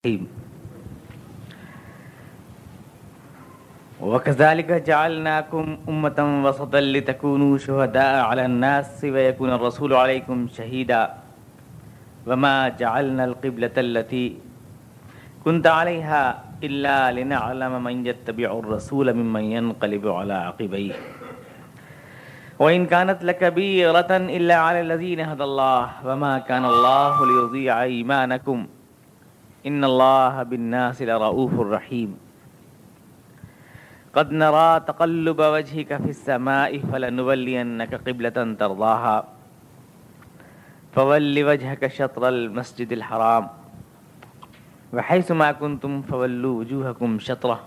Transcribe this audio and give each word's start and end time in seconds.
الرحيم. 0.00 0.24
وكذلك 4.00 4.70
جعلناكم 4.88 5.64
أمة 5.88 6.18
وسطا 6.44 6.80
لتكونوا 6.80 7.58
شهداء 7.58 8.14
على 8.24 8.44
الناس 8.48 9.04
ويكون 9.04 9.50
الرسول 9.52 9.92
عليكم 9.92 10.48
شهيدا. 10.48 11.02
وما 12.26 12.68
جعلنا 12.80 13.24
القبلة 13.24 13.76
التي 13.76 14.26
كنت 15.44 15.66
عليها 15.66 16.44
إلا 16.64 17.12
لنعلم 17.12 17.84
من 17.84 18.06
يتبع 18.06 18.48
الرسول 18.58 19.12
ممن 19.12 19.44
ينقلب 19.44 20.08
على 20.08 20.34
عقبيه. 20.48 20.96
وإن 22.58 22.86
كانت 22.88 23.20
لكبيرة 23.20 24.12
إلا 24.16 24.56
على 24.56 24.80
الذين 24.80 25.20
هدى 25.20 25.44
الله. 25.44 25.84
وما 26.08 26.38
كان 26.48 26.64
الله 26.64 27.14
ليضيع 27.26 27.82
إيمانكم. 27.82 28.79
ان 29.64 29.84
اللہ 29.84 30.42
بالناس 30.48 31.00
لرؤوف 31.00 31.60
الرحیم 31.60 32.14
قد 34.12 34.32
نرى 34.32 34.80
تقلب 34.86 35.38
وجهك 35.38 36.02
في 36.02 36.10
السماء 36.10 36.78
فلنولينك 36.78 37.94
قبلة 37.94 38.54
ترضاها. 38.58 39.24
فول 40.94 41.44
وجهك 41.44 41.86
شطر 41.86 42.28
المسجد 42.28 42.92
الحرام. 42.92 43.48
وحيث 44.94 45.30
ما 45.30 45.52
كنتم 45.52 46.02
فولوا 46.02 46.58
وجوهكم 46.58 47.18
شطره. 47.18 47.60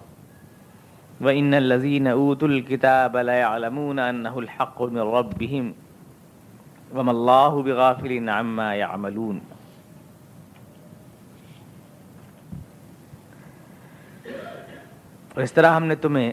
وإن 1.22 1.54
الذين 1.54 2.08
أوتوا 2.08 2.48
الكتاب 2.48 3.18
لا 3.18 3.34
يعلمون 3.34 4.00
أنه 4.00 4.40
الحق 4.40 4.82
من 4.82 5.00
ربهم. 5.00 5.74
وما 6.96 7.12
الله 7.12 7.64
بغافل 7.64 8.30
عما 8.30 8.76
يعملون. 8.76 9.53
اور 15.34 15.44
اس 15.44 15.54
طرح 15.54 15.76
ہم 15.76 15.86
نے 15.86 15.96
تمہیں 15.96 16.32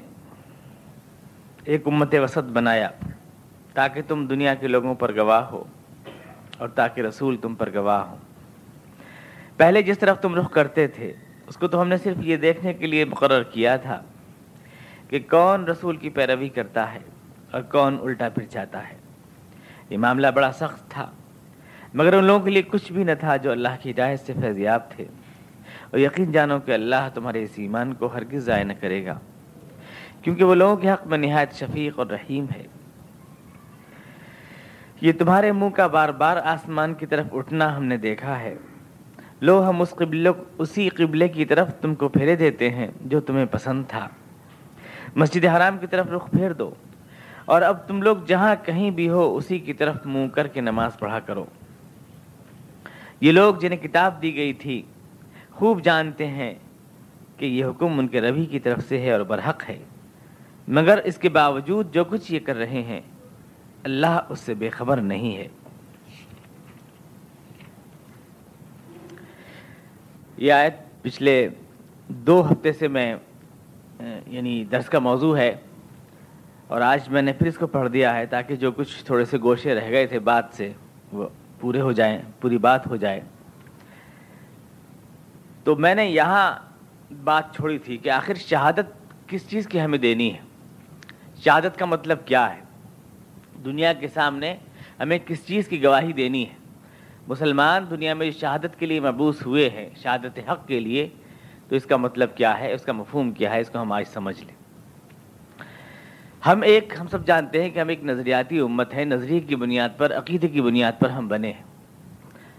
ایک 1.65 1.87
امت 1.87 2.15
وسط 2.23 2.51
بنایا 2.53 2.89
تاکہ 3.75 4.03
تم 4.09 4.27
دنیا 4.27 4.55
کے 4.55 4.67
لوگوں 4.67 4.95
پر 4.95 5.15
گواہ 5.17 5.43
ہو 5.43 5.65
اور 6.59 6.69
تاکہ 6.69 7.01
رسول 7.01 7.37
تم 7.37 7.55
پر 7.55 7.69
گواہ 7.75 8.01
ہو 8.01 8.17
پہلے 9.56 9.83
جس 9.83 9.98
طرف 9.98 10.21
تم 10.21 10.34
رخ 10.34 10.51
کرتے 10.53 10.87
تھے، 10.89 11.12
اس 11.47 11.56
کو 11.56 11.69
تو 11.69 11.81
ہم 11.81 11.89
نے 11.89 11.97
صرف 11.97 12.17
یہ 12.21 12.37
دیکھنے 12.37 12.73
کے 12.75 12.87
لیے 12.87 13.05
مقرر 13.05 13.43
کیا 13.43 13.77
تھا 13.77 14.01
کہ 15.09 15.19
کون 15.31 15.65
رسول 15.65 15.97
کی 15.97 16.09
پیروی 16.09 16.48
کرتا 16.48 16.93
ہے 16.95 16.98
اور 17.51 17.62
کون 17.62 17.98
الٹا 18.03 18.28
پھر 18.28 18.45
چاہتا 18.47 18.89
ہے۔ 18.89 18.97
یہ 19.91 19.98
معاملہ 19.98 20.27
بڑا 20.34 20.53
سخت 20.53 20.91
تھا، 20.91 21.11
مگر 21.95 22.12
ان 22.12 22.25
لوگوں 22.25 22.41
کے 22.41 22.51
لیے 22.51 22.62
کچھ 22.62 22.93
بھی 22.93 23.05
نہ 23.05 23.15
تھا 23.21 23.37
جو 23.37 23.51
اللہ 23.51 23.83
کی 23.83 23.91
ہدایت 23.91 24.21
سے 24.21 24.33
فیضیاب 24.41 24.91
تھے۔ 24.91 25.05
اور 25.91 25.99
یقین 25.99 26.33
جانو 26.33 26.59
کہ 26.61 26.73
اللہ 26.73 27.09
تمہارے 27.15 27.43
اس 27.43 27.51
ایمان 27.57 27.93
کو 27.95 28.07
ہرگز 28.15 28.45
ضائع 28.45 28.65
نہ 28.65 28.73
کرے 28.81 29.05
گا، 29.07 29.19
کیونکہ 30.23 30.45
وہ 30.45 30.55
لوگوں 30.55 30.77
کے 30.77 30.91
حق 30.91 31.07
میں 31.07 31.19
نہایت 31.19 31.53
شفیق 31.55 31.99
اور 31.99 32.07
رحیم 32.07 32.47
ہے۔ 32.57 32.67
یہ 35.01 35.13
تمہارے 35.19 35.53
منہ 35.53 35.69
کا 35.69 35.87
بار 35.87 36.09
بار 36.15 36.37
آسمان 36.45 36.95
کی 36.95 37.07
طرف 37.07 37.27
اٹھنا 37.33 37.77
ہم 37.77 37.85
نے 37.85 37.97
دیکھا 37.97 38.39
ہے۔ 38.41 38.55
لو 39.43 39.63
ہم 39.69 39.81
اس 39.81 39.91
قبل 39.91 40.31
اسی 40.59 40.89
قبلے 40.89 41.29
کی 41.29 41.45
طرف 41.45 41.69
تم 41.81 41.95
کو 41.95 42.09
پھیرے 42.09 42.37
دیتے 42.37 42.71
ہیں 42.71 42.89
جو 43.01 43.21
تمہیں 43.21 43.47
پسند 43.51 43.85
تھا۔ 43.89 44.07
مسجد 45.17 45.45
حرام 45.47 45.79
کی 45.79 45.87
طرف 45.87 46.11
رخ 46.11 46.31
پھیر 46.31 46.53
دو، 46.53 46.71
اور 47.45 47.63
اب 47.63 47.87
تم 47.89 48.03
لوگ 48.03 48.17
جہاں 48.27 48.55
کہیں 48.65 48.91
بھی 48.91 49.09
ہو، 49.09 49.37
اسی 49.37 49.59
کی 49.59 49.73
طرف 49.73 49.97
منہ 50.05 50.29
کر 50.29 50.47
کے 50.47 50.61
نماز 50.61 50.99
پڑھا 50.99 51.19
کرو۔ 51.21 51.45
یہ 53.21 53.33
لوگ 53.33 53.55
جنہیں 53.55 53.83
کتاب 53.83 54.23
دی 54.23 54.35
گئی 54.37 54.53
تھی 54.53 54.83
خوب 55.61 55.83
جانتے 55.83 56.27
ہیں 56.27 56.55
کہ 57.36 57.47
یہ 57.47 57.64
حکم 57.64 57.98
ان 57.98 58.08
کے 58.08 58.20
ربی 58.20 58.47
کی 58.47 58.61
طرف 58.61 58.89
سے 58.89 59.00
ہے 59.00 59.12
اور 59.12 59.20
برحق 59.20 59.70
ہے۔ 59.70 59.78
مگر 60.69 60.98
اس 61.05 61.19
کے 61.19 61.28
باوجود 61.28 61.94
جو 61.94 62.05
کچھ 62.05 62.33
یہ 62.33 62.41
کر 62.41 62.56
رہے 62.56 62.83
ہیں، 62.83 63.00
اللہ 63.84 64.20
اس 64.28 64.41
سے 64.41 64.54
بے 64.54 64.69
خبر 64.69 64.97
نہیں 64.97 65.37
ہے۔ 65.37 65.49
یہ 70.37 70.53
آیت 70.53 71.03
پچھلے 71.03 71.49
دو 72.09 72.53
ہفتے 72.53 72.72
سے 72.72 72.88
میں 72.88 73.16
یعنی 74.26 74.65
درس 74.65 74.87
کا 74.87 74.99
موضوع 74.99 75.37
ہے۔ 75.37 75.54
اور 76.69 76.81
آج 76.81 77.09
میں 77.09 77.22
نے 77.22 77.32
پھر 77.32 77.47
اس 77.47 77.56
کو 77.56 77.66
پڑھ 77.66 77.88
دیا 77.88 78.16
ہے 78.16 78.26
تاکہ 78.26 78.56
جو 78.56 78.72
کچھ 78.72 79.04
تھوڑے 79.04 79.25
سے 79.25 79.38
گوشے 79.38 79.75
رہ 79.75 79.91
گئے 79.91 80.06
تھے 80.06 80.19
بات 80.19 80.44
سے، 80.53 80.72
وہ 81.12 81.28
پورے 81.60 81.81
ہو 81.81 81.93
جائیں، 81.93 82.22
پوری 82.41 82.59
بات 82.59 82.87
ہو 82.87 82.97
جائے۔ 82.97 83.20
تو 85.65 85.76
میں 85.76 85.94
نے 85.94 86.04
یہاں 86.04 86.59
بات 87.25 87.54
چھوڑی 87.54 87.78
تھی 87.78 87.97
کہ 87.97 88.10
آخر 88.10 88.34
شہادت 88.34 89.12
کس 89.26 89.50
چیز 89.50 89.66
کی 89.66 89.81
ہمیں 89.81 89.98
دینی 89.98 90.34
ہے؟ 90.34 90.38
شہادت 91.37 91.78
کا 91.78 91.84
مطلب 91.84 92.19
کیا 92.25 92.56
ہے؟ 92.56 92.60
دنیا 93.65 93.93
کے 93.93 94.09
سامنے 94.09 94.56
ہمیں 95.00 95.19
کس 95.26 95.47
چیز 95.47 95.69
کی 95.69 95.84
گواہی 95.84 96.12
دینی 96.12 96.49
ہے؟ 96.49 96.54
مسلمان 97.28 97.84
دنیا 97.91 98.15
میں 98.15 98.31
شہادت 98.31 98.78
کے 98.78 98.87
لیے 98.87 99.00
مبوس 99.00 99.47
ہوئے 99.47 99.70
ہیں، 99.70 99.91
شہادت 99.97 100.50
حق 100.50 100.66
کے 100.66 100.81
لیے، 100.81 101.09
تو 101.69 101.76
اس 101.76 101.84
کا 101.84 101.97
مطلب 101.97 102.34
کیا 102.34 102.59
ہے؟ 102.59 102.72
اس 102.72 102.82
کا 102.82 102.93
مفہوم 102.93 103.32
کیا 103.32 103.54
ہے؟ 103.54 103.60
اس 103.60 103.70
کو 103.70 103.81
ہم 103.81 103.93
آج 103.93 104.04
سمجھ 104.12 104.44
لیں۔ 104.44 104.54
ہم 106.47 106.62
ایک، 106.62 106.94
ہم 107.00 107.06
سب 107.06 107.26
جانتے 107.26 107.62
ہیں 107.62 107.70
کہ 107.70 107.78
ہم 107.78 107.88
ایک 107.88 108.04
نظریاتی 108.04 108.59
امت 108.59 108.94
ہے 108.94 109.04
نظریے 109.04 109.41
کی 109.41 109.56
بنیاد 109.56 109.88
پر، 109.97 110.19
عقیدے 110.19 110.49
کی 110.49 110.60
بنیاد 110.60 110.93
پر 110.99 111.10
ہم 111.10 111.28
بنے 111.28 111.53
ہیں۔ 111.53 111.65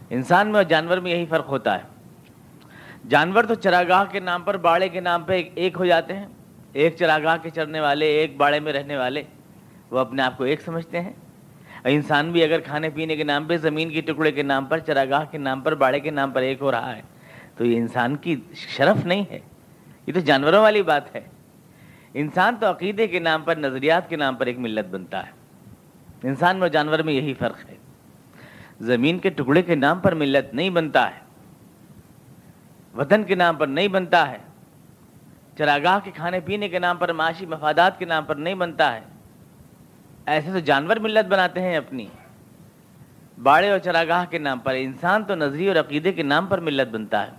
انسان 0.10 0.48
میں 0.48 0.56
اور 0.56 0.64
جانور 0.64 0.98
میں 0.98 1.12
یہی 1.12 1.26
فرق 1.26 1.50
ہوتا 1.50 1.76
ہے۔ 1.76 2.01
جانور 3.10 3.44
تو 3.44 3.56
چراگاہ 3.56 4.04
کے 4.12 4.20
نام 4.20 4.44
پر 4.44 4.58
باڑے 4.58 4.90
کے 4.90 5.00
نام 5.00 5.24
پہ 5.24 5.44
ایک 5.56 5.76
ہو 5.80 5.86
جاتے 5.86 6.18
ہیں۔ 6.18 6.26
ایک 6.74 6.96
چراگاہ 6.96 7.38
کے 7.42 7.50
چرنے 7.50 7.80
والے، 7.80 8.06
ایک 8.06 8.38
باڑے 8.38 8.60
میں 8.60 8.74
رہنے 8.74 8.98
والے، 8.98 9.24
وہ 9.92 10.00
اپنے 10.00 10.22
آپ 10.22 10.38
کو 10.38 10.44
ایک 10.44 10.62
سمجھتے 10.62 11.02
ہیں۔ 11.02 11.14
انسان 11.84 12.32
بھی 12.32 12.44
اگر 12.44 12.60
کھانے 12.60 12.90
پینے 12.90 13.16
کے 13.16 13.24
نام 13.24 13.46
پہ، 13.46 13.58
زمین 13.58 13.90
کے 13.90 14.02
ٹکڑے 14.02 14.32
کے 14.32 14.44
نام 14.44 14.66
پر، 14.66 14.80
چراگاہ 14.80 15.24
کے 15.32 15.38
نام 15.38 15.62
پر، 15.62 15.76
باڑے 15.76 16.00
کے 16.00 16.12
نام 16.12 16.32
پر 16.32 16.42
ایک 16.42 16.62
ہو 16.62 16.72
رہا 16.72 16.96
ہے، 16.96 17.02
تو 17.56 17.66
یہ 17.66 17.78
انسان 17.78 18.16
کی 18.16 18.36
شرف 18.54 19.06
نہیں 19.06 19.24
ہے۔ 19.30 19.40
یہ 20.08 20.14
تو 20.14 20.20
جانوروں 20.20 20.62
والی 20.62 20.82
بات 20.82 21.16
ہے۔ 21.16 21.22
انسان 22.14 22.56
تو 22.60 22.72
عقیدے 22.72 23.08
کے 23.08 23.20
نام 23.20 23.42
پر، 23.42 23.56
نظریات 23.56 24.10
کے 24.10 24.16
نام 24.16 24.36
پر 24.36 24.46
ایک 24.46 24.60
ملت 24.60 24.90
بنتا 24.90 25.26
ہے۔ 25.28 25.32
انسان 26.24 26.58
میں 26.58 26.70
جانور 26.70 27.00
میں 27.00 27.14
یہی 27.14 27.34
فرق 27.34 27.70
ہے۔ 27.70 27.76
زمین 28.82 29.20
کے 29.20 29.30
ٹکڑے 29.30 29.62
کے 29.62 29.76
نام 29.76 30.00
پر 30.00 30.16
ملت 30.16 30.54
نہیں 30.54 30.70
بنتا 30.70 31.10
ہے۔ 31.10 31.31
وطن 32.96 33.24
کے 33.24 33.36
نام 33.36 33.56
پر 33.56 33.68
نہیں 33.68 33.88
بنتا 33.88 34.32
ہے۔ 34.32 34.38
چراگاہ 35.58 36.00
کے 36.04 36.12
کھانے 36.12 36.40
پینے 36.40 36.70
کے 36.70 36.80
نام 36.80 36.98
پر، 36.98 37.14
معاشی 37.14 37.46
مفادات 37.46 38.00
کے 38.00 38.06
نام 38.06 38.26
پر 38.26 38.36
نہیں 38.36 38.56
بنتا 38.56 38.96
ہے۔ 38.96 39.02
ایسے 40.26 40.52
تو 40.52 40.60
جانور 40.60 40.96
ملت 40.96 41.28
بناتے 41.28 41.62
ہیں 41.62 41.78
اپنی۔ 41.78 42.06
باڑے 43.44 43.70
اور 43.70 43.80
چراگاہ 43.80 44.26
کے 44.30 44.38
نام 44.38 44.60
پر، 44.60 44.74
انسان 44.78 45.24
تو 45.24 45.36
نظری 45.36 45.68
اور 45.68 45.76
عقیدے 45.76 46.14
کے 46.14 46.24
نام 46.24 46.46
پر 46.46 46.60
ملت 46.60 46.94
بنتا 46.94 47.28
ہے۔ 47.28 47.32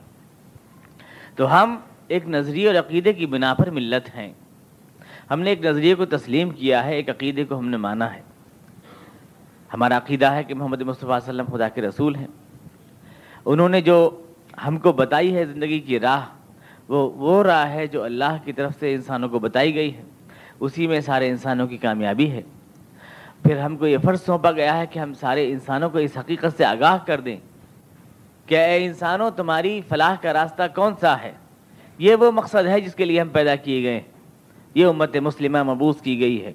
تو 1.37 1.63
ہم 1.63 1.77
ایک 2.09 2.29
نظریے 2.29 2.67
اور 2.67 2.75
عقیدے 2.75 3.13
کی 3.13 3.27
بنا 3.27 3.55
پر 3.55 3.71
ملت 3.71 4.15
ہیں۔ 4.15 4.33
ہم 5.31 5.41
نے 5.41 5.51
ایک 5.51 5.65
نظریے 5.65 5.95
کو 5.95 6.05
تسلیم 6.05 6.51
کیا 6.51 6.85
ہے، 6.85 6.95
ایک 6.95 7.11
عقیدے 7.11 7.45
کو 7.45 7.59
ہم 7.59 7.69
نے 7.69 7.77
مانا 7.77 8.15
ہے۔ 8.15 8.23
ہمارا 9.75 9.97
عقیدہ 9.97 10.27
ہے 10.27 10.45
کہ 10.45 10.55
محمد 10.55 10.83
مصطفیٰ 10.83 11.21
صلی 11.21 11.29
اللہ 11.29 11.43
علیہ 11.43 11.43
وسلم 11.43 11.57
خدا 11.57 11.69
کے 11.69 11.83
رسول 11.83 12.17
ہیں۔ 12.17 12.27
انہوں 13.45 13.69
نے 13.69 13.81
جو 13.81 14.22
ہم 14.67 14.77
کو 14.77 14.93
بتائی 14.93 15.37
ہے 15.37 15.45
زندگی 15.45 15.81
کی 15.81 16.01
راہ، 16.01 16.21
وہ 16.89 17.13
وہ 17.17 17.43
راہ 17.43 17.71
ہے 17.71 17.87
جو 17.87 18.03
اللہ 18.03 18.37
کی 18.45 18.53
طرف 18.53 18.73
سے 18.81 18.95
انسانوں 18.95 19.29
کو 19.29 19.39
بتائی 19.39 19.75
گئی 19.75 19.97
ہے۔ 19.97 20.03
اسی 20.61 20.87
میں 20.87 21.01
سارے 21.01 21.29
انسانوں 21.29 21.67
کی 21.67 21.77
کامیابی 21.77 22.31
ہے۔ 22.31 22.43
پھر 23.43 23.59
ہم 23.59 23.77
کو 23.77 23.87
یہ 23.87 23.99
فرض 23.99 24.23
سونپا 24.23 24.53
گیا 24.53 24.79
ہے 24.79 24.87
کہ 24.87 24.99
ہم 24.99 25.15
سارے 25.15 25.53
انسانوں 25.53 25.91
کو 25.91 25.99
اس 25.99 26.17
حقیقت 26.19 26.57
سے 26.57 26.65
آگاہ 26.65 26.99
کر 27.07 27.21
دیں۔ 27.21 27.37
کہ 28.47 28.55
اے 28.55 28.87
انسانوں، 28.87 29.31
تمہاری 29.31 29.81
فلاح 29.89 30.15
کا 30.23 30.33
راستہ 30.33 30.63
کون 30.75 30.93
سا 31.01 31.23
ہے؟ 31.23 31.33
یہ 31.99 32.15
وہ 32.15 32.31
مقصد 32.31 32.67
ہے 32.67 32.81
جس 32.81 32.95
کے 32.95 33.05
لیے 33.05 33.21
ہم 33.21 33.29
پیدا 33.29 33.57
کیے 33.57 33.83
گئے 33.83 34.01
یہ 34.75 34.87
امت 34.87 35.17
مسلمہ 35.17 35.63
مبوس 35.63 36.01
کی 36.01 36.21
گئی 36.21 36.45
ہے۔ 36.45 36.53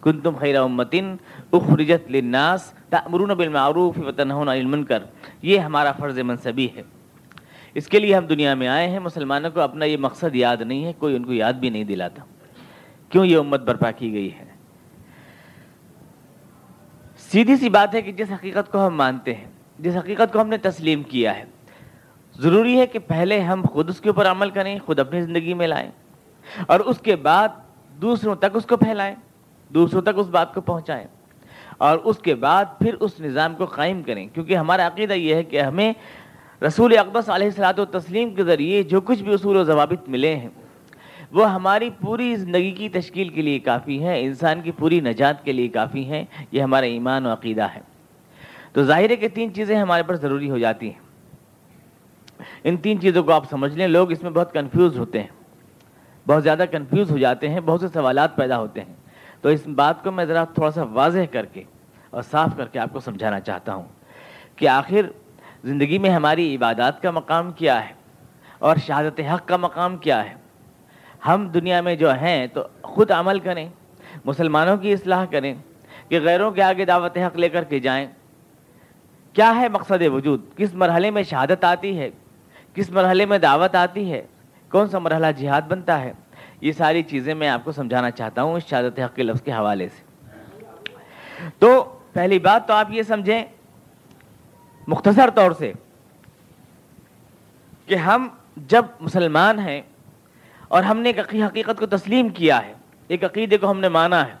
کن 0.00 0.20
تم 0.20 0.36
خیر 0.36 0.56
امتن 0.56 1.16
اخرجت 1.52 2.10
للناس 2.10 2.72
تأمرون 2.88 3.28
بالمعروف 3.28 3.98
وتنہون 3.98 4.48
عن 4.48 4.56
المنکر۔ 4.56 5.02
یہ 5.42 5.58
ہمارا 5.58 5.92
فرض 5.92 6.18
منصبی 6.18 6.68
ہے۔ 6.76 6.82
اس 7.74 7.86
کے 7.88 7.98
لیے 7.98 8.14
ہم 8.14 8.26
دنیا 8.26 8.54
میں 8.54 8.68
آئے 8.68 8.88
ہیں، 8.88 8.98
مسلمانوں 8.98 9.50
کو 9.50 9.60
اپنا 9.60 9.84
یہ 9.84 9.96
مقصد 9.96 10.34
یاد 10.34 10.60
نہیں 10.60 10.84
ہے، 10.84 10.92
کوئی 10.98 11.16
ان 11.16 11.24
کو 11.24 11.32
یاد 11.32 11.52
بھی 11.52 11.70
نہیں 11.70 11.84
دلاتا۔ 11.84 12.22
کیوں 13.10 13.24
یہ 13.26 13.36
امت 13.36 13.60
برپا 13.60 13.90
کی 13.90 14.12
گئی 14.12 14.30
ہے؟ 14.32 14.44
سیدھی 17.30 17.56
سی 17.56 17.68
بات 17.68 17.94
ہے 17.94 18.02
کہ 18.02 18.12
جس 18.12 18.30
حقیقت 18.30 18.70
کو 18.72 18.86
ہم 18.86 18.96
مانتے 18.96 19.34
ہیں، 19.34 19.46
جس 19.78 19.96
حقیقت 19.96 20.32
کو 20.32 20.40
ہم 20.40 20.48
نے 20.48 20.56
تسلیم 20.58 21.02
کیا 21.02 21.36
ہے، 21.38 21.44
ضروری 22.34 22.78
ہے 22.80 22.86
کہ 22.86 22.98
پہلے 22.98 23.40
ہم 23.40 23.62
خود 23.72 23.90
اس 23.90 24.00
کے 24.00 24.08
اوپر 24.08 24.30
عمل 24.30 24.50
کریں، 24.50 24.78
خود 24.86 24.98
اپنی 24.98 25.20
زندگی 25.22 25.54
میں 25.54 25.66
لائیں، 25.66 25.90
اور 26.66 26.80
اس 26.80 27.00
کے 27.00 27.16
بعد 27.16 27.48
دوسروں 27.92 28.34
تک 28.34 28.56
اس 28.56 28.66
کو 28.66 28.76
پھیلائیں، 28.76 29.14
دوسروں 29.70 30.02
تک 30.02 30.18
اس 30.18 30.26
بات 30.28 30.54
کو 30.54 30.60
پہنچائیں، 30.60 31.06
اور 31.78 31.98
اس 31.98 32.18
کے 32.18 32.34
بعد 32.34 32.64
پھر 32.78 32.94
اس 32.94 33.20
نظام 33.20 33.54
کو 33.54 33.64
قائم 33.66 34.02
کریں۔ 34.02 34.26
کیونکہ 34.34 34.56
ہمارا 34.56 34.86
عقیدہ 34.86 35.12
یہ 35.12 35.34
ہے 35.34 35.44
کہ 35.44 35.60
ہمیں 35.60 35.92
رسول 36.66 36.98
اقدس 36.98 37.30
علیہ 37.30 37.46
السلاۃ 37.46 37.72
و 37.78 37.84
تسلیم 37.84 38.34
کے 38.34 38.44
ذریعے 38.44 38.82
جو 38.82 39.00
کچھ 39.00 39.22
بھی 39.22 39.34
اصول 39.34 39.56
و 39.56 39.64
ضوابط 39.64 40.08
ملے 40.08 40.36
ہیں، 40.36 40.48
وہ 41.32 41.50
ہماری 41.50 41.90
پوری 41.90 42.36
زندگی 42.36 42.70
کی 42.70 42.88
تشکیل 42.88 43.28
کے 43.28 43.42
لیے 43.42 43.58
کافی 43.58 44.02
ہیں، 44.02 44.20
انسان 44.20 44.60
کی 44.60 44.70
پوری 44.70 45.00
نجات 45.00 45.44
کے 45.44 45.52
لیے 45.52 45.68
کافی 45.68 46.04
ہیں، 46.04 46.24
یہ 46.52 46.62
ہمارا 46.62 46.86
ایمان 46.86 47.26
و 47.26 47.32
عقیدہ 47.32 47.62
ہے۔ 47.62 47.80
تو 48.72 48.82
ظاہر 48.82 49.10
ہے 49.10 49.16
کہ 49.16 49.28
تین 49.28 49.54
چیزیں 49.54 49.76
ہمارے 49.76 50.02
پر 50.02 50.16
ضروری 50.16 50.50
ہو 50.50 50.58
جاتی 50.58 50.90
ہیں۔ 50.90 51.00
ان 52.64 52.76
تین 52.76 53.00
چیزوں 53.00 53.22
کو 53.22 53.32
آپ 53.32 53.50
سمجھ 53.50 53.78
لیں، 53.78 53.88
لوگ 53.88 54.12
اس 54.12 54.22
میں 54.22 54.30
بہت 54.30 54.52
کنفیوز 54.52 54.98
ہوتے 54.98 55.20
ہیں۔ 55.20 55.28
بہت 56.28 56.42
زیادہ 56.42 56.64
کنفیوز 56.70 57.10
ہو 57.10 57.18
جاتے 57.18 57.48
ہیں، 57.48 57.60
بہت 57.60 57.80
سے 57.80 57.88
سوالات 57.88 58.36
پیدا 58.36 58.58
ہوتے 58.58 58.80
ہیں۔ 58.80 58.94
تو 59.40 59.48
اس 59.48 59.66
بات 59.66 60.04
کو 60.04 60.10
میں 60.10 60.24
ذرا 60.24 60.44
تھوڑا 60.44 60.70
سا 60.70 60.82
واضح 60.82 61.18
کر 61.30 61.46
کے 61.46 61.62
اور 62.10 62.22
صاف 62.22 62.50
کر 62.56 62.66
کے 62.66 62.78
آپ 62.78 62.92
کو 62.92 63.00
سمجھانا 63.00 63.40
چاہتا 63.40 63.74
ہوں 63.74 63.84
کہ 64.56 64.68
آخر 64.68 65.21
زندگی 65.64 65.98
میں 65.98 66.10
ہماری 66.10 66.56
عبادات 66.56 67.02
کا 67.02 67.10
مقام 67.10 67.52
کیا 67.52 67.88
ہے 67.88 67.94
اور 68.58 68.76
شہادت 68.76 69.20
حق 69.20 69.48
کا 69.48 69.56
مقام 69.56 69.96
کیا 69.96 70.24
ہے؟ 70.24 70.34
ہم 71.26 71.48
دنیا 71.48 71.80
میں 71.80 71.96
جو 71.96 72.12
ہیں 72.12 72.46
تو 72.46 72.66
خود 72.82 73.10
عمل 73.10 73.38
کریں، 73.38 73.68
مسلمانوں 74.24 74.76
کی 74.76 74.92
اصلاح 74.92 75.24
کریں، 75.24 75.54
کہ 76.08 76.20
غیروں 76.20 76.50
کے 76.50 76.62
آگے 76.62 76.84
دعوت 76.84 77.18
حق 77.18 77.36
لے 77.36 77.48
کر 77.48 77.64
کے 77.64 77.80
جائیں۔ 77.80 78.06
کیا 79.32 79.56
ہے 79.56 79.68
مقصد 79.68 80.02
وجود؟ 80.12 80.44
کس 80.56 80.74
مرحلے 80.74 81.10
میں 81.10 81.22
شہادت 81.22 81.64
آتی 81.64 81.98
ہے؟ 81.98 82.10
کس 82.74 82.90
مرحلے 82.90 83.26
میں 83.26 83.38
دعوت 83.38 83.74
آتی 83.74 84.12
ہے؟ 84.12 84.22
کون 84.70 84.88
سا 84.88 84.98
مرحلہ 84.98 85.26
جہاد 85.36 85.62
بنتا 85.62 86.00
ہے؟ 86.00 86.12
یہ 86.60 86.72
ساری 86.72 87.02
چیزیں 87.02 87.34
میں 87.34 87.48
آپ 87.48 87.64
کو 87.64 87.72
سمجھانا 87.72 88.10
چاہتا 88.10 88.42
ہوں 88.42 88.54
اس 88.54 88.66
شہادت 88.66 88.98
حق 88.98 89.16
کے 89.16 89.22
لفظ 89.22 89.42
کے 89.42 89.52
حوالے 89.52 89.88
سے۔ 89.88 90.28
تو 91.58 91.98
پہلی 92.12 92.38
بات 92.38 92.68
تو 92.68 92.74
آپ 92.74 92.90
یہ 92.90 93.02
سمجھیں 93.02 93.44
مختصر 94.86 95.30
طور 95.30 95.52
سے 95.52 95.72
کہ 97.86 97.94
ہم 97.94 98.28
جب 98.56 98.84
مسلمان 99.00 99.58
ہیں 99.58 99.82
اور 100.68 100.82
ہم 100.82 100.98
نے 100.98 101.08
ایک 101.08 101.34
حقیقت 101.34 101.78
کو 101.78 101.86
تسلیم 101.86 102.28
کیا 102.28 102.66
ہے، 102.66 102.72
ایک 103.08 103.24
عقیدے 103.24 103.58
کو 103.58 103.70
ہم 103.70 103.80
نے 103.80 103.88
مانا 103.88 104.26
ہے، 104.28 104.34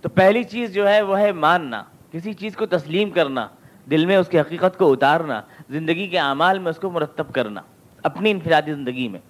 تو 0.00 0.08
پہلی 0.08 0.44
چیز 0.44 0.74
جو 0.74 0.88
ہے 0.88 1.02
وہ 1.02 1.18
ہے 1.18 1.32
ماننا، 1.32 1.82
کسی 2.12 2.32
چیز 2.32 2.56
کو 2.56 2.66
تسلیم 2.66 3.10
کرنا، 3.10 3.48
دل 3.90 4.06
میں 4.06 4.16
اس 4.16 4.28
کی 4.28 4.40
حقیقت 4.40 4.78
کو 4.78 4.92
اتارنا، 4.92 5.40
زندگی 5.70 6.06
کے 6.06 6.18
اعمال 6.18 6.58
میں 6.58 6.70
اس 6.70 6.78
کو 6.78 6.90
مرتب 6.90 7.32
کرنا، 7.32 7.60
اپنی 8.02 8.30
انفرادی 8.30 8.72
زندگی 8.72 9.08
میں۔ 9.08 9.20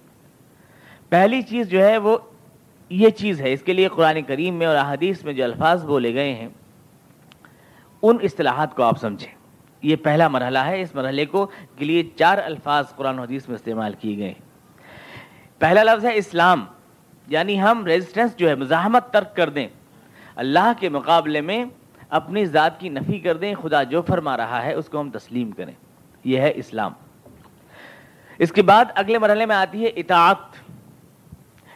پہلی 1.09 1.41
چیز 1.41 1.69
جو 1.69 1.85
ہے 1.85 1.97
وہ 1.97 2.17
یہ 2.89 3.09
چیز 3.09 3.41
ہے، 3.41 3.53
اس 3.53 3.61
کے 3.61 3.73
لیے 3.73 3.87
قرآن 3.87 4.21
کریم 4.21 4.55
میں 4.55 4.67
اور 4.67 4.75
احادیث 4.75 5.23
میں 5.23 5.33
جو 5.33 5.43
الفاظ 5.43 5.85
بولے 5.85 6.13
گئے 6.13 6.33
ہیں، 6.33 6.49
ان 8.01 8.17
اصطلاحات 8.23 8.75
کو 8.75 8.83
آپ 8.83 8.99
سمجھیں۔ 8.99 9.40
یہ 9.81 9.95
پہلا 9.95 10.27
مرحلہ 10.27 10.59
ہے۔ 10.59 10.81
اس 10.81 10.95
مرحلے 10.95 11.25
کو 11.25 11.45
کے 11.75 11.85
لیے 11.85 12.03
چار 12.15 12.37
الفاظ 12.37 12.85
قرآن 12.95 13.19
حدیث 13.19 13.47
میں 13.47 13.55
استعمال 13.55 13.93
کیے 13.99 14.17
گئے 14.17 14.33
پہلا 15.59 15.83
لفظ 15.83 16.05
ہے 16.05 16.15
اسلام۔ 16.15 16.65
یعنی 17.27 17.61
ہم 17.61 17.85
ریزسٹنس 17.85 18.37
جو 18.37 18.49
ہے، 18.49 18.55
مزاحمت 18.55 19.13
ترک 19.13 19.35
کر 19.35 19.49
دیں۔ 19.49 19.67
اللہ 20.35 20.71
کے 20.79 20.89
مقابلے 20.89 21.41
میں 21.41 21.65
اپنی 22.09 22.45
ذات 22.45 22.79
کی 22.79 22.89
نفی 22.89 23.19
کر 23.19 23.37
دیں۔ 23.37 23.55
خدا 23.55 23.83
جو 23.83 24.01
فرما 24.01 24.37
رہا 24.37 24.65
ہے، 24.65 24.73
اس 24.73 24.89
کو 24.89 24.99
ہم 24.99 25.09
تسلیم 25.09 25.51
کریں۔ 25.51 25.73
یہ 26.23 26.39
ہے 26.39 26.51
اسلام۔ 26.55 26.93
اس 28.37 28.51
کے 28.51 28.61
بعد 28.61 28.85
اگلے 28.95 29.17
مرحلے 29.17 29.45
میں 29.45 29.55
آتی 29.55 29.83
ہے 29.83 29.87
اطاعت۔ 29.87 30.37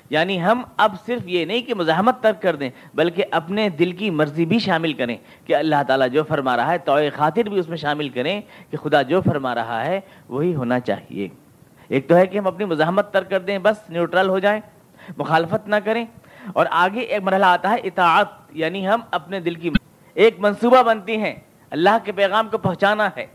یعنی 0.10 0.44
ہم 0.44 0.62
اب 0.78 0.96
صرف 1.06 1.22
یہ 1.25 1.46
نہیں 1.46 1.62
کہ 1.62 1.74
مزاحمت 1.74 2.22
ترک 2.22 2.42
کر 2.42 2.56
دیں، 2.56 2.69
بلکہ 2.94 3.24
اپنے 3.31 3.69
دل 3.69 3.92
کی 3.92 4.10
مرضی 4.10 4.46
بھی 4.46 4.60
شامل 4.60 4.94
کریں 4.94 5.18
کہ 5.46 5.56
اللہ 5.56 5.75
تعالیٰ 5.88 6.10
جو 6.10 6.24
فرما 6.24 6.57
رہا 6.57 6.72
ہے 6.72 6.78
تو 6.78 6.96
خاطر 7.16 7.50
بھی 7.50 7.60
اس 7.60 7.69
میں 7.69 7.78
شامل 7.78 8.10
کریں 8.10 8.42
کہ 8.72 8.78
خدا 8.78 9.02
جو 9.02 9.22
فرما 9.22 9.56
رہا 9.56 9.86
ہے 9.86 10.00
وہی 10.30 10.56
ہونا 10.56 10.80
چاہیے۔ 10.80 11.28
ایک 11.88 12.07
تو 12.07 12.16
ہے 12.16 12.25
کہ 12.25 12.38
ہم 12.38 12.48
اپنی 12.48 12.66
مزاحمت 12.66 13.13
ترک 13.13 13.30
کر 13.30 13.40
دیں، 13.40 13.60
بس 13.60 13.90
نیوٹرل 13.90 14.30
ہو 14.30 14.40
جائیں، 14.40 14.62
مخالفت 15.18 15.68
نہ 15.68 15.75
کریں۔ 15.86 16.06
اور 16.54 16.66
آگے 16.69 17.00
ایک 17.00 17.24
مرحلہ 17.24 17.46
آتا 17.46 17.69
ہے، 17.69 17.75
اطاعت 17.75 18.28
یعنی 18.52 18.88
ہم 18.88 19.00
اپنے 19.12 19.40
دل 19.40 19.56
کی 19.56 19.69
ایک 20.13 20.36
منصوبہ 20.40 20.84
بنتی 20.84 21.18
ہیں۔ 21.18 21.36
اللہ 21.69 21.98
کے 22.04 22.12
پیغام 22.12 22.48
کو 22.50 22.57
پہنچانا 22.57 23.10
ہے، 23.18 23.25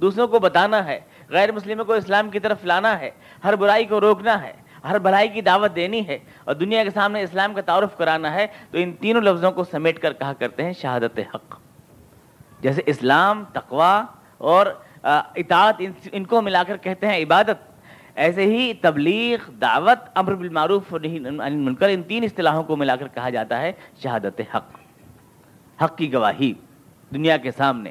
دوسروں 0.00 0.28
کو 0.28 0.38
بتانا 0.38 0.84
ہے، 0.84 1.00
غیر 1.28 1.52
مسلموں 1.52 1.84
کو 1.84 1.92
اسلام 1.92 2.30
کی 2.30 2.40
طرف 2.40 2.64
لانا 2.64 3.00
ہے، 3.00 3.10
ہر 3.44 3.56
برائی 3.56 3.84
کو 3.84 4.00
روکنا 4.00 4.42
ہے۔ 4.42 4.67
ہر 4.84 4.98
بھلائی 4.98 5.28
کی 5.28 5.40
دعوت 5.40 5.76
دینی 5.76 6.06
ہے 6.06 6.18
اور 6.44 6.54
دنیا 6.54 6.84
کے 6.84 6.90
سامنے 6.90 7.22
اسلام 7.22 7.54
کا 7.54 7.60
تعارف 7.60 7.96
کرانا 7.96 8.34
ہے، 8.34 8.46
تو 8.70 8.78
ان 8.78 8.92
تینوں 8.92 9.22
لفظوں 9.22 9.52
کو 9.52 9.64
سمیٹ 9.64 9.98
کر 9.98 10.12
کہا 10.12 10.32
کرتے 10.32 10.64
ہیں 10.64 10.72
شہادت 10.72 11.20
حق۔ 11.34 11.60
جیسے 12.60 12.82
اسلام 12.86 13.44
تقوا 13.52 14.04
اور 14.38 14.66
اطاعت، 15.02 15.82
ان 16.12 16.24
کو 16.24 16.42
ملا 16.42 16.62
کر 16.66 16.76
کہتے 16.76 17.06
ہیں 17.06 17.18
عبادت۔ 17.18 17.78
ایسے 18.14 18.44
ہی 18.44 18.72
تبلیغ، 18.74 19.50
دعوت، 19.50 20.10
امر 20.14 20.34
بالمعروف 20.34 20.92
منکر 20.92 21.88
ان 21.88 22.02
تین 22.02 22.24
اصطلاحوں 22.24 22.62
کو 22.62 22.76
ملا 22.76 22.96
کر 22.96 23.08
کہا 23.08 23.30
جاتا 23.30 23.60
ہے 23.60 23.72
شہادت 24.02 24.40
حق۔ 24.54 24.78
حق 25.82 25.98
کی 25.98 26.12
گواہی 26.12 26.52
دنیا 27.14 27.36
کے 27.36 27.50
سامنے، 27.50 27.90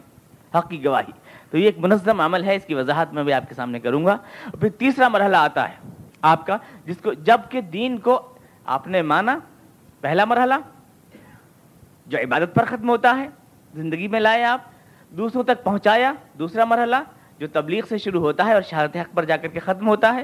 حق 0.56 0.70
کی 0.70 0.86
گواہی۔ 0.86 1.12
تو 1.52 1.58
یہ 1.58 1.66
ایک 1.66 1.80
منظم 1.80 2.22
عمل 2.22 2.44
ہے، 2.44 2.56
اس 2.56 2.66
کی 2.66 2.74
وضاحت 2.74 3.14
میں 3.14 3.24
بھی 3.24 3.34
آپ 3.34 3.44
کے 3.50 3.56
سامنے 3.56 3.80
کروں 3.80 4.06
گا۔ 4.06 4.18
پھر 4.60 4.70
تیسرا 4.70 5.08
مرحلہ 5.08 5.38
آتا 5.38 5.70
ہے۔ 5.70 5.97
آپ 6.22 6.48
کا، 6.48 6.58
جس 6.86 6.98
کو، 6.98 7.14
جبکہ 7.14 7.62
دین 7.62 7.98
کو 7.98 8.36
آپ 8.66 8.88
نے 8.88 9.02
مانا 9.02 9.40
پہلا 10.02 10.26
مرحلہ، 10.26 10.54
جو 12.08 12.18
عبادت 12.18 12.56
پر 12.56 12.66
ختم 12.66 12.90
ہوتا 12.90 13.18
ہے، 13.18 13.28
زندگی 13.74 14.08
میں 14.08 14.20
لائے 14.20 14.44
آپ، 14.44 14.62
دوسروں 15.10 15.44
تک 15.44 15.64
پہنچایا، 15.64 16.14
دوسرا 16.40 16.66
مرحلہ 16.66 16.96
جو 17.40 17.48
تبلیغ 17.48 17.84
سے 17.90 17.98
شروع 17.98 18.22
ہوتا 18.22 18.46
ہے 18.46 18.54
اور 18.54 18.62
شہادت 18.62 18.98
حق 18.98 19.16
پر 19.16 19.26
جا 19.26 19.38
کر 19.38 19.48
کے 19.48 19.60
ختم 19.60 19.88
ہوتا 19.88 20.16
ہے۔ 20.16 20.24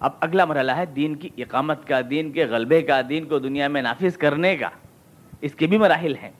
اب 0.00 0.10
اگلا 0.20 0.44
مرحلہ 0.44 0.72
ہے 0.72 0.86
دین 0.86 1.16
کی 1.16 1.28
اقامت 1.38 1.88
کا، 1.88 2.00
دین 2.10 2.32
کے 2.32 2.44
غلبے 2.44 2.82
کا، 2.82 3.00
دین 3.08 3.24
کو 3.24 3.38
دنیا 3.38 3.68
میں 3.68 3.82
نافذ 3.82 4.16
کرنے 4.16 4.56
کا۔ 4.56 4.68
اس 5.40 5.54
کے 5.54 5.66
بھی 5.66 5.78
مراحل 5.78 6.14
ہیں۔ 6.22 6.30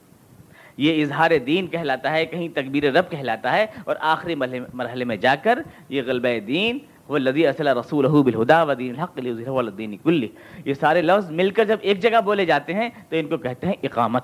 یہ 0.77 1.01
اظہار 1.01 1.31
دین 1.45 1.67
کہلاتا 1.67 2.11
ہے، 2.11 2.25
کہیں 2.25 2.49
تکبیر 2.49 2.91
رب 2.91 3.11
کہلاتا 3.11 3.53
ہے 3.53 3.65
اور 3.85 3.95
آخری 3.99 4.35
مرحلے 4.73 5.05
میں 5.05 5.17
جا 5.17 5.35
کر 5.43 5.59
یہ 5.89 6.01
غلبہ 6.05 6.39
دین 6.39 6.77
وہ 7.09 7.17
لدی 7.17 7.47
اصل 7.47 7.67
رسول 7.67 8.07
بالہدا 8.07 8.63
ودین 8.63 8.89
الحق 8.89 9.19
الدین 9.47 9.97
کلی 9.97 10.27
یہ 10.65 10.73
سارے 10.73 11.01
لفظ 11.01 11.31
مل 11.31 11.49
کر 11.49 11.65
جب 11.65 11.77
ایک 11.81 12.01
جگہ 12.01 12.21
بولے 12.25 12.45
جاتے 12.45 12.73
ہیں 12.73 12.89
تو 13.09 13.15
ان 13.15 13.27
کو 13.27 13.37
کہتے 13.37 13.67
ہیں 13.67 13.73
اقامت. 13.83 14.23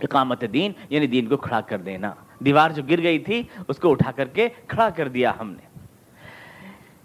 اقامت 0.00 0.44
دین 0.52 0.72
یعنی 0.90 1.06
دین 1.06 1.26
کو 1.26 1.36
کھڑا 1.36 1.60
کر 1.60 1.78
دینا. 1.78 2.12
دیوار 2.38 2.70
جو 2.70 2.82
گر 2.90 3.02
گئی 3.02 3.18
تھی، 3.18 3.42
اس 3.68 3.78
کو 3.78 3.90
اٹھا 3.90 4.10
کر 4.10 4.28
کے 4.28 4.48
کھڑا 4.66 4.88
کر 4.90 5.08
دیا 5.08 5.32
ہم 5.40 5.50
نے. 5.50 5.78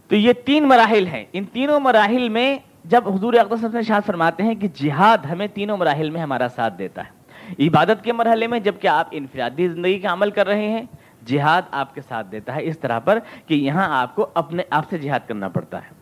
تو 0.07 0.15
یہ 0.15 0.33
تین 0.45 0.67
مراحل 0.67 1.07
ہیں. 1.07 1.25
ان 1.33 1.43
تینوں 1.43 1.79
مراحل 1.79 2.29
میں 2.29 2.57
جب 2.85 3.07
حضور 3.15 3.33
اقدس 3.33 3.63
نے 3.73 3.81
شاد 3.81 4.01
فرماتے 4.05 4.43
ہیں 4.43 4.55
کہ 4.55 4.67
جہاد 4.67 5.25
ہمیں 5.25 5.47
تینوں 5.47 5.77
مراحل 5.77 6.09
میں 6.09 6.21
ہمارا 6.21 6.47
ساتھ 6.55 6.73
دیتا 6.77 7.01
ہے. 7.05 7.19
عبادت 7.67 8.03
کے 8.03 8.13
مرحلے 8.13 8.47
میں 8.47 8.59
جبکہ 8.59 8.87
آپ 8.87 9.07
انفرادی 9.11 9.67
زندگی 9.67 9.99
کا 9.99 10.13
عمل 10.13 10.31
کر 10.31 10.47
رہے 10.47 10.69
ہیں 10.69 10.81
جہاد 11.25 11.61
آپ 11.71 11.95
کے 11.95 12.01
ساتھ 12.01 12.27
دیتا 12.31 12.55
ہے 12.55 12.63
اس 12.63 12.79
طرح 12.79 12.99
پر 12.99 13.19
کہ 13.47 13.53
یہاں 13.53 14.01
آپ 14.01 14.15
کو 14.15 14.29
اپنے 14.33 14.63
آپ 14.69 14.89
سے 14.89 14.97
جہاد 14.97 15.19
کرنا 15.27 15.49
پڑتا 15.49 15.77
ہے۔ 15.77 16.01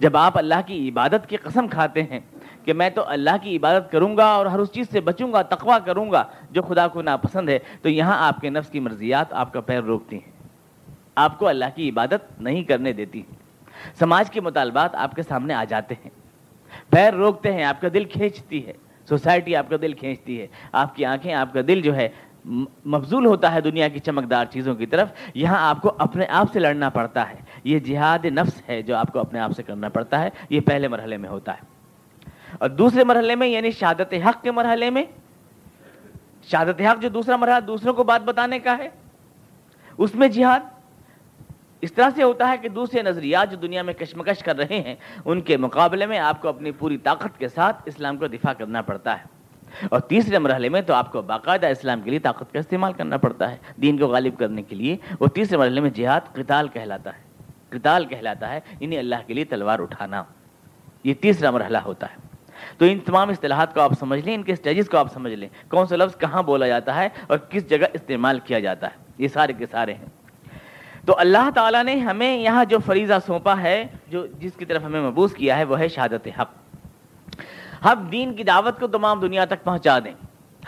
جب 0.00 0.16
آپ 0.16 0.38
اللہ 0.38 0.54
کی 0.66 0.88
عبادت 0.88 1.28
کی 1.28 1.36
قسم 1.36 1.68
کھاتے 1.68 2.02
ہیں 2.02 2.20
کہ 2.64 2.72
میں 2.72 2.90
تو 2.90 3.02
اللہ 3.06 3.30
کی 3.42 3.56
عبادت 3.56 3.92
کروں 3.92 4.16
گا 4.16 4.26
اور 4.26 4.46
ہر 4.46 4.58
اس 4.58 4.72
چیز 4.72 4.86
سے 4.92 5.00
بچوں 5.00 5.32
گا 5.32 5.42
تقوا 5.42 5.78
کروں 5.78 6.12
گا، 6.12 6.24
جو 6.50 6.62
خدا 6.62 6.88
کو 6.88 7.02
ناپسند 7.02 7.48
ہے، 7.48 7.58
تو 7.82 7.88
یہاں 7.88 8.28
آپ 8.28 8.40
کے 8.40 8.50
نفس 8.50 8.70
کی 8.70 8.80
مرضیات، 8.80 9.32
آپ 9.32 9.52
کا 9.52 9.60
پیر 9.60 9.80
روکتی 9.82 10.16
ہیں۔ 10.16 10.32
آپ 11.14 11.38
کو 11.38 11.48
اللہ 11.48 11.64
کی 11.74 11.90
عبادت 11.90 12.40
نہیں 12.40 12.62
کرنے 12.62 12.92
دیتی۔ 12.92 13.22
سماج 13.98 14.30
کے 14.30 14.40
مطالبات 14.40 14.94
آپ 14.94 15.14
کے 15.14 15.22
سامنے 15.22 15.54
آ 15.54 15.64
جاتے 15.64 15.94
ہیں۔ 16.04 16.10
پیر 16.90 17.14
روکتے 17.14 17.52
ہیں، 17.52 17.64
آپ 17.64 17.80
کا 17.80 17.88
دل 17.94 18.04
کھینچتی 18.04 18.66
ہے۔ 18.66 18.72
سوسائٹی 19.08 19.56
آپ 19.56 19.70
کا 19.70 19.76
دل 19.82 19.92
کھینچتی 19.92 20.40
ہے۔ 20.40 20.46
آپ 20.72 20.96
کی 20.96 21.04
آنکھیں، 21.04 21.34
آپ 21.34 21.52
کا 21.52 21.60
دل 21.68 21.80
جو 21.80 21.96
ہے 21.96 22.08
مفضول 22.84 23.26
ہوتا 23.26 23.54
ہے 23.54 23.60
دنیا 23.60 23.88
کی 23.88 23.98
چمکدار 23.98 24.44
چیزوں 24.44 24.74
کی 24.74 24.86
طرف، 24.86 25.08
یہاں 25.34 25.68
آپ 25.68 25.82
کو 25.82 25.92
اپنے 25.98 26.26
آپ 26.28 26.52
سے 26.52 26.58
لڑنا 26.58 26.88
پڑتا 26.88 27.30
ہے۔ 27.30 27.34
یہ 27.64 27.78
جہاد 27.78 28.24
نفس 28.24 28.68
ہے 28.68 28.82
جو 28.82 28.96
آپ 28.96 29.12
کو 29.12 29.18
اپنے 29.18 29.40
آپ 29.40 29.50
سے 29.56 29.62
کرنا 29.62 29.88
پڑتا 29.88 30.20
ہے۔ 30.20 30.28
یہ 30.50 30.60
پہلے 30.60 30.88
مرحلے 30.88 31.16
میں 31.16 31.28
ہوتا 31.28 31.52
ہے۔ 31.52 31.60
اور 32.58 32.68
دوسرے 32.68 33.04
مرحلے 33.04 33.34
میں 33.34 33.46
یعنی 33.46 33.70
شہادت 33.70 34.14
حق 34.14 34.42
کے 34.42 34.50
مرحلے 34.50 34.90
میں۔ 34.90 35.04
شہادت 36.42 36.80
حق 36.80 37.02
جو 37.02 37.08
دوسرا 37.08 37.36
مرحلہ 37.36 37.60
دوسروں 37.60 37.94
کو 37.94 38.04
بات 38.04 38.22
بتانے 38.22 38.58
کا 38.58 38.78
ہے، 38.78 38.88
اس 39.98 40.14
میں 40.14 40.28
جہاد۔ 40.28 40.60
اس 41.80 41.92
طرح 41.92 42.08
سے 42.14 42.22
ہوتا 42.22 42.48
ہے 42.48 42.56
کہ 42.58 42.68
دوسرے 42.68 43.02
نظریات 43.02 43.50
جو 43.50 43.56
دنیا 43.56 43.82
میں 43.82 43.94
کشمکش 43.94 44.42
کر 44.42 44.56
رہے 44.56 44.80
ہیں، 44.80 44.94
ان 45.24 45.40
کے 45.40 45.56
مقابلے 45.56 46.06
میں 46.06 46.18
آپ 46.18 46.42
کو 46.42 46.48
اپنی 46.48 46.70
پوری 46.70 46.98
طاقت 46.98 47.38
کے 47.38 47.48
ساتھ 47.48 47.82
اسلام 47.84 48.16
کو 48.16 48.26
دفاع 48.26 48.52
کرنا 48.52 48.82
پڑتا 48.82 49.18
ہے۔ 49.18 49.31
اور 49.90 50.00
تیسرے 50.00 50.38
مرحلے 50.38 50.68
میں 50.68 50.80
تو 50.80 50.94
آپ 50.94 51.12
کو 51.12 51.22
باقاعدہ 51.22 51.66
اسلام 51.66 52.00
کے 52.00 52.10
لیے 52.10 52.18
طاقت 52.18 52.52
کا 52.52 52.58
استعمال 52.58 52.92
کرنا 52.92 53.16
پڑتا 53.16 53.50
ہے، 53.50 53.56
دین 53.82 53.98
کو 53.98 54.06
غالب 54.06 54.38
کرنے 54.38 54.62
کے 54.62 54.76
لیے۔ 54.76 54.96
اور 55.18 55.28
تیسرے 55.28 55.56
مرحلے 55.56 55.80
میں 55.80 55.90
جہاد، 55.90 56.20
قتال 56.32 56.68
کہلاتا 56.68 57.10
ہے۔ 57.10 57.22
قتال 57.68 58.04
کہلاتا 58.04 58.54
ہے 58.54 58.60
انہیں 58.80 58.98
اللہ 58.98 59.16
کے 59.26 59.34
لیے 59.34 59.44
تلوار 59.44 59.78
اٹھانا۔ 59.78 60.24
یہ 61.04 61.14
تیسرا 61.14 61.50
مرحلہ 61.50 61.78
ہوتا 61.78 62.06
ہے۔ 62.06 62.16
تو 62.78 62.84
ان 62.84 62.98
تمام 62.98 63.28
اصطلاحات 63.28 63.74
کو 63.74 63.80
آپ 63.80 63.92
سمجھ 63.98 64.20
لیں، 64.20 64.34
ان 64.34 64.42
کے 64.42 64.52
اسٹیجز 64.52 64.88
کو 64.88 64.96
آپ 64.96 65.12
سمجھ 65.12 65.32
لیں۔ 65.32 65.48
کون 65.68 65.86
سا 65.86 65.96
لفظ 65.96 66.18
کہاں 66.18 66.42
بولا 66.42 66.66
جاتا 66.66 66.94
ہے 66.94 67.08
اور 67.26 67.38
کس 67.38 67.70
جگہ 67.70 67.86
استعمال 67.92 68.38
کیا 68.38 68.58
جاتا 68.58 68.86
ہے؟ 68.86 69.04
یہ 69.18 69.28
سارے 69.28 69.52
کے 69.52 69.66
سارے 69.70 69.94
ہیں۔ 69.94 70.06
تو 71.06 71.18
اللہ 71.18 71.50
تعالیٰ 71.54 71.84
نے 71.84 71.96
ہمیں 71.96 72.36
یہاں 72.36 72.64
جو 72.64 72.78
فریضہ 72.86 73.12
سونپا 73.26 73.60
ہے، 73.60 73.84
جو 74.08 74.26
جس 74.26 74.52
کی 74.58 74.64
طرف 74.64 74.84
ہمیں 74.84 75.00
مبوس 75.00 75.32
کیا 75.32 75.58
ہے، 75.58 75.64
وہ 75.64 75.78
ہے 75.78 75.88
شہادت 75.88 76.28
حق۔ 76.40 76.61
ہم 77.84 78.06
دین 78.12 78.32
کی 78.34 78.44
دعوت 78.44 78.80
کو 78.80 78.86
تمام 78.86 79.20
دنیا 79.20 79.44
تک 79.44 79.64
پہنچا 79.64 79.98
دیں، 80.04 80.12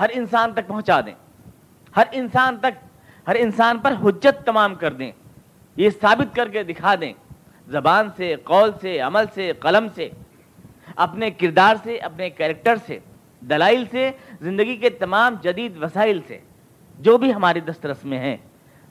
ہر 0.01 0.11
انسان 0.13 0.53
تک 0.53 0.67
پہنچا 0.69 1.01
دیں، 1.01 1.15
ہر 1.97 2.05
انسان 2.13 2.57
تک، 2.57 2.85
ہر 3.27 3.35
انسان 3.35 3.79
پر 3.79 3.93
حجت 4.03 4.45
تمام 4.47 4.75
کر 4.75 4.93
دیں، 4.93 5.11
یہ 5.77 5.91
ثابت 6.01 6.35
کر 6.37 6.49
کے 6.49 6.63
دکھا 6.63 6.95
دیں، 7.01 7.13
زبان 7.69 8.09
سے، 8.17 8.35
قول 8.45 8.71
سے، 8.81 8.99
عمل 9.01 9.25
سے، 9.35 9.53
قلم 9.61 9.87
سے، 9.95 10.09
اپنے 10.97 11.31
کردار 11.31 11.77
سے، 11.83 11.97
اپنے 11.99 12.31
کیریکٹر 12.31 12.77
سے، 12.87 12.99
دلائل 13.43 13.85
سے، 13.91 14.11
زندگی 14.41 14.77
کے 14.77 14.91
تمام 14.91 15.35
جدید 15.43 15.83
وسائل 15.83 16.21
سے، 16.27 16.39
جو 16.99 17.17
بھی 17.19 17.33
ہماری 17.35 17.61
دسترس 17.61 18.05
میں 18.05 18.19
ہیں۔ 18.19 18.37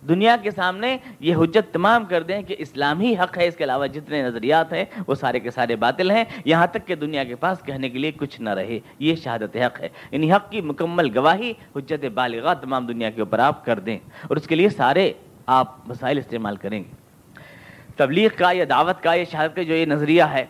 دنیا 0.10 0.36
کے 0.42 0.52
سامنے 0.52 0.98
یہ 1.20 1.36
حجت 1.36 1.74
تمام 1.74 2.06
کر 2.06 2.24
دیں 2.24 2.42
کہ 2.42 2.56
اسلام 2.60 3.02
ہی 3.02 3.14
حق 3.14 3.38
ہے، 3.38 3.48
اس 3.48 3.56
کے 3.56 3.64
علاوہ 3.64 3.88
جتنے 3.88 4.24
نظریات 4.24 4.74
ہیں 4.74 4.86
وہ 5.08 5.16
سارے 5.16 5.40
کے 5.40 5.52
سارے 5.52 5.76
باطل 5.76 6.12
ہیں۔ 6.12 6.24
یہاں 6.46 6.68
تک 6.68 6.88
کہ 6.88 6.96
دنیا 6.96 7.24
کے 7.24 7.36
پاس 7.36 7.58
کہنے 7.66 7.90
کے 7.90 8.00
لیے 8.00 8.12
کچھ 8.12 8.42
نہ 8.42 8.50
رہے، 8.50 8.80
یہ 9.00 9.16
شہادت 9.16 9.56
حق 9.56 9.82
ہے۔ 9.82 9.90
یعنی 10.12 10.32
حق 10.32 10.52
کی 10.52 10.62
مکمل 10.62 11.18
گواہی، 11.18 11.54
حجت 11.76 12.06
بالغاہ 12.06 12.54
تمام 12.54 12.86
دنیا 12.86 13.10
کے 13.10 13.22
اوپر 13.22 13.40
آپ 13.40 13.66
کر 13.66 13.80
دیں 13.80 13.98
اور 14.22 14.38
اس 14.38 14.48
کے 14.48 14.56
لیے 14.56 14.70
سارے 14.70 15.14
آپ 15.46 15.90
وسائل 15.90 16.18
استعمال 16.18 16.56
کریں 16.56 16.84
گے۔ 16.84 17.04
تبلیغ 17.96 18.30
کا 18.38 18.52
یا 18.52 18.66
دعوت 18.70 19.04
کا 19.04 19.14
یا 19.14 19.24
شہادت 19.32 19.56
کا 19.56 19.62
جو 19.62 19.76
یہ 19.76 19.86
نظریہ 19.86 20.24
ہے 20.24 20.46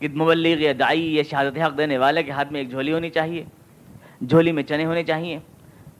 کہ 0.00 0.08
مبلغ 0.08 0.60
یا 0.60 0.72
دائی 0.78 1.14
یا 1.14 1.22
شہادت 1.30 1.58
حق 1.58 1.78
دینے 1.78 1.98
والے 1.98 2.22
کے 2.22 2.30
ہاتھ 2.30 2.52
میں 2.52 2.60
ایک 2.60 2.70
جھولی 2.70 2.92
ہونی 2.92 3.10
چاہیے، 3.10 3.44
جھولی 4.28 4.52
میں 4.52 4.62
چنے 4.62 4.84
ہونے 4.84 5.04
چاہیے، 5.04 5.38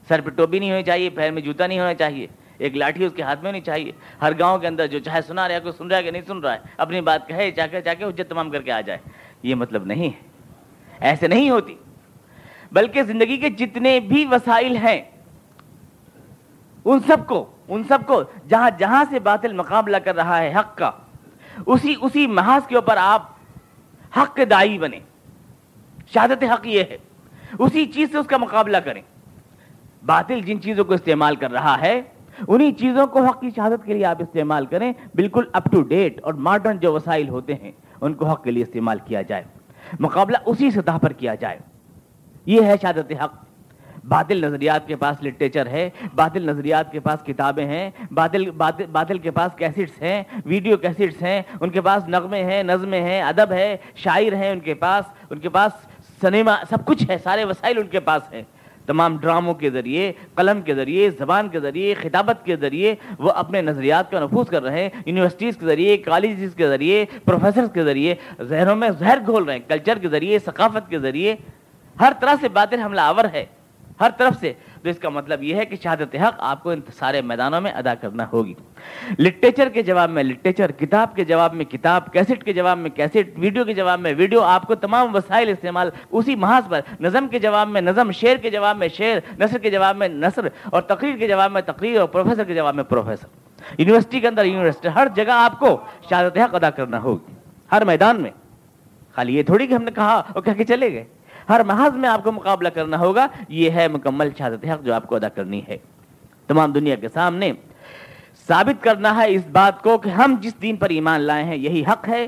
سر 0.07 0.21
پہ 0.21 0.29
ٹوپی 0.29 0.59
نہیں 0.59 0.71
ہونی 0.71 0.83
چاہیے، 0.83 1.09
پیر 1.09 1.31
میں 1.31 1.41
جوتا 1.41 1.67
نہیں 1.67 1.79
ہونا 1.79 1.93
چاہیے۔ 1.93 2.27
ایک 2.57 2.77
لاٹھی 2.77 3.05
اس 3.05 3.13
کے 3.15 3.21
ہاتھ 3.21 3.43
میں 3.43 3.51
نہیں 3.51 3.61
چاہیے۔ 3.61 3.91
ہر 4.21 4.39
گاؤں 4.39 4.57
کے 4.57 4.67
اندر 4.67 4.87
جو 4.87 4.99
چاہے 4.99 5.21
سنا 5.21 5.47
رہا 5.47 5.55
ہے، 5.55 5.59
کوئی 5.59 5.71
سن 5.77 5.87
رہا 5.87 5.97
ہے 5.97 6.03
کہ 6.03 6.11
نہیں 6.11 6.21
سن 6.27 6.39
رہا 6.39 6.53
ہے، 6.53 6.59
اپنی 6.77 7.01
بات 7.01 7.27
کہے 7.27 7.51
چاہ 7.51 7.67
کے 7.67 7.81
چاہ 7.81 7.93
کے 7.93 8.03
حجت 8.03 8.29
تمام 8.29 8.49
کر 8.49 8.61
کے 8.61 8.71
آ 8.71 8.81
جائے۔ 8.81 8.99
یہ 9.43 9.55
مطلب 9.55 9.85
نہیں 9.85 10.05
ہے۔ 10.05 10.27
ایسے 10.99 11.27
نہیں 11.27 11.49
ہوتی۔ 11.49 11.75
بلکہ 12.71 13.03
زندگی 13.03 13.37
کے 13.37 13.49
جتنے 13.49 13.99
بھی 13.99 14.25
وسائل 14.25 14.75
ہیں، 14.75 15.01
ان 16.85 16.99
سب 17.07 17.27
کو، 17.27 17.55
ان 17.67 17.83
سب 17.83 17.99
کو 18.07 18.23
جہاں 18.47 18.69
جہاں 18.77 19.03
سے 19.09 19.19
باطل 19.19 19.53
مقابلہ 19.53 19.97
کر 19.97 20.15
رہا 20.15 20.41
ہے 20.41 20.53
حق 20.55 20.77
کا، 20.77 20.91
اسی 21.65 21.95
اسی 22.01 22.27
محاذ 22.27 22.67
کے 22.67 22.75
اوپر 22.75 22.97
آپ 22.97 23.31
حق 24.17 24.35
کے 24.35 24.45
دائی 24.45 24.77
بنے 24.77 24.99
شہادت 26.13 26.43
حق 26.43 26.67
یہ 26.67 26.83
ہے۔ 26.89 26.97
اسی 27.59 27.85
چیز 27.85 28.11
سے 28.11 28.17
اس 28.17 28.27
کا 28.27 28.37
مقابلہ 28.37 28.77
کریں۔ 28.77 29.01
باطل 30.05 30.41
جن 30.41 30.61
چیزوں 30.61 30.85
کو 30.85 30.93
استعمال 30.93 31.35
کر 31.35 31.51
رہا 31.51 31.81
ہے 31.81 32.01
انہی 32.47 32.71
چیزوں 32.71 33.07
کو 33.07 33.23
حق 33.23 33.41
کی 33.41 33.49
شہادت 33.55 33.85
کے 33.85 33.93
لیے 33.93 34.05
آپ 34.05 34.21
استعمال 34.21 34.65
کریں۔ 34.65 34.93
بالکل 35.15 35.43
اپ 35.53 35.71
ٹو 35.71 35.81
ڈیٹ 35.81 36.19
اور 36.23 36.33
ماڈرن 36.33 36.77
جو 36.77 36.93
وسائل 36.93 37.29
ہوتے 37.29 37.55
ہیں، 37.55 37.71
ان 38.01 38.13
کو 38.13 38.25
حق 38.25 38.43
کے 38.43 38.51
لیے 38.51 38.63
استعمال 38.63 38.97
کیا 39.05 39.21
جائے۔ 39.21 39.43
مقابلہ 39.99 40.37
اسی 40.45 40.71
سطح 40.71 40.97
پر 41.01 41.13
کیا 41.13 41.35
جائے۔ 41.35 41.57
یہ 42.45 42.61
ہے 42.61 42.73
شہادت 42.81 43.11
حق۔ 43.23 43.45
باطل 44.07 44.41
نظریات 44.41 44.87
کے 44.87 44.95
پاس 44.95 45.23
لٹریچر 45.23 45.65
ہے، 45.65 45.89
باطل 46.15 46.45
نظریات 46.45 46.91
کے 46.91 46.99
پاس 46.99 47.25
کتابیں 47.25 47.65
ہیں، 47.65 47.89
باطل 48.11 48.51
باطل 48.91 49.17
کے 49.17 49.31
پاس 49.31 49.55
کیسٹس 49.55 50.01
ہیں 50.01 50.23
ویڈیو 50.45 50.77
کیسٹس 50.77 51.21
ہیں، 51.21 51.41
ان 51.61 51.69
کے 51.69 51.81
پاس 51.81 52.07
نغمے 52.07 52.43
ہیں، 52.43 52.63
نظمیں 52.63 53.01
ہیں، 53.01 53.21
ادب 53.21 53.51
ہے، 53.51 53.77
شاعر 53.95 54.33
ہیں 54.33 54.51
ان 54.51 54.59
کے 54.59 54.73
پاس، 54.73 55.05
ان 55.29 55.39
کے 55.39 55.49
پاس 55.49 55.71
سنیما 56.21 56.55
سب 56.69 56.85
کچھ 56.85 57.09
ہے، 57.09 57.17
سارے 57.17 57.45
وسائل 57.45 57.77
ان 57.77 57.87
کے 57.87 57.99
پاس 57.99 58.33
ہیں۔ 58.33 58.43
تمام 58.85 59.17
ڈراموں 59.17 59.53
کے 59.53 59.69
ذریعے، 59.69 60.11
قلم 60.35 60.61
کے 60.61 60.75
ذریعے، 60.75 61.09
زبان 61.09 61.49
کے 61.49 61.59
ذریعے، 61.59 61.93
خطابت 61.93 62.45
کے 62.45 62.55
ذریعے 62.55 62.95
وہ 63.19 63.31
اپنے 63.31 63.61
نظریات 63.61 64.11
کا 64.11 64.19
نفوذ 64.19 64.47
کر 64.47 64.63
رہے 64.63 64.83
ہیں 64.83 64.89
یونیورسٹیز 65.05 65.57
کے 65.57 65.65
ذریعے 65.65 65.97
کالجز 65.97 66.55
کے 66.55 66.67
ذریعے 66.67 67.05
پروفیسرز 67.25 67.69
کے 67.73 67.83
ذریعے، 67.83 68.15
زہروں 68.39 68.75
میں 68.75 68.89
زہر 68.99 69.17
گھول 69.25 69.43
رہے 69.43 69.53
ہیں 69.53 69.69
کلچر 69.69 69.97
کے 69.97 70.07
ذریعے، 70.07 70.39
ثقافت 70.39 70.89
کے 70.89 70.99
ذریعے۔ 70.99 71.35
ہر 71.99 72.13
طرح 72.19 72.33
سے 72.41 72.49
باطل 72.49 72.79
حملہ 72.79 73.01
آور 73.01 73.25
ہے۔ 73.33 73.45
ہر 74.01 74.09
طرف 74.17 74.39
سے۔ 74.39 74.53
تو 74.83 74.89
اس 74.89 74.99
کا 74.99 75.09
مطلب 75.09 75.43
یہ 75.43 75.55
ہے 75.55 75.65
کہ 75.65 75.75
شہادت 75.83 76.15
حق 76.15 76.33
آپ 76.37 76.63
کو 76.63 76.69
ان 76.69 76.81
سارے 76.93 77.21
میدانوں 77.21 77.61
میں 77.61 77.71
ادا 77.71 77.95
کرنا 77.95 78.25
ہوگی۔ 78.33 78.53
لٹریچر 79.19 79.69
کے 79.69 79.83
جواب 79.83 80.09
میں 80.09 80.23
لٹریچر 80.23 80.71
کتاب 80.71 81.15
کے 81.15 81.25
جواب 81.25 81.53
میں 81.53 81.65
کتاب 81.65 82.13
کیسٹ 82.13 82.43
کے 82.43 82.53
جواب 82.53 82.77
میں 82.77 82.89
کیسٹ 82.89 83.17
ویڈیو 83.37 83.65
کے 83.65 83.73
جواب 83.73 83.99
میں 83.99 84.13
ویڈیو 84.17 84.41
آپ 84.41 84.61
کو 84.67 84.75
تمام 84.75 85.15
وسائل 85.15 85.49
استعمال 85.49 85.89
اسی 86.11 86.35
محاذ 86.35 86.69
پر۔ 86.69 86.81
نظم 86.99 87.27
کے 87.27 87.39
جواب 87.39 87.69
میں 87.69 87.81
نظم، 87.81 88.11
شعر 88.11 88.37
کے 88.37 88.49
جواب 88.49 88.77
میں 88.77 88.87
شعر، 88.87 89.17
نثر 89.39 89.57
کے 89.57 89.71
جواب 89.71 89.97
میں 89.97 90.07
نثر 90.07 90.47
اور 90.63 90.81
تقریر 90.81 91.17
کے 91.17 91.27
جواب 91.27 91.51
میں 91.51 91.61
تقریر 91.61 91.99
اور 91.99 92.07
پروفیسر 92.07 92.43
کے 92.43 92.55
جواب 92.55 92.75
میں 92.75 92.83
پروفیسر 92.83 93.27
یونیورسٹی 93.77 94.19
کے 94.19 94.27
اندر 94.27 94.45
یونیورسٹی 94.45 94.89
ہر 94.95 95.07
جگہ 95.15 95.31
آپ 95.31 95.59
کو 95.59 95.81
شہادت 96.09 96.37
حق 96.37 96.55
ادا 96.55 96.69
کرنا 96.69 97.01
ہوگی۔ 97.01 97.33
ہر 97.71 97.85
میدان 97.85 98.21
میں۔ 98.21 98.31
خالی 99.15 99.37
یہ 99.37 99.43
تھوڑی 99.43 99.67
کہ 99.67 99.73
ہم 99.73 99.83
نے 99.83 99.91
کہا 99.91 100.13
اور 100.13 100.41
کہہ 100.41 100.51
کے 100.51 100.63
چلے 100.63 100.93
گئے۔ 100.93 101.03
ہر 101.49 101.63
محض 101.63 101.95
میں 101.95 102.09
آپ 102.09 102.23
کو 102.23 102.31
مقابلہ 102.31 102.69
کرنا 102.69 102.99
ہوگا۔ 102.99 103.27
یہ 103.49 103.69
ہے 103.69 103.87
مکمل 103.87 104.29
شہادت 104.37 104.65
حق 104.65 104.85
جو 104.85 104.93
آپ 104.93 105.07
کو 105.07 105.15
ادا 105.15 105.29
کرنی 105.29 105.61
ہے۔ 105.67 105.77
تمام 106.47 106.71
دنیا 106.71 106.95
کے 106.95 107.07
سامنے 107.07 107.53
ثابت 108.47 108.83
کرنا 108.83 109.15
ہے 109.15 109.33
اس 109.33 109.47
بات 109.51 109.81
کو 109.81 109.97
کہ 109.97 110.09
ہم 110.09 110.35
جس 110.41 110.61
دین 110.61 110.75
پر 110.75 110.89
ایمان 110.89 111.21
لائے 111.21 111.43
ہیں، 111.43 111.55
یہی 111.55 111.81
حق 111.81 112.09
ہے۔ 112.09 112.27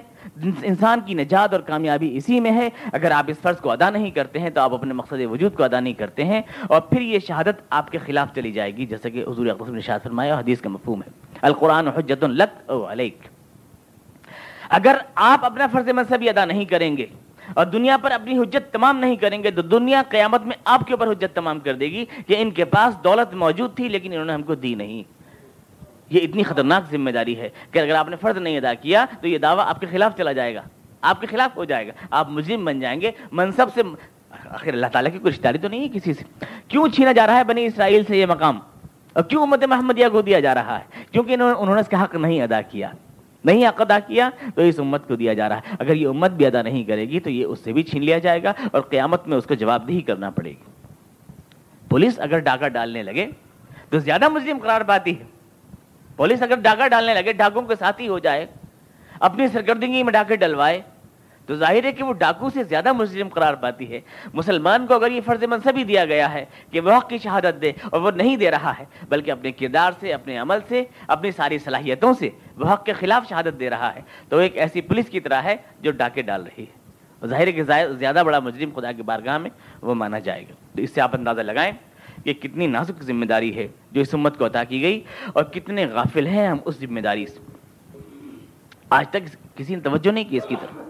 انسان 0.64 1.00
کی 1.06 1.14
نجات 1.14 1.54
اور 1.54 1.62
کامیابی 1.62 2.18
اسی 2.18 2.40
میں 2.40 2.52
ہے۔ 2.52 2.70
اگر 2.94 3.12
آپ 3.12 3.24
اس 3.28 3.38
فرض 3.42 3.58
کو 3.58 3.72
ادا 3.72 3.90
نہیں 3.90 4.12
کرتے 4.12 4.40
ہیں 4.40 4.50
تو 4.50 4.62
آپ 4.62 4.74
اپنے 4.74 4.94
مقصد 4.94 5.14
وجود 5.32 5.56
کو 5.56 5.64
ادا 5.64 5.80
نہیں 5.80 5.94
کرتے 5.94 6.26
ہیں۔ 6.26 6.42
اور 6.68 6.82
پھر 6.82 7.02
یہ 7.02 7.20
شہادت 7.20 7.62
آپ 7.70 7.92
کے 7.92 7.98
خلاف 7.98 8.28
چلی 8.36 8.52
جائے 8.52 8.78
گی 8.78 8.86
جیسے 8.86 9.12
کہ 9.12 9.24
حضور 9.24 9.46
نے 9.68 9.82
شاہ 9.82 9.98
فرمایا 10.04 10.34
اور 10.34 10.44
حدیث 10.44 10.62
کا 10.62 10.70
مفہوم 10.70 11.02
ہے۔ 11.02 11.10
القرآن 11.42 11.88
حجت 11.88 12.24
لک 12.24 12.72
علیک۔ 12.72 13.18
اگر 14.70 14.98
آپ 15.16 15.46
اپنا 15.46 15.68
فرض 15.68 15.90
مذہبی 15.90 16.30
ادا 16.30 16.46
نہیں 16.46 16.66
کریں 16.66 16.98
گے 16.98 17.06
اور 17.54 17.66
دنیا 17.66 17.98
پر 17.98 18.12
اپنی 18.12 18.38
حجت 18.38 18.74
تمام 18.74 19.00
نہیں 19.00 19.16
کریں 19.16 19.44
گے 19.44 19.51
تو 19.51 19.62
دنیا 19.62 20.04
قیامت 20.10 20.42
میں 20.42 20.56
آپ 20.66 20.88
کے 20.88 20.94
اوپر 20.94 21.12
حجت 21.12 21.36
تمام 21.36 21.60
کر 21.60 21.74
دے 21.74 21.86
گی 21.86 22.06
کہ 22.06 22.36
ان 22.39 22.51
کے 22.51 22.66
پاس 22.66 23.04
دولت 23.04 23.34
موجود 23.34 23.75
تھی 23.75 23.88
لیکن 23.88 24.12
انہوں 24.12 24.25
نے 24.25 24.34
ہم 24.34 24.44
کو 24.44 24.56
دی 24.56 24.75
نہیں۔ 24.75 25.04
یہ 26.10 26.22
اتنی 26.22 26.44
خطرناک 26.44 26.84
ذمہ 26.92 27.10
داری 27.10 27.39
ہے 27.39 27.50
کہ 27.72 27.80
اگر 27.80 27.96
آپ 27.96 28.10
نے 28.10 28.16
فرض 28.16 28.38
نہیں 28.38 28.58
ادا 28.58 28.74
کیا 28.74 29.06
تو 29.22 29.27
یہ 29.27 29.38
دعویٰ 29.38 29.66
آپ 29.68 29.80
کے 29.80 29.88
خلاف 29.92 30.18
چلا 30.18 30.32
جائے 30.32 30.56
گا۔ 30.56 30.62
آپ 31.01 31.22
کے 31.22 31.27
خلاف 31.27 31.58
ہو 31.58 31.66
جائے 31.66 31.88
گا۔ 31.88 31.92
آپ 32.12 32.30
مجرم 32.30 32.66
بن 32.66 32.80
جائیں 32.80 33.01
گے۔ 33.01 33.12
منصب 33.32 33.68
سے 33.74 33.82
آخر 34.50 34.74
اللہ 34.74 34.88
تعالیٰ 34.88 35.12
کی 35.12 35.20
کوئی 35.20 35.34
رشتہ 35.34 35.44
داری 35.44 35.58
تو 35.58 35.68
نہیں 35.68 35.82
ہے 35.82 35.88
کسی 35.88 36.13
سے۔ 36.13 36.46
کیوں 36.68 36.88
چھینا 36.88 37.12
جا 37.12 37.27
رہا 37.27 37.38
ہے 37.38 37.44
بنی 37.44 37.66
اسرائیل 37.66 38.04
سے 38.04 38.18
یہ 38.18 38.25
مقام؟ 38.25 38.60
اور 39.13 39.24
کیوں 39.24 39.42
امت 39.42 39.63
محمدیہ 39.63 40.08
کو 40.12 40.22
دیا 40.22 40.39
جا 40.39 40.54
رہا 40.54 40.80
ہے؟ 40.80 41.04
کیونکہ 41.12 41.34
انہوں 41.34 41.75
نے 41.75 41.82
اس 41.82 41.88
کا 41.88 42.04
حق 42.04 42.16
نہیں 42.16 42.42
ادا 42.42 42.62
کیا۔ 42.62 42.92
نہیں 43.48 43.68
حق 43.68 43.82
ادا 43.82 44.00
کیا، 44.00 44.30
تو 44.56 44.62
اس 44.62 44.80
امت 44.80 45.08
کو 45.08 45.16
دیا 45.16 45.34
جا 45.34 45.50
رہا 45.50 45.58
ہے۔ 45.58 45.75
اگر 45.80 45.96
یہ 45.96 46.08
امت 46.08 46.32
بھی 46.32 46.46
ادا 46.46 46.62
نہیں 46.62 46.84
کرے 46.84 47.06
گی، 47.10 47.20
تو 47.20 47.30
یہ 47.30 47.46
اس 47.46 47.60
سے 47.60 47.74
بھی 47.74 47.84
چھین 47.84 48.04
لیا 48.04 48.18
جائے 48.18 48.44
گا 48.44 48.54
اور 48.72 48.82
قیامت 48.82 49.27
میں 49.27 49.38
اس 49.38 49.46
کو 49.46 49.54
جواب 49.54 49.88
دہی 49.88 50.01
کرنا 50.01 50.30
پڑے 50.30 50.50
گی۔ 50.50 50.72
پولیس 51.89 52.20
اگر 52.20 52.39
ڈاکہ 52.39 52.68
ڈالنے 52.68 53.04
لگے، 53.04 53.27
تو 53.89 54.00
زیادہ 54.00 54.30
مجرم 54.30 54.58
قرار 54.58 54.82
پاتی 54.82 55.20
ہے۔ 55.20 55.24
پولیس 56.16 56.42
اگر 56.42 56.56
ڈاکہ 56.56 56.88
ڈالنے 56.88 57.13
لگے، 57.13 57.34
ڈاکوں 57.34 57.62
کے 57.62 57.75
ساتھ 57.80 58.01
ہی 58.01 58.08
ہو 58.08 58.20
جائے، 58.20 58.46
اپنی 59.20 59.48
سرگردگی 59.48 60.04
میں 60.04 60.13
ڈاکے 60.13 60.36
ڈلوائے 60.36 60.82
تو 61.48 61.56
ظاہر 61.56 61.84
ہے 61.84 61.92
کہ 61.92 62.04
وہ 62.04 62.13
ڈاکو 62.13 62.50
سے 62.50 62.63
زیادہ 62.63 62.94
مجرم 62.94 63.27
قرار 63.27 63.54
پاتی 63.54 63.92
ہے۔ 63.92 64.00
مسلمان 64.34 64.88
کو 64.88 64.94
اگر 64.94 65.12
یہ 65.12 65.22
فرض 65.25 65.44
منصبی 65.44 65.84
دیا 65.84 66.06
گیا 66.06 66.34
ہے 66.34 66.46
کہ 66.72 66.80
وہ 66.80 66.92
حق 66.92 67.10
کی 67.10 67.18
شہادت 67.18 67.62
دے 67.62 67.72
اور 67.84 68.01
وہ 68.01 68.12
نہیں 68.12 68.38
دے 68.38 68.51
رہا 68.51 68.74
ہے، 68.80 68.86
بلکہ 69.10 69.32
اپنے 69.32 69.51
کردار 69.51 69.92
سے، 70.00 70.13
اپنے 70.13 70.38
عمل 70.38 70.60
سے، 70.68 70.84
اپنی 71.08 71.32
ساری 71.32 71.58
صلاحیتوں 71.58 72.13
سے 72.13 72.30
وہ 72.56 72.74
حق 72.74 72.86
کے 72.86 72.94
خلاف 72.94 73.30
شہادت 73.30 73.60
دے 73.60 73.70
رہا 73.70 73.96
ہے، 73.96 74.01
تو 74.30 74.38
ایک 74.38 74.58
ایسی 74.58 74.82
پولیس 74.82 75.10
کی 75.10 75.20
طرح 75.20 75.42
ہے 75.42 75.56
جو 75.82 75.92
ڈاکے 75.92 76.22
ڈال 76.22 76.44
رہی 76.44 76.63
ہے۔ 76.63 77.27
ظاہر 77.27 77.48
ہے 77.48 77.51
کہ 77.51 77.63
زیادہ 78.00 78.24
بڑا 78.25 78.39
مجرم 78.39 78.70
خدا 78.75 78.92
کی 78.92 79.01
بارگاہ 79.01 79.38
میں 79.38 79.50
وہ 79.82 79.94
مانا 79.94 80.20
جائے 80.20 80.42
گا۔ 80.42 80.54
تو 80.75 80.82
اس 80.82 80.89
سے 80.89 81.01
آپ 81.01 81.16
اندازہ 81.16 81.42
لگائیں 81.42 81.72
کہ 82.24 82.34
کتنی 82.34 82.68
نازک 82.68 83.04
ذمہ 83.04 83.25
داری 83.25 83.56
ہے 83.56 83.68
جو 83.92 84.01
اس 84.01 84.13
امت 84.13 84.38
کو 84.38 84.46
عطا 84.46 84.63
کی 84.63 84.82
گئی 84.82 85.01
اور 85.34 85.44
کتنے 85.44 85.86
غافل 85.86 86.27
ہیں 86.27 86.48
ہم 86.48 86.58
اس 86.66 86.80
ذمہ 86.80 87.00
داری 87.00 87.25
سے۔ 87.25 87.39
آج 88.89 89.10
تک 89.10 89.58
کسی 89.58 89.75
نے 89.75 89.82
توجہ 89.82 90.12
نہیں 90.12 90.24
کی 90.24 90.38
اس 90.38 90.46
کی 90.50 90.56
طرف۔ 90.56 90.87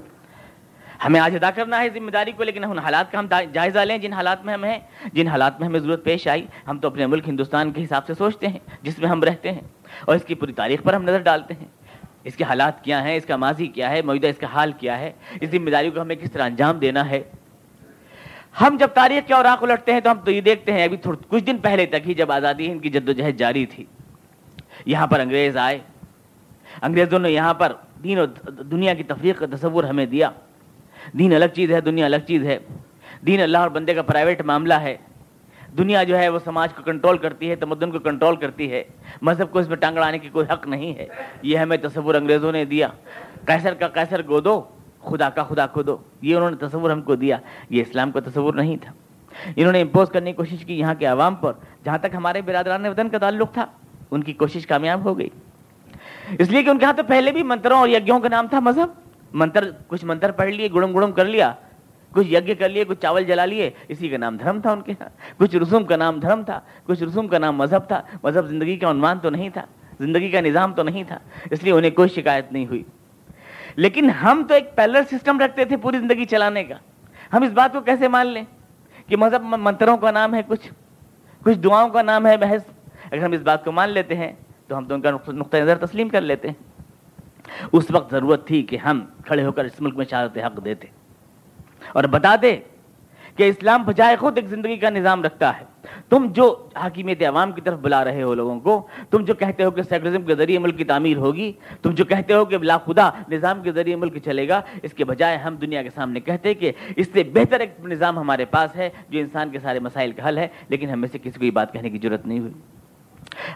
ہمیں 1.05 1.19
آج 1.19 1.35
ادا 1.35 1.49
کرنا 1.51 1.79
ہے 1.81 1.89
ذمہ 1.89 2.11
داری 2.11 2.31
کو، 2.31 2.43
لیکن 2.43 2.63
ان 2.63 2.79
حالات 2.79 3.11
کا 3.11 3.19
ہم 3.19 3.27
جائزہ 3.53 3.79
لیں 3.79 3.97
جن 3.97 4.13
حالات 4.13 4.45
میں 4.45 4.53
ہم 4.53 4.63
ہیں، 4.63 4.79
جن 5.13 5.27
حالات 5.27 5.59
میں 5.59 5.67
ہمیں 5.67 5.79
ضرورت 5.79 6.03
پیش 6.03 6.27
آئی۔ 6.27 6.45
ہم 6.67 6.77
تو 6.79 6.87
اپنے 6.87 7.05
ملک 7.05 7.27
ہندوستان 7.29 7.71
کے 7.71 7.83
حساب 7.83 8.05
سے 8.07 8.13
سوچتے 8.13 8.47
ہیں 8.47 8.59
جس 8.81 8.99
میں 8.99 9.09
ہم 9.09 9.23
رہتے 9.23 9.51
ہیں 9.51 9.61
اور 10.05 10.15
اس 10.15 10.23
کی 10.25 10.35
پوری 10.35 10.53
تاریخ 10.53 10.83
پر 10.83 10.93
ہم 10.93 11.03
نظر 11.03 11.21
ڈالتے 11.21 11.53
ہیں۔ 11.53 11.67
اس 12.23 12.35
کے 12.35 12.43
حالات 12.43 12.83
کیا 12.83 13.03
ہیں، 13.03 13.15
اس 13.15 13.25
کا 13.25 13.35
ماضی 13.35 13.67
کیا 13.67 13.89
ہے، 13.89 14.01
موجودہ 14.01 14.27
اس 14.27 14.37
کا 14.37 14.47
حال 14.53 14.71
کیا 14.71 14.99
ہے، 14.99 15.11
اس 15.41 15.49
ذمہ 15.49 15.69
داری 15.69 15.89
کو 15.89 16.01
ہمیں 16.01 16.15
کس 16.15 16.31
طرح 16.31 16.45
انجام 16.45 16.79
دینا 16.79 17.09
ہے۔ 17.09 17.21
ہم 18.61 18.77
جب 18.79 18.87
تاریخ 18.93 19.27
کے 19.27 19.33
اوراق 19.33 19.63
الٹتے 19.63 19.93
ہیں 19.93 19.99
تو 19.99 20.11
ہم 20.11 20.19
تو 20.19 20.31
یہ 20.31 20.41
دیکھتے 20.41 20.73
ہیں، 20.73 20.83
ابھی 20.83 20.97
کچھ 21.29 21.43
دن 21.43 21.57
پہلے 21.57 21.85
تک 21.85 22.07
ہی 22.07 22.13
جب 22.13 22.31
آزادی 22.31 22.71
ہند 22.71 22.81
کی 22.81 22.89
جد 22.89 23.09
و 23.09 23.11
جہد 23.11 23.37
جاری 23.37 23.65
تھی، 23.65 23.85
یہاں 24.85 25.07
پر 25.07 25.19
انگریز 25.19 25.57
آئے۔ 25.57 25.79
انگریزوں 26.81 27.19
نے 27.19 27.31
یہاں 27.31 27.53
پر 27.53 27.73
دین 28.03 28.19
اور 28.19 28.27
دنیا 28.63 28.93
کی 28.93 29.03
تفریق 29.03 29.39
کا 29.39 29.45
تصور 29.51 29.83
ہمیں 29.83 30.05
دیا۔ 30.05 30.29
دین 31.13 31.33
الگ 31.33 31.45
چیز 31.45 31.71
ہے، 31.71 31.81
دنیا 31.81 32.05
الگ 32.05 32.15
چیز 32.27 32.43
ہے۔ 32.43 32.59
دین 33.25 33.41
اللہ 33.41 33.57
اور 33.57 33.69
بندے 33.69 33.93
کا 33.93 34.01
پرائیویٹ 34.01 34.41
معاملہ 34.41 34.73
ہے۔ 34.73 34.97
دنیا 35.77 36.03
جو 36.03 36.17
ہے 36.17 36.29
وہ 36.29 36.39
سماج 36.45 36.73
کو 36.73 36.83
کنٹرول 36.83 37.17
کرتی 37.17 37.49
ہے، 37.49 37.55
تمدن 37.55 37.91
کو 37.91 37.99
کنٹرول 37.99 38.35
کرتی 38.35 38.71
ہے۔ 38.71 38.83
مذہب 39.21 39.51
کو 39.51 39.59
اس 39.59 39.69
میں 39.69 39.77
ٹانگڑانے 39.77 40.19
کی 40.19 40.29
کوئی 40.29 40.53
حق 40.53 40.67
نہیں 40.67 40.95
ہے۔ 40.95 41.07
یہ 41.41 41.57
ہمیں 41.57 41.77
تصور 41.77 42.15
انگریزوں 42.15 42.51
نے 42.51 42.65
دیا۔ 42.65 42.87
کیسر 43.45 43.73
کا 43.73 43.87
کیسر 43.87 44.21
گو 44.27 44.39
دو، 44.39 44.61
خدا 44.99 45.29
کا 45.29 45.43
خدا 45.43 45.67
کو 45.67 45.81
دو۔ 45.81 45.97
یہ 46.21 46.35
انہوں 46.35 46.51
نے 46.51 46.57
تصور 46.57 46.89
ہم 46.89 47.01
کو 47.01 47.15
دیا۔ 47.15 47.37
یہ 47.69 47.81
اسلام 47.81 48.11
کا 48.11 48.19
تصور 48.19 48.53
نہیں 48.53 48.77
تھا۔ 48.77 48.93
انہوں 49.55 49.71
نے 49.71 49.81
امپوز 49.81 50.09
کرنے 50.09 50.31
کی 50.31 50.35
کوشش 50.37 50.65
کی 50.65 50.79
یہاں 50.79 50.95
کے 50.95 51.05
عوام 51.05 51.35
پر۔ 51.35 51.53
جہاں 51.83 51.97
تک 51.97 52.15
ہمارے 52.15 52.41
برادران 52.41 52.85
وطن 52.85 53.09
کا 53.09 53.17
تعلق 53.17 53.53
تھا، 53.53 53.65
ان 54.11 54.23
کی 54.23 54.33
کوشش 54.33 54.67
کامیاب 54.67 55.05
ہو 55.05 55.19
گئی۔ 55.19 55.29
اس 56.39 56.49
لیے 56.49 56.63
کہ 56.63 56.69
ان 56.69 56.79
کے 56.79 56.85
ہاں 56.85 56.93
تو 56.93 57.03
پہلے 57.03 57.31
بھی 57.31 57.43
منتروں 57.43 57.77
اور 57.77 57.89
یجوں 57.89 58.19
کا 58.19 58.29
نام 58.29 58.47
تھا 58.47 58.59
مذہب۔ 58.59 59.06
منتر، 59.37 59.69
کچھ 59.87 60.05
منتر 60.05 60.31
پڑھ 60.31 60.49
لیے، 60.49 60.67
گڑم 60.73 60.93
گڑم 60.93 61.11
کر 61.11 61.25
لیا، 61.25 61.53
کچھ 62.11 62.27
یج 62.27 62.51
کر 62.59 62.69
لیے، 62.69 62.83
کچھ 62.87 63.01
چاول 63.01 63.23
جلا 63.23 63.45
لیے، 63.45 63.69
اسی 63.87 64.09
کا 64.09 64.17
نام 64.17 64.37
دھرم 64.37 64.61
تھا 64.61 64.71
ان 64.71 64.81
کے 64.81 64.93
ہاں 65.01 65.09
کچھ 65.37 65.55
رسوم 65.55 65.83
کا 65.83 65.95
نام 65.95 66.19
دھرم 66.19 66.43
تھا، 66.43 66.59
کچھ 66.85 67.03
رسوم 67.03 67.27
کا 67.27 67.37
نام 67.37 67.57
مذہب 67.57 67.87
تھا۔ 67.87 68.01
مذہب 68.23 68.47
زندگی 68.47 68.77
کا 68.77 68.89
عنوان 68.91 69.19
تو 69.19 69.29
نہیں 69.29 69.49
تھا، 69.49 69.65
زندگی 69.99 70.29
کا 70.29 70.41
نظام 70.41 70.73
تو 70.73 70.83
نہیں 70.83 71.03
تھا، 71.03 71.19
اس 71.51 71.63
لیے 71.63 71.73
انہیں 71.73 71.91
کوئی 71.91 72.09
شکایت 72.09 72.51
نہیں 72.51 72.65
ہوئی۔ 72.65 72.83
لیکن 73.75 74.09
ہم 74.09 74.43
تو 74.47 74.53
ایک 74.53 74.75
پیلر 74.75 75.01
سسٹم 75.11 75.39
رکھتے 75.39 75.65
تھے 75.65 75.77
پوری 75.77 75.97
زندگی 75.97 76.25
چلانے 76.25 76.63
کا۔ 76.63 76.75
ہم 77.33 77.43
اس 77.43 77.51
بات 77.51 77.73
کو 77.73 77.81
کیسے 77.81 78.07
مان 78.07 78.27
لیں 78.27 78.43
کہ 79.07 79.17
مذہب 79.17 79.41
منتروں 79.41 79.97
کا 79.97 80.11
نام 80.11 80.33
ہے 80.35 80.41
کچھ 80.47 80.67
کچھ 81.43 81.57
دعاؤں 81.57 81.89
کا 81.89 82.01
نام 82.01 82.27
ہے 82.27 82.37
محض 82.37 82.61
اگر 83.11 83.23
ہم 83.23 83.31
اس 83.31 83.41
بات 83.41 83.63
کو 83.65 83.71
مان 83.71 83.89
لیتے 83.89 84.15
ہیں 84.15 84.31
تو 84.67 84.77
ہم 84.77 84.85
تو 84.85 84.95
ان 84.95 85.01
کا 85.01 85.11
نقطۂ 85.11 85.57
نظر 85.57 85.77
تسلیم 85.77 86.09
کر 86.09 86.21
لیتے 86.21 86.47
ہیں۔ 86.47 86.76
اس 87.71 87.91
وقت 87.91 88.11
ضرورت 88.11 88.47
تھی 88.47 88.63
کہ 88.63 88.77
ہم 88.77 89.05
کھڑے 89.25 89.45
ہو 89.45 89.51
کر 89.51 89.65
اس 89.65 89.81
ملک 89.81 89.95
میں 89.95 90.05
شہادت 90.05 90.37
حق 90.37 90.65
دیتے 90.65 90.87
اور 91.93 92.03
بتا 92.03 92.35
دے 92.41 92.57
کہ 93.35 93.43
اسلام 93.43 93.83
بجائے 93.83 94.15
خود 94.15 94.37
ایک 94.37 94.47
زندگی 94.47 94.77
کا 94.77 94.89
نظام 94.89 95.23
رکھتا 95.23 95.59
ہے۔ 95.59 95.65
تم 96.09 96.27
جو 96.33 96.67
حاکمیت 96.75 97.23
عوام 97.23 97.51
کی 97.51 97.61
طرف 97.61 97.79
بلا 97.79 98.03
رہے 98.03 98.23
ہو 98.23 98.33
لوگوں 98.33 98.59
کو، 98.59 98.87
تم 99.09 99.23
جو 99.25 99.33
کہتے 99.33 99.63
ہو 99.63 99.71
کہ 99.71 99.81
سیکولرزم 99.81 100.21
کے 100.21 100.35
ذریعے 100.35 100.59
ملک 100.59 100.77
کی 100.77 100.83
تعمیر 100.83 101.17
ہوگی، 101.17 101.51
تم 101.81 101.91
جو 101.91 102.05
کہتے 102.05 102.33
ہو 102.33 102.45
کہ 102.45 102.57
بلا 102.57 102.77
خدا 102.77 103.09
نظام 103.29 103.61
کے 103.61 103.71
ذریعے 103.71 103.95
ملک 103.95 104.17
چلے 104.25 104.47
گا، 104.47 104.61
اس 104.83 104.93
کے 104.93 105.05
بجائے 105.05 105.37
ہم 105.37 105.55
دنیا 105.55 105.83
کے 105.83 105.89
سامنے 105.95 106.19
کہتے 106.19 106.53
کہ 106.53 106.71
اس 106.95 107.07
سے 107.13 107.23
بہتر 107.23 107.59
ایک 107.59 107.71
نظام 107.85 108.19
ہمارے 108.19 108.45
پاس 108.45 108.75
ہے 108.75 108.89
جو 109.09 109.19
انسان 109.19 109.49
کے 109.49 109.59
سارے 109.59 109.79
مسائل 109.79 110.11
کا 110.11 110.27
حل 110.27 110.37
ہے، 110.37 110.47
لیکن 110.69 110.89
ہمیں 110.89 111.09
سے 111.11 111.17
کسی 111.17 111.39
کو 111.39 111.45
یہ 111.45 111.51
بات 111.51 111.73
کہنے 111.73 111.89
کی 111.89 111.99
ضرورت 112.03 112.25
نہیں 112.25 112.39
ہوئی۔ 112.39 112.53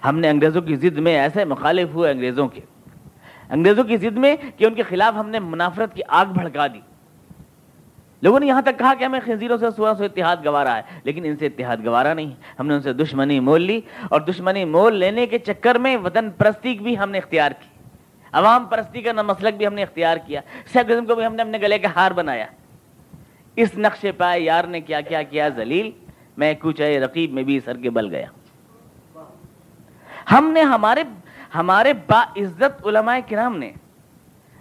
ہم 0.05 0.19
نے 0.19 0.29
انگریزوں 0.29 0.61
کی 0.61 0.75
ضد 0.75 0.97
میں 0.97 1.19
ایسے 1.19 1.45
مخالف 1.45 1.89
ہوئے 1.93 2.11
انگریزوں 2.11 2.47
کے۔ 2.47 2.61
انگریزوں 3.51 3.83
کی 3.83 3.97
ضد 3.97 4.17
میں 4.17 4.35
کہ 4.57 4.65
ان 4.65 4.73
کے 4.73 4.83
خلاف 4.83 5.19
ہم 5.19 5.29
نے 5.29 5.39
منافرت 5.39 5.93
کی 5.93 6.01
آگ 6.07 6.25
بھڑکا 6.25 6.67
دی۔ 6.67 6.79
لوگوں 8.21 8.39
نے 8.39 8.45
یہاں 8.45 8.61
تک 8.61 8.79
کہا 8.79 8.93
کہ 8.93 9.03
ہمیں 9.03 9.19
خنزیروں 9.25 9.57
سے 9.57 9.65
سورا 9.75 9.93
سے 9.97 10.05
اتحاد 10.05 10.37
گوارا 10.45 10.75
ہے، 10.77 10.81
لیکن 11.03 11.25
ان 11.25 11.35
سے 11.37 11.45
اتحاد 11.45 11.77
گوارا 11.85 12.13
نہیں۔ 12.13 12.31
ہم 12.59 12.67
نے 12.67 12.73
ان 12.73 12.81
سے 12.81 12.93
دشمنی 12.93 13.39
مول 13.39 13.61
لی 13.61 13.81
اور 14.09 14.21
دشمنی 14.21 14.65
مول 14.65 14.95
لینے 14.95 15.25
کے 15.25 15.39
چکر 15.39 15.75
میں 15.75 15.97
وطن 15.97 16.29
پرستی 16.29 16.73
بھی 16.73 16.97
ہم 16.97 17.11
نے 17.11 17.17
اختیار 17.17 17.51
کی۔ 17.51 17.67
عوام 18.31 18.65
پرستی 18.65 19.01
کا 19.01 19.21
مسلک 19.21 19.53
بھی 19.53 19.67
ہم 19.67 19.73
نے 19.73 19.83
اختیار 19.83 20.17
کیا۔ 20.17 20.41
سیکولرزم 20.73 21.05
کو 21.05 21.15
بھی 21.15 21.25
ہم 21.25 21.35
نے 21.35 21.41
اپنے 21.41 21.57
گلے 21.57 21.79
کا 21.79 21.87
ہار 21.95 22.11
بنایا۔ 22.11 22.45
اس 23.55 23.77
نقش 23.77 24.05
پائے 24.17 24.41
یار 24.41 24.63
نے 24.63 24.81
کیا 24.81 25.01
کیا 25.01 25.21
کیا 25.23 25.49
ذلیل؟ 25.49 25.91
میں 26.37 26.53
کچھ 26.59 26.81
رقیب 26.81 27.33
میں 27.33 27.43
بھی 27.43 27.59
سر 27.59 27.77
کے 27.77 27.89
بل 27.89 28.15
گیا۔ 28.15 28.25
ہم 30.31 30.51
نے 30.53 30.61
ہمارے 30.61 31.03
ہمارے 31.55 31.93
با 31.93 32.23
عزت 32.37 32.87
علماء 32.87 33.17
کرام 33.29 33.57
نے 33.57 33.71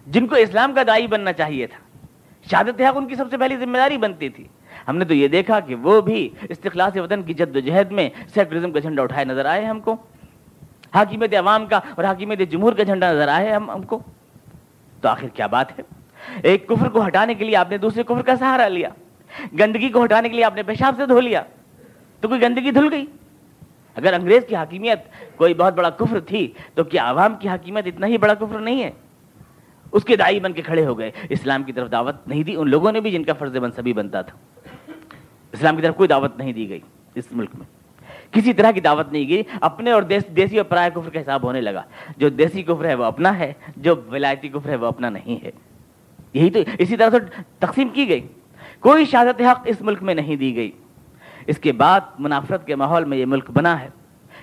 جن 0.06 0.26
کو 0.26 0.35
اسلام 0.35 0.75
کا 0.75 0.82
دائی 0.87 1.06
بننا 1.06 1.32
چاہیے 1.32 1.66
تھا، 1.66 2.06
شہادت 2.50 2.80
حق 2.80 2.97
ان 2.97 3.06
کی 3.06 3.14
سب 3.14 3.25
سے 3.30 3.37
پہلی 3.37 3.56
ذمہ 3.56 3.76
داری 3.76 3.99
بنتی 3.99 4.28
تھی۔ 4.28 4.47
ہم 4.88 4.97
نے 4.97 5.04
تو 5.04 5.14
یہ 5.14 5.28
دیکھا 5.28 5.61
کہ 5.61 5.75
وہ 5.75 6.00
بھی 6.00 6.28
استخلاص 6.49 6.97
وطن 6.97 7.23
کی 7.23 7.35
جد 7.35 7.56
و 7.56 7.61
جہد 7.61 7.92
میں 7.92 8.11
سیکولرزم 8.35 8.73
کا 8.73 8.80
جھنڈا 8.80 9.02
اٹھائے 9.02 9.25
نظر 9.25 9.44
آئے 9.44 9.64
ہم 9.64 9.80
کو۔ 9.80 9.97
حاکمیت 10.94 11.35
عوام 11.35 11.66
کا 11.66 11.76
اور 11.76 12.04
حاکمیت 12.04 12.50
جمہور 12.50 12.73
کا 12.73 12.82
جھنڈا 12.82 13.12
نظر 13.12 13.28
آئے 13.28 13.52
ہم 13.52 13.70
ہم 13.70 13.82
کو۔ 13.82 13.99
تو 15.00 15.09
آخر 15.09 15.28
کیا 15.28 15.47
بات 15.47 15.78
ہے؟ 15.78 15.85
ایک 16.42 16.68
کفر 16.68 16.88
کو 16.88 17.06
ہٹانے 17.06 17.35
کے 17.35 17.44
لیے 17.44 17.56
آپ 17.56 17.70
نے 17.70 17.78
دوسرے 17.78 18.02
کفر 18.02 18.23
کا 18.23 18.37
سہارا 18.37 18.68
لیا۔ 18.68 18.88
گندگی 19.59 19.88
کو 19.88 20.04
ہٹانے 20.04 20.28
کے 20.28 20.35
لیے 20.35 20.44
آپ 20.44 20.55
نے 20.55 20.62
پیشاب 20.62 20.94
سے 20.96 21.07
دھو 21.07 21.20
لیا۔ 21.20 21.42
تو 22.20 22.29
کوئی 22.29 22.42
گندگی 22.42 22.70
دھل 22.70 22.88
گئی؟ 22.92 23.07
اگر 24.00 24.12
انگریز 24.12 24.42
کی 24.48 24.54
حاکمیت 24.54 24.98
کوئی 25.36 25.54
بہت 25.54 25.74
بڑا 25.74 25.90
کفر 25.90 26.20
تھی، 26.20 26.52
تو 26.74 26.84
کیا 26.84 27.10
عوام 27.10 27.36
کی 27.36 27.48
حاکمیت 27.48 27.86
اتنا 27.86 28.06
ہی 28.06 28.18
بڑا 28.18 28.34
کفر 28.34 28.58
نہیں 28.58 28.82
ہے؟ 28.82 28.90
اس 29.92 30.04
کے 30.04 30.16
دائی 30.16 30.40
بن 30.40 30.52
کے 30.52 30.62
کھڑے 30.62 30.86
ہو 30.86 30.98
گئے۔ 30.98 31.10
اسلام 31.28 31.62
کی 31.62 31.72
طرف 31.72 31.92
دعوت 31.92 32.28
نہیں 32.28 32.42
دی، 32.42 32.54
ان 32.56 32.70
لوگوں 32.70 32.92
نے 32.92 33.00
بھی 33.00 33.10
جن 33.10 33.24
کا 33.24 33.32
فرض 33.32 33.56
منصبی 33.56 33.92
بنتا 33.92 34.22
تھا۔ 34.22 34.38
اسلام 35.52 35.76
کی 35.76 35.82
طرف 35.82 35.96
کوئی 35.96 36.08
دعوت 36.08 36.38
نہیں 36.38 36.52
دی 36.52 36.68
گئی 36.68 36.80
اس 37.14 37.24
ملک 37.32 37.50
میں۔ 37.54 37.66
کسی 38.30 38.52
طرح 38.52 38.70
کی 38.70 38.80
دعوت 38.80 39.12
نہیں 39.12 39.28
گئی، 39.28 39.42
اپنے 39.60 39.90
اور 39.90 40.02
دیسی 40.36 40.56
اور 40.56 40.64
پرائے 40.64 40.90
کفر 40.94 41.10
کا 41.10 41.20
حساب 41.20 41.42
ہونے 41.42 41.60
لگا۔ 41.60 41.82
جو 42.16 42.28
دیسی 42.28 42.62
کفر 42.62 42.84
ہے 42.84 42.94
وہ 42.94 43.04
اپنا 43.04 43.38
ہے، 43.38 43.52
جو 43.76 43.94
ولایتی 44.10 44.48
کفر 44.48 44.68
ہے 44.68 44.76
وہ 44.76 44.86
اپنا 44.86 45.10
نہیں 45.10 45.44
ہے۔ 45.44 45.50
یہی 46.32 46.50
تو 46.50 46.58
اسی 46.78 46.96
طرح 46.96 47.10
سے 47.10 47.16
تقسیم 47.58 47.88
کی 47.88 48.08
گئی۔ 48.08 48.20
کوئی 48.80 49.04
شہادت 49.04 49.40
حق 49.40 49.60
اس 49.64 49.80
ملک 49.80 50.02
میں 50.02 50.14
نہیں 50.14 50.36
دی 50.36 50.56
گئی۔ 50.56 50.70
اس 51.46 51.59
کے 51.59 51.72
بعد 51.72 52.00
منافرت 52.18 52.66
کے 52.66 52.74
ماحول 52.74 53.05
میں 53.05 53.18
یہ 53.18 53.26
ملک 53.26 53.50
بنا 53.50 53.81
ہے۔ 53.81 53.88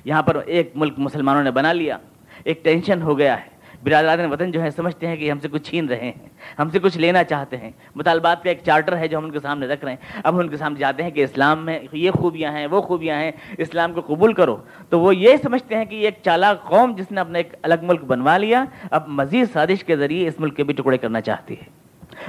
یہاں 0.05 0.23
پر 0.23 0.35
ایک 0.35 0.71
ملک 0.75 0.93
مسلمانوں 0.97 1.43
نے 1.43 1.51
بنا 1.51 1.73
لیا۔ 1.73 1.97
ایک 2.43 2.63
ٹینشن 2.63 3.01
ہو 3.01 3.17
گیا 3.17 3.39
ہے۔ 3.39 3.57
برادران 3.83 4.31
وطن 4.31 4.51
جو 4.51 4.61
ہے 4.61 4.69
سمجھتے 4.71 5.07
ہیں 5.07 5.15
کہ 5.15 5.31
ہم 5.31 5.39
سے 5.39 5.47
کچھ 5.47 5.63
چھین 5.63 5.85
رہے 5.85 5.99
ہیں۔ 5.99 6.29
ہم 6.59 6.69
سے 6.69 6.79
کچھ 6.79 6.97
لینا 6.97 7.23
چاہتے 7.23 7.57
ہیں۔ 7.57 7.71
مطالبات 7.95 8.43
کا 8.43 8.49
ایک 8.49 8.59
چارٹر 8.65 8.97
ہے 8.97 9.07
جو 9.07 9.17
ہم 9.17 9.25
ان 9.25 9.31
کے 9.31 9.39
سامنے 9.39 9.67
رکھ 9.67 9.83
رہے 9.83 9.91
ہیں۔ 9.91 10.21
اب 10.23 10.33
ہم 10.33 10.39
ان 10.39 10.49
کے 10.49 10.57
سامنے 10.57 10.79
جاتے 10.79 11.03
ہیں 11.03 11.11
کہ 11.11 11.23
اسلام 11.23 11.65
میں 11.65 11.79
یہ 11.91 12.11
خوبیاں 12.11 12.51
ہیں، 12.51 12.67
وہ 12.67 12.81
خوبیاں 12.81 13.19
ہیں۔ 13.19 13.31
اسلام 13.57 13.93
کو 13.93 14.01
قبول 14.01 14.33
کرو۔ 14.33 14.57
تو 14.89 14.99
وہ 14.99 15.15
یہ 15.15 15.37
سمجھتے 15.43 15.75
ہیں 15.75 15.85
کہ 15.85 15.95
یہ 15.95 16.05
ایک 16.05 16.15
چالاک 16.25 16.63
قوم 16.63 16.95
جس 16.97 17.11
نے 17.11 17.21
اپنا 17.21 17.37
ایک 17.37 17.53
الگ 17.61 17.75
ملک 17.81 18.03
بنوا 18.03 18.37
لیا، 18.37 18.65
اب 18.91 19.03
مزید 19.07 19.47
سازش 19.53 19.83
کے 19.83 19.97
ذریعے 19.97 20.27
اس 20.27 20.39
ملک 20.39 20.57
کے 20.57 20.63
بھی 20.63 20.73
ٹکڑے 20.73 20.97
کرنا 20.97 21.21
چاہتی 21.21 21.53
ہے۔ 21.53 21.65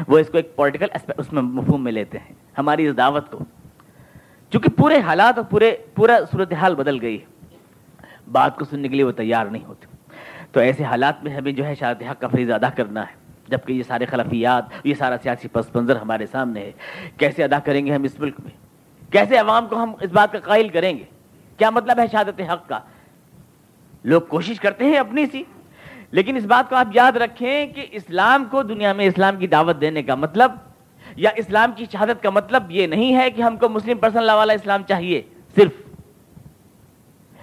وہ 0.08 0.18
اس 0.18 0.28
کو 0.28 0.36
ایک 0.36 0.56
پولیٹیکل 0.56 0.86
اس 1.18 1.32
میں 1.32 1.42
مفہوم 1.42 1.84
میں 1.84 1.92
لیتے 1.92 2.18
ہیں۔ 2.18 2.32
ہماری 2.58 2.86
اس 2.86 2.96
دعوت 2.96 3.30
کو۔ 3.30 3.44
چونکہ 4.52 4.70
پورے 4.70 4.98
حالات 4.98 5.38
اور 5.38 5.46
پورے 5.46 5.76
پورا 5.94 6.18
صورتحال 6.32 6.74
بدل 6.74 7.02
گئی 7.02 7.20
ہے۔ 7.20 7.24
بات 8.32 8.58
کو 8.58 8.64
سننے 8.64 8.88
کے 8.88 8.94
لیے 8.94 9.04
وہ 9.04 9.12
تیار 9.12 9.46
نہیں 9.46 9.64
ہوتے۔ 9.64 9.86
تو 10.52 10.60
ایسے 10.60 10.84
حالات 10.84 11.24
میں 11.24 11.32
ہمیں 11.32 11.52
جو 11.52 11.66
ہے 11.66 11.74
شہادت 11.74 12.02
حق 12.10 12.20
کا 12.20 12.28
فریض 12.28 12.50
ادا 12.50 12.70
کرنا 12.70 13.02
ہے۔ 13.02 13.28
جبکہ 13.48 13.72
یہ 13.72 13.82
سارے 13.82 14.06
خلفیات 14.06 14.64
یہ 14.84 14.94
سارا 14.94 15.16
سیاسی 15.22 15.48
پس 15.48 15.74
منظر 15.74 15.96
ہمارے 15.96 16.26
سامنے 16.26 16.60
ہے۔ 16.60 16.72
کیسے 17.16 17.44
ادا 17.44 17.58
کریں 17.58 17.86
گے 17.86 17.94
ہم 17.94 18.02
اس 18.02 18.20
ملک 18.20 18.34
میں؟ 18.40 18.50
کیسے 19.12 19.36
عوام 19.36 19.66
کو 19.66 19.82
ہم 19.82 19.92
اس 20.00 20.10
بات 20.10 20.32
کا 20.32 20.38
قائل 20.38 20.68
کریں 20.68 20.98
گے؟ 20.98 21.04
کیا 21.56 21.70
مطلب 21.70 21.98
ہے 21.98 22.04
شہادت 22.12 22.40
حق 22.52 22.68
کا؟ 22.68 22.78
لوگ 24.04 24.20
کوشش 24.20 24.60
کرتے 24.60 24.84
ہیں 24.84 24.96
اپنی 24.96 25.26
سی۔ 25.26 25.42
لیکن 26.10 26.36
اس 26.36 26.44
بات 26.44 26.70
کو 26.70 26.76
آپ 26.76 26.86
یاد 26.94 27.16
رکھیں 27.16 27.66
کہ 27.66 27.86
اسلام 27.90 28.44
کو 28.50 28.62
دنیا 28.62 28.92
میں 28.92 29.06
اسلام 29.06 29.36
کی 29.36 29.46
دعوت 29.46 29.80
دینے 29.80 30.02
کا 30.02 30.14
مطلب 30.14 30.52
یا 31.18 31.30
اسلام 31.36 31.72
کی 31.76 31.86
شہادت 31.92 32.22
کا 32.22 32.30
مطلب 32.30 32.70
یہ 32.70 32.86
نہیں 32.86 33.16
ہے 33.16 33.30
کہ 33.30 33.42
ہم 33.42 33.56
کو 33.56 33.68
مسلم 33.68 33.98
پرسن 33.98 34.22
لا 34.22 34.34
والا 34.34 34.52
اسلام 34.52 34.82
چاہیے، 34.88 35.22
صرف۔ 35.56 35.72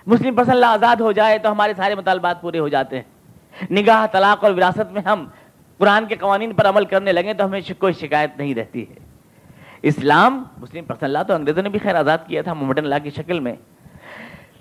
مسلم 0.08 0.36
پسند 0.36 0.50
اللہ 0.50 0.66
آزاد 0.66 0.96
ہو 0.96 1.12
جائے 1.12 1.38
تو 1.38 1.52
ہمارے 1.52 1.74
سارے 1.78 1.96
مطالبات 1.96 2.42
پورے 2.42 2.60
ہو 2.60 2.68
جاتے 2.68 2.96
ہیں۔ 2.96 3.04
نگاہ، 3.72 4.06
طلاق 4.12 4.44
اور 4.44 4.54
وراثت 4.54 4.94
میں 4.94 5.02
ہم 5.02 5.28
قرآن 5.78 6.06
کے 6.06 6.16
قوانین 6.16 6.54
پر 6.54 6.70
عمل 6.70 6.86
کرنے 6.86 7.12
لگے 7.12 7.34
تو 7.34 7.46
ہمیں 7.46 7.62
کوئی 7.80 7.94
شکایت 7.94 8.38
نہیں 8.38 8.56
رہتی 8.56 8.82
ہے۔ 8.90 8.94
اسلام، 9.82 10.44
مسلم 10.58 10.86
پسند 10.86 11.04
اللہ 11.04 11.18
تو 11.28 11.34
انگریزوں 11.34 11.64
نے 11.64 11.70
بھی 11.70 11.80
خیر 11.80 11.96
آزاد 11.96 12.18
کیا 12.28 12.42
تھا 12.42 12.54
محمد 12.54 12.78
اللہ 12.78 12.96
کی 13.04 13.10
شکل 13.10 13.40
میں۔ 13.40 13.56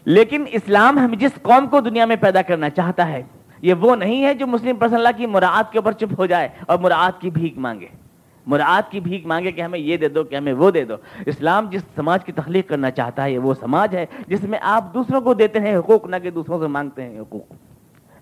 لیکن 0.05 0.45
اسلام 0.51 0.99
ہم 0.99 1.15
جس 1.19 1.31
قوم 1.43 1.67
کو 1.67 1.81
دنیا 1.81 2.05
میں 2.05 2.17
پیدا 2.17 2.43
کرنا 2.43 2.71
چاہتا 2.71 3.09
ہے، 3.09 3.23
یہ 3.63 3.75
وہ 3.75 3.97
نہیں 3.97 4.25
ہے 4.25 4.35
جو 4.35 4.47
مسلم 4.47 4.77
پسند 4.77 4.95
اللہ 4.95 5.09
کی 5.17 5.27
مراعات 5.27 5.73
کے 5.73 5.79
اوپر 5.79 5.93
چپ 5.93 6.15
ہو 6.19 6.27
جائے 6.27 6.49
اور 6.67 6.79
مراعات 6.79 7.21
کی 7.21 7.31
بھیک 7.31 7.59
مانگے۔ 7.59 8.04
مراعات 8.47 8.91
کی 8.91 9.01
بھیک 9.01 9.27
مانگے 9.27 9.53
کہ 9.53 9.61
ہمیں 9.61 9.79
یہ 9.79 9.97
دے 9.97 10.09
دو، 10.09 10.25
کہ 10.25 10.37
ہمیں 10.37 10.53
وہ 10.53 10.71
دے 10.71 10.85
دو۔ 10.85 10.95
اسلام 11.27 11.69
جس 11.71 11.83
سماج 11.95 12.25
کی 12.25 12.33
تخلیق 12.33 12.69
کرنا 12.69 12.91
چاہتا 12.91 13.25
ہے، 13.25 13.39
وہ 13.39 13.55
سماج 13.55 13.97
ہے 13.97 14.07
جس 14.27 14.43
میں 14.43 14.59
آپ 14.63 14.95
دوسروں 14.95 15.21
کو 15.21 15.35
دیتے 15.35 15.61
ہیں 15.61 15.77
حقوق، 15.77 16.07
نہ 16.07 16.17
کہ 16.23 16.31
دوسروں 16.31 16.61
سے 16.61 16.67
مانگتے 16.67 17.03
ہیں 17.03 17.21
حقوق۔ 17.21 17.53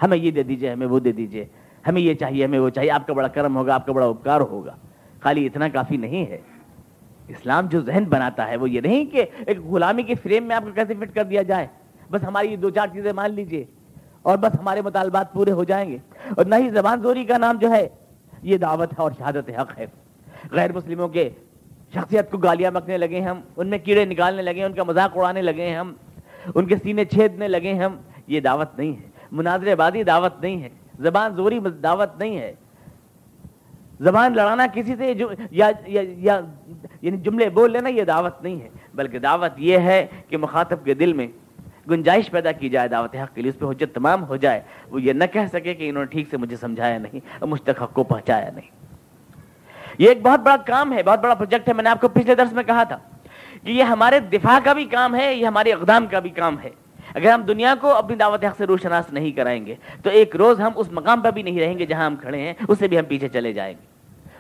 ہمیں 0.03 0.17
یہ 0.17 0.31
دے 0.31 0.43
دیجیے، 0.43 0.73
ہمیں 0.73 0.87
وہ 0.87 1.01
دے 1.01 1.13
دیجیے۔ 1.13 1.47
ہمیں 1.89 2.03
یہ 2.03 2.15
چاہیے، 2.15 2.45
ہمیں 2.45 2.59
وہ 2.59 2.71
چاہیے۔ 2.71 2.91
آپ 2.91 3.07
کا 3.07 3.13
بڑا 3.13 3.29
کرم 3.29 3.57
ہوگا، 3.57 3.75
آپ 3.75 3.87
کا 3.87 3.93
بڑا 3.93 4.07
اپکار 4.07 4.41
ہوگا۔ 4.41 4.77
خالی 5.21 5.47
اتنا 5.47 5.69
کافی 5.69 5.97
نہیں 5.97 6.31
ہے۔ 6.31 6.39
اسلام 7.29 7.67
جو 7.67 7.81
ذہن 7.81 8.05
بناتا 8.09 8.49
ہے، 8.49 8.57
وہ 8.57 8.71
یہ 8.71 8.81
نہیں 8.81 9.05
کہ 9.05 9.25
ایک 9.47 9.59
غلامی 9.59 10.03
کے 10.03 10.15
فریم 10.15 10.45
میں 10.45 10.57
آپ 10.57 10.63
کو 10.63 10.71
کیسے 10.75 10.95
فٹ 10.95 11.15
کر 11.15 11.25
دیا 11.25 11.43
جائے۔ 11.43 11.67
بس 12.11 12.25
ہماری 12.25 12.49
یہ 12.49 12.57
دو 12.57 12.71
چار 12.71 12.87
چیزیں 12.93 13.13
مان 13.13 13.35
لیجیے 13.35 13.65
اور 14.23 14.39
بس 14.39 14.61
ہمارے 14.61 14.81
مطالبات 14.81 15.33
پورے 15.33 15.51
ہو 15.51 15.65
جائیں 15.65 15.91
گے۔ 15.91 15.99
اور 16.37 16.45
نہ 16.45 16.55
ہی 16.55 16.71
زبان 16.71 17.03
زوری 17.03 17.25
کا 17.25 17.39
نام 17.39 17.59
جو 17.59 17.71
ہے، 17.71 17.89
یہ 18.43 18.57
دعوت 18.57 18.93
ہے 18.93 19.03
اور 19.03 19.11
شہادت 19.19 19.51
حق 19.59 19.79
ہے۔ 19.79 19.87
غیر 20.51 20.73
مسلموں 20.73 21.09
کے 21.09 21.31
شخصیت 21.95 22.31
کو 22.31 22.39
گالیاں 22.39 22.71
مکنے 22.71 22.99
لگے 22.99 23.21
ہم 23.21 23.41
ان 23.57 23.67
میں 23.67 23.79
کیڑے 23.79 24.05
نکالنے 24.05 24.43
لگے 24.43 24.65
ان 24.65 24.73
کا 24.73 24.83
مذاق 24.83 25.17
اڑانے 25.17 25.43
لگے 25.43 25.75
ہم 25.75 25.93
ان 26.55 26.67
کے 26.67 26.77
سینے 26.77 27.05
چھیدنے 27.05 27.49
لگے 27.49 27.73
ہم 27.73 27.97
یہ 28.27 28.41
دعوت 28.41 28.79
نہیں 28.79 28.97
ہے۔ 28.97 29.03
مناظر 29.33 29.75
بازی 29.75 30.03
دعوت 30.03 30.41
نہیں 30.41 30.63
ہے۔ 30.63 30.69
زبان 30.99 31.35
زوری 31.35 31.59
دعوت 31.83 32.19
نہیں 32.19 32.39
ہے۔ 32.39 32.53
زبان 34.01 34.37
لڑانا 34.37 34.67
کسی 34.75 34.97
سے 34.97 35.15
جو 35.15 35.29
یا, 35.51 35.71
یا 35.87 36.41
یعنی 37.03 37.17
جملے 37.17 37.49
بول 37.49 37.73
لینا 37.73 37.89
یہ 37.89 38.03
دعوت 38.03 38.43
نہیں 38.43 38.61
ہے۔ 38.61 38.69
بلکہ 38.95 39.19
دعوت 39.19 39.51
یہ 39.57 39.79
ہے 39.79 40.07
کہ 40.29 40.37
مخاطب 40.37 40.85
کے 40.85 40.95
دل 40.95 41.13
میں 41.13 41.27
گنجائش 41.91 42.31
پیدا 42.31 42.53
کی 42.53 42.69
جائے 42.69 42.89
دعوت 42.89 43.17
حق 43.17 43.35
کے 43.35 43.43
لیے 43.43 43.51
اس 43.51 43.59
پہ 43.59 43.67
حجت 43.67 43.95
تمام 43.95 44.25
ہو 44.25 44.37
جائے۔ 44.37 44.61
وہ 44.91 45.03
یہ 45.03 45.13
نہ 45.13 45.25
کہہ 45.33 45.47
سکے 45.53 45.75
کہ 45.75 45.89
انہوں 45.89 46.05
نے 46.05 46.11
ٹھیک 46.11 46.29
سے 46.31 46.37
مجھے 46.37 46.57
سمجھایا 46.57 46.99
نہیں 46.99 47.21
اور 47.39 47.49
مجھ 47.49 47.63
تک 47.63 47.83
حق 47.83 47.95
کو 47.95 48.05
پہنچایا 48.05 48.51
نہیں۔ 48.55 48.82
یہ 49.99 50.09
ایک 50.09 50.23
بہت 50.23 50.41
بڑا 50.41 50.57
کام 50.57 50.93
ہے، 50.93 51.03
بہت 51.03 51.21
بڑا 51.21 51.35
پروجیکٹ 51.35 51.69
ہے، 51.69 51.75
میں 51.75 51.83
نے 51.83 51.91
آپ 51.91 52.01
کو 52.01 52.09
پچھلے 52.09 52.35
درس 52.35 52.53
میں 52.53 52.63
کہا 52.63 52.83
تھا 52.83 52.99
کہ 53.65 53.71
یہ 53.71 53.83
ہمارے 53.83 54.19
دفاع 54.21 54.59
کا 54.65 54.73
بھی 54.73 54.85
کام 54.85 55.15
ہے، 55.15 55.35
یہ 55.35 55.47
ہمارے 55.47 55.73
اقدام 55.73 56.07
کا 56.07 56.19
بھی 56.19 56.31
کام 56.31 56.57
ہے۔ 56.65 56.71
اگر 57.15 57.31
ہم 57.31 57.43
دنیا 57.43 57.75
کو 57.81 57.93
اپنی 57.93 58.17
دعوت 58.17 58.45
حق 58.45 58.57
سے 58.57 58.65
روشناس 58.65 59.13
نہیں 59.13 59.31
کرائیں 59.31 59.67
گے، 59.67 59.75
تو 60.03 60.11
ایک 60.11 60.37
روز 60.37 60.61
ہم 60.61 60.73
اس 60.75 60.93
مقام 60.93 61.21
پر 61.21 61.31
بھی 61.31 61.43
نہیں 61.43 61.61
رہیں 61.61 61.79
گے 61.79 61.87
جہاں 61.87 62.07
ہم 62.07 62.17
کھڑے 62.17 62.39
ہیں، 62.39 62.55
اس 62.69 62.79
سے 62.79 62.89
بھی 62.89 62.99
ہم 62.99 63.05
پیچھے 63.05 63.29
چلے 63.29 63.53
جائیں 63.53 63.75
گے۔ 63.81 63.93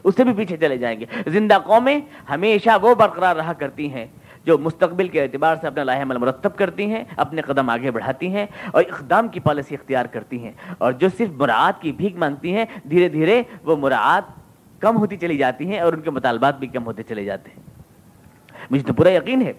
اس 0.05 0.17
سے 0.17 0.25
بھی 0.25 0.33
پیچھے 0.33 0.57
چلے 0.57 0.79
جائیں 0.79 1.01
گے۔ 1.01 1.07
زندہ 1.27 1.59
قومیں 1.65 2.01
ہمیشہ 2.31 2.71
وہ 2.83 2.95
برقرار 2.95 3.37
رہا 3.37 3.53
کرتی 3.53 3.93
ہیں 3.93 4.07
جو 4.45 4.59
مستقبل 4.59 5.09
کے 5.09 5.23
اعتبار 5.23 5.57
سے 5.61 5.67
اپنا 5.67 5.85
لاہ 5.85 6.03
عمل 6.03 6.19
مرتب 6.19 6.57
کرتی 6.57 6.87
ہیں، 6.87 7.05
اپنے 7.17 7.43
قدم 7.43 7.71
آگے 7.71 7.91
بڑھاتی 7.91 8.35
ہیں 8.35 8.47
اور 8.73 8.83
اقدام 8.93 9.29
کی 9.29 9.41
پالیسی 9.41 9.75
اختیار 9.75 10.05
کرتی 10.05 10.45
ہیں۔ 10.45 10.53
اور 10.79 10.93
جو 10.93 11.09
صرف 11.19 11.29
مراعات 11.37 11.83
کی 11.83 11.93
بھیک 11.93 12.17
مانگتی 12.17 12.57
ہیں، 12.57 12.65
دھیرے 12.91 13.09
دھیرے 13.09 13.43
وہ 13.62 13.77
مراعات 13.77 14.42
کم 14.83 14.97
ہوتی 14.97 15.16
چلی 15.16 15.37
جاتی 15.38 15.71
ہیں 15.71 15.81
اور 15.81 15.92
ان 15.92 16.01
کے 16.01 16.11
مطالبات 16.11 16.59
بھی 16.59 16.66
کم 16.66 16.87
ہوتے 16.87 17.03
چلے 17.03 17.25
جاتے 17.25 17.51
ہیں۔ 17.51 17.62
مجھے 18.71 18.87
تو 18.87 18.92
پورا 18.92 19.11
یقین 19.11 19.42
ہے، 19.42 19.53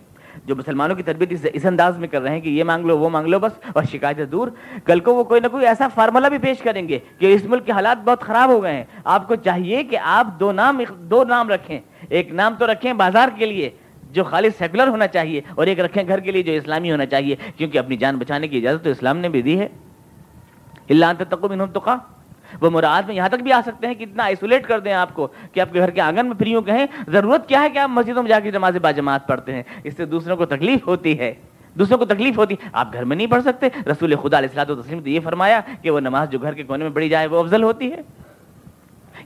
جو 0.46 0.56
مسلمانوں 0.56 0.96
کی 0.96 1.04
تربیت 1.04 1.46
اس 1.54 1.66
انداز 1.66 1.98
میں 1.98 2.08
کر 2.08 2.22
رہے 2.22 2.32
ہیں 2.32 2.42
کہ 2.42 2.50
یہ 2.50 2.64
مانگ 2.64 2.86
لو، 2.86 2.98
وہ 2.98 3.10
مانگ 3.10 3.28
لو 3.28 3.40
بس، 3.40 3.52
اور 3.74 3.84
شکایتیں 3.84 4.26
دور۔ 4.26 4.48
کل 4.86 5.00
کو 5.00 5.14
وہ 5.16 5.24
کوئی 5.24 5.42
نہ 5.42 5.48
کوئی 5.48 5.66
ایسا 5.66 5.88
فارمولہ 5.88 6.28
بھی 6.28 6.38
پیش 6.38 6.58
کریں 6.60 6.88
گے 6.88 7.00
کہ 7.20 7.34
اس 7.36 7.46
ملک 7.46 7.66
کے 7.66 7.72
حالات 7.72 8.04
بہت 8.04 8.22
خراب 8.22 8.50
ہو 8.50 8.64
گئے 8.64 8.76
ہیں۔ 8.76 8.84
آپ 9.04 9.28
کو 9.28 9.36
چاہیے 9.36 9.84
کہ 9.84 9.98
آپ 10.02 10.28
دو 10.40 10.52
نام 10.52 10.82
دو 11.12 11.24
نام 11.24 11.50
رکھیں۔ 11.50 11.80
ایک 12.10 12.34
نام 12.34 12.56
تو 12.60 12.68
رکھیں 12.68 12.94
بازار 12.94 13.30
کے 13.36 13.46
لیے، 13.46 13.70
جو 14.12 14.24
خالص 14.24 14.58
سیکولر 14.58 14.88
ہونا 14.88 15.08
چاہیے، 15.08 15.42
اور 15.56 15.68
ایک 15.68 15.80
رکھیں 15.80 16.04
گھر 16.08 16.20
کے 16.20 16.32
لیے، 16.32 16.44
جو 16.44 16.54
اسلامی 16.54 16.92
ہونا 16.92 17.06
چاہیے۔ 17.06 17.36
کیونکہ 17.58 17.78
اپنی 17.78 17.98
جان 17.98 18.18
بچانے 18.18 18.48
کی 18.48 18.58
اجازت 18.58 18.84
تو 18.84 18.90
اسلام 18.90 19.18
نے 19.18 19.30
بھی 19.30 19.42
دی 19.42 19.60
ہے۔ 19.60 19.68
اللہ 20.90 21.24
تقو 21.30 21.48
منہم 21.50 21.72
تقا 21.72 21.96
وہ 22.62 22.70
مراد 22.70 23.04
میں 23.08 23.16
یہاں 23.16 23.30
تک 23.30 23.36
بھی 23.36 23.52
آ 23.52 23.62
سکتے 23.66 23.88
ہیں 23.88 23.94
کہ 23.94 24.04
اتنا 24.04 24.24
آئسولیٹ 24.24 24.68
کر 24.68 24.80
دیں 24.80 24.94
آپ 24.94 25.14
کو 25.14 25.28
کہ 25.52 25.60
آپ 25.60 25.74
کے 25.74 25.80
گھر 25.80 25.90
کے 25.90 26.02
آنگن 26.02 26.26
میں 26.26 26.36
پھریوں 26.36 26.62
کہیں 26.62 26.86
ضرورت 27.08 27.50
کیا 27.50 27.62
ہے 27.62 27.70
کہ 27.70 27.80
آپ 27.80 27.90
مسجدوں 27.90 28.24
میں 28.24 28.30
جا 28.30 28.40
کے 28.40 28.52
نماز 28.52 28.78
با 28.78 28.92
جماعت 28.92 29.28
پڑھتے 29.28 29.56
ہیں؟ 29.56 29.64
اس 29.84 29.98
سے 29.98 30.06
دوسروں 30.06 30.38
کو 30.38 30.46
تکلیف 30.46 30.88
ہوتی 30.88 31.20
ہے۔ 31.20 31.34
دوسروں 31.80 31.98
کو 31.98 32.06
تکلیف 32.06 32.38
ہوتی۔ 32.38 32.56
ہے 32.64 32.70
آپ 32.74 32.94
گھر 32.94 33.04
میں 33.04 33.18
نہیں 33.18 33.28
پڑھ 33.28 33.44
سکتے۔ 33.44 33.68
رسول 33.86 34.16
خدا 34.16 34.38
علیہ 34.38 34.50
السلاۃ 34.50 34.84
تسلیم 34.84 35.02
تو 35.02 35.10
یہ 35.10 35.20
فرمایا 35.20 35.62
کہ 35.82 35.90
وہ 35.90 36.00
نماز 36.00 36.30
جو 36.30 36.40
گھر 36.40 36.54
کے 36.54 36.64
کونے 36.64 36.84
میں 36.84 36.92
پڑھی 36.92 37.10
جائے 37.10 37.28
وہ 37.28 37.40
افضل 37.40 37.64
ہوتی 37.64 37.92
ہے۔ 37.92 38.02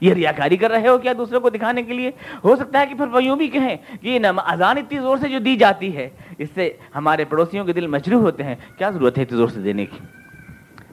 یہ 0.00 0.14
ریاکاری 0.14 0.56
کر 0.56 0.70
رہے 0.70 0.88
ہو 0.88 0.98
کیا 0.98 1.12
دوسروں 1.18 1.40
کو 1.40 1.50
دکھانے 1.50 1.82
کے 1.82 1.92
لیے؟ 1.92 2.10
ہو 2.44 2.56
سکتا 2.56 2.80
ہے 2.80 2.86
کہ 2.86 2.94
پھر 2.94 3.06
وہ 3.06 3.24
یوں 3.24 3.36
بھی 3.36 3.48
کہیں 3.48 3.76
کہ 4.00 4.08
یہ 4.08 4.26
اذان 4.46 4.78
اتنی 4.78 4.98
زور 4.98 5.16
سے 5.16 5.28
جو 5.28 5.38
دی 5.38 5.56
جاتی 5.56 5.96
ہے، 5.96 6.08
اس 6.38 6.48
سے 6.54 6.70
ہمارے 6.94 7.24
پڑوسیوں 7.24 7.64
کے 7.64 7.72
دل 7.72 7.86
مجروح 7.86 8.20
ہوتے 8.20 8.42
ہیں۔ 8.42 8.54
کیا 8.78 8.90
ضرورت 8.90 9.18
ہے 9.18 9.22
اتنی 9.22 9.38
زور 9.38 9.48
سے 9.48 9.60
دینے 9.60 9.86
کی؟ 9.86 9.98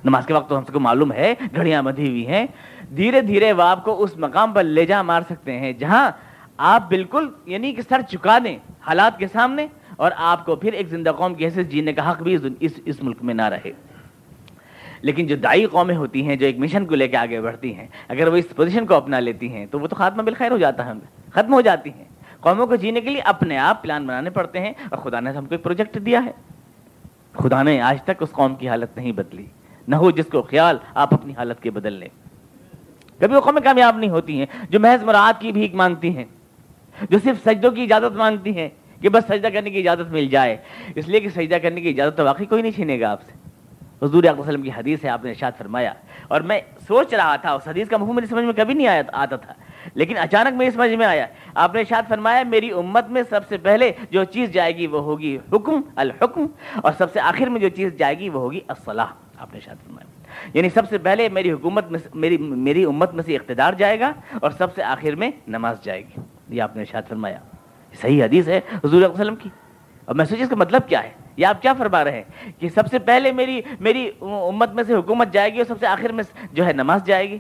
نماز 0.05 0.25
کے 0.25 0.33
وقت 0.33 0.49
تو 0.49 0.57
ہم 0.57 0.63
کو 0.73 0.79
معلوم 0.79 1.11
ہے، 1.11 1.33
گھڑیاں 1.55 1.81
بندھی 1.83 2.07
ہوئی 2.09 2.25
ہیں۔ 2.27 2.45
دھیرے 2.95 3.21
دھیرے 3.21 3.51
وہ 3.51 3.63
آپ 3.63 3.83
کو 3.83 4.01
اس 4.03 4.17
مقام 4.17 4.53
پر 4.53 4.63
لے 4.63 4.85
جا 4.85 5.01
مار 5.01 5.21
سکتے 5.29 5.59
ہیں، 5.59 5.71
جہاں 5.73 6.09
آپ 6.57 6.87
بالکل 6.89 7.27
یعنی 7.45 7.73
کہ 7.75 7.81
سر 7.89 8.01
چکا 8.09 8.37
دیں 8.43 8.57
حالات 8.87 9.17
کے 9.19 9.27
سامنے، 9.27 9.67
اور 9.95 10.11
آپ 10.17 10.45
کو 10.45 10.55
پھر 10.55 10.73
ایک 10.73 10.87
زندہ 10.89 11.11
قوم 11.17 11.33
کی 11.33 11.45
حیثیت، 11.45 11.69
جینے 11.71 11.93
کا 11.93 12.09
حق 12.11 12.21
بھی 12.23 12.35
اس 12.59 12.79
اس 12.85 13.01
ملک 13.03 13.23
میں 13.23 13.33
نہ 13.33 13.47
رہے۔ 13.49 13.71
لیکن 15.01 15.27
جو 15.27 15.35
دائی 15.35 15.65
قومیں 15.71 15.95
ہوتی 15.95 16.25
ہیں، 16.27 16.35
جو 16.35 16.45
ایک 16.45 16.59
مشن 16.59 16.85
کو 16.85 16.95
لے 16.95 17.07
کے 17.07 17.17
آگے 17.17 17.41
بڑھتی 17.41 17.73
ہیں، 17.75 17.87
اگر 18.07 18.27
وہ 18.27 18.35
اس 18.35 18.55
پوزیشن 18.55 18.85
کو 18.85 18.93
اپنا 18.95 19.19
لیتی 19.19 19.51
ہیں، 19.53 19.65
تو 19.71 19.79
وہ 19.79 19.87
تو 19.87 19.95
خاتمہ 19.95 20.21
بالخیر 20.21 20.51
ہو 20.51 20.57
جاتا 20.57 20.85
ہے، 20.85 20.91
ختم 21.33 21.53
ہو 21.53 21.61
جاتی 21.61 21.89
ہیں۔ 21.89 22.05
قوموں 22.39 22.67
کو 22.67 22.75
جینے 22.75 23.01
کے 23.01 23.09
لیے 23.09 23.21
اپنے 23.25 23.57
آپ 23.57 23.81
پلان 23.83 24.07
بنانے 24.07 24.29
پڑتے 24.29 24.59
ہیں، 24.59 24.73
اور 24.89 24.97
خدا 24.97 25.19
نے 25.19 25.31
ہم 25.31 25.45
کو 25.45 25.55
ایک 25.55 25.63
پروجیکٹ 25.63 25.97
دیا 26.05 26.23
ہے۔ 26.25 26.31
خدا 27.33 27.61
نے 27.63 27.79
آج 27.81 28.01
تک 28.03 28.21
اس 28.23 28.31
قوم 28.31 28.55
کی 28.55 28.69
حالت 28.69 28.97
نہیں 28.97 29.11
بدلی۔ 29.11 29.45
نہ 29.87 29.95
ہو 29.95 30.11
جس 30.11 30.25
کو 30.25 30.41
خیال 30.41 30.77
آپ 30.93 31.13
اپنی 31.13 31.33
حالت 31.37 31.63
کے 31.63 31.71
بدل 31.71 31.93
لیں۔ 31.93 32.09
کبھی 33.19 33.35
وہ 33.35 33.41
قومیں 33.41 33.61
کامیاب 33.61 33.97
نہیں 33.97 34.09
ہوتی 34.09 34.39
ہیں، 34.39 34.45
جو 34.69 34.79
محض 34.79 35.03
مراد 35.03 35.41
کی 35.41 35.51
بھیک 35.51 35.75
مانگتی 35.75 36.17
ہیں، 36.17 36.25
جو 37.09 37.17
صرف 37.23 37.49
سجدوں 37.49 37.71
کی 37.71 37.83
اجازت 37.83 38.17
مانگتی 38.17 38.57
ہیں 38.57 38.69
کہ 39.01 39.09
بس 39.09 39.23
سجدہ 39.23 39.47
کرنے 39.47 39.69
کی 39.69 39.79
اجازت 39.79 40.11
مل 40.11 40.27
جائے۔ 40.27 40.57
اس 40.95 41.07
لیے 41.07 41.19
کہ 41.19 41.29
سجدہ 41.29 41.55
کرنے 41.55 41.81
کی 41.81 41.89
اجازت 41.89 42.17
تو 42.17 42.23
واقعی 42.25 42.45
کوئی 42.45 42.61
نہیں 42.61 42.71
چھینے 42.71 42.99
گا 42.99 43.11
آپ 43.11 43.21
سے۔ 43.21 43.31
حضور 44.05 44.23
وسلم 44.37 44.61
کی 44.61 44.69
حدیث 44.69 45.03
ہے، 45.03 45.09
آپ 45.09 45.23
نے 45.23 45.29
ارشاد 45.29 45.51
فرمایا۔ 45.57 45.93
اور 46.27 46.41
میں 46.41 46.61
سوچ 46.87 47.13
رہا 47.13 47.35
تھا، 47.35 47.53
اس 47.53 47.67
حدیث 47.67 47.87
کا 47.87 47.97
مفہوم 47.97 48.15
میری 48.15 48.27
سمجھ 48.27 48.45
میں 48.45 48.53
کبھی 48.53 48.73
نہیں 48.73 48.87
آیا 48.87 49.01
آتا 49.13 49.35
تھا۔ 49.35 49.53
لیکن 49.93 50.17
اچانک 50.17 50.55
میری 50.55 50.71
سمجھ 50.71 50.91
میں 50.91 51.05
آیا۔ 51.05 51.25
آپ 51.55 51.73
نے 51.73 51.79
ارشاد 51.79 52.03
فرمایا، 52.09 52.43
میری 52.43 52.71
امت 52.71 53.09
میں 53.09 53.23
سب 53.29 53.41
سے 53.49 53.57
پہلے 53.57 53.91
جو 54.11 54.23
چیز 54.23 54.53
جائے 54.53 54.77
گی 54.77 54.87
وہ 54.87 54.99
ہوگی 54.99 55.37
حکم 55.53 55.81
الحکم، 55.95 56.45
اور 56.83 56.93
سب 56.97 57.13
سے 57.13 57.19
آخر 57.19 57.47
میں 57.47 57.61
جو 57.61 57.69
چیز 57.69 57.93
جائے 57.97 58.19
گی 58.19 58.29
وہ 58.29 58.39
ہوگی 58.39 58.59
الصلاح۔ 58.67 59.24
آپ 59.37 59.53
نے 59.53 59.59
ارشاد 59.59 59.75
فرمایا۔ 59.85 60.25
یعنی 60.53 60.69
سب 60.69 60.89
سے 60.89 60.97
پہلے 60.97 61.29
میری 61.29 61.51
حکومت 61.51 61.91
میں 61.91 61.99
میری 62.13 62.37
میری 62.37 62.83
امت 62.83 63.13
میں 63.13 63.23
سے 63.23 63.35
اقتدار 63.35 63.73
جائے 63.73 63.99
گا 63.99 64.11
اور 64.41 64.51
سب 64.51 64.75
سے 64.75 64.83
آخر 64.83 65.15
میں 65.15 65.31
نماز 65.47 65.81
جائے 65.81 66.01
گی۔ 66.01 66.21
یہ 66.49 66.61
آپ 66.61 66.75
نے 66.75 66.85
شاد 66.85 67.01
فرمایا۔ 67.09 67.39
صحیح 68.01 68.23
حدیث 68.23 68.47
ہے 68.47 68.57
حضور 68.57 68.97
علیہ 68.97 69.07
وسلم 69.07 69.35
کی۔ 69.35 69.49
اور 70.05 70.15
میں 70.15 70.25
سوچی 70.25 70.43
اس 70.43 70.49
کا 70.49 70.55
مطلب 70.55 70.81
کیا 70.87 71.03
ہے؟ 71.03 71.11
یہ 71.37 71.45
آپ 71.45 71.61
کیا 71.61 71.73
فرما 71.73 72.03
رہے 72.03 72.21
ہیں؟ 72.21 72.51
کہ 72.59 72.69
سب 72.69 72.87
سے 72.87 72.99
پہلے 72.99 73.31
میری 73.31 73.61
میری 73.79 74.11
امت 74.21 74.73
میں 74.73 74.83
سے 74.83 74.93
حکومت 74.93 75.33
جائے 75.33 75.53
گی 75.53 75.57
اور 75.57 75.65
سب 75.65 75.75
سے 75.79 75.87
آخر 75.87 76.11
میں 76.11 76.23
جو 76.51 76.65
ہے 76.65 76.73
نماز 76.73 77.05
جائے 77.05 77.29
گی۔ 77.29 77.37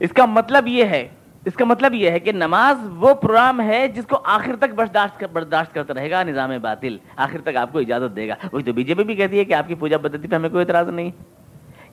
اس 0.00 0.10
کا 0.10 0.26
مطلب 0.26 0.66
یہ 0.66 0.84
ہے 0.84 1.08
اس 1.44 1.54
کا 1.54 1.64
مطلب 1.64 1.94
یہ 1.94 2.10
ہے 2.10 2.18
کہ 2.18 2.32
نماز 2.32 2.76
وہ 2.96 3.14
پروگرام 3.14 3.60
ہے 3.60 3.88
جس 3.88 4.06
کو 4.06 4.20
آخر 4.24 4.56
تک 4.56 4.74
برداشت 4.74 5.24
برداشت 5.32 5.74
کرتا 5.74 5.94
رہے 5.94 6.10
گا، 6.10 6.22
نظام 6.22 6.50
باطل 6.62 6.98
آخر 7.16 7.40
تک 7.40 7.56
آپ 7.56 7.72
کو 7.72 7.78
اجازت 7.78 8.16
دے 8.16 8.28
گا۔ 8.28 8.34
وہی 8.52 8.62
تو 8.62 8.72
بی 8.72 8.82
جے 8.82 8.94
پی 8.94 9.04
بھی 9.04 9.14
کہتی 9.14 9.38
ہے 9.38 9.44
کہ 9.44 9.52
آپ 9.52 9.68
کی 9.68 9.74
پوجا 9.74 9.98
پدھتی 9.98 10.28
پہ 10.28 10.36
ہمیں 10.36 10.48
کوئی 10.48 10.60
اعتراض 10.62 10.88
نہیں۔ 10.88 11.10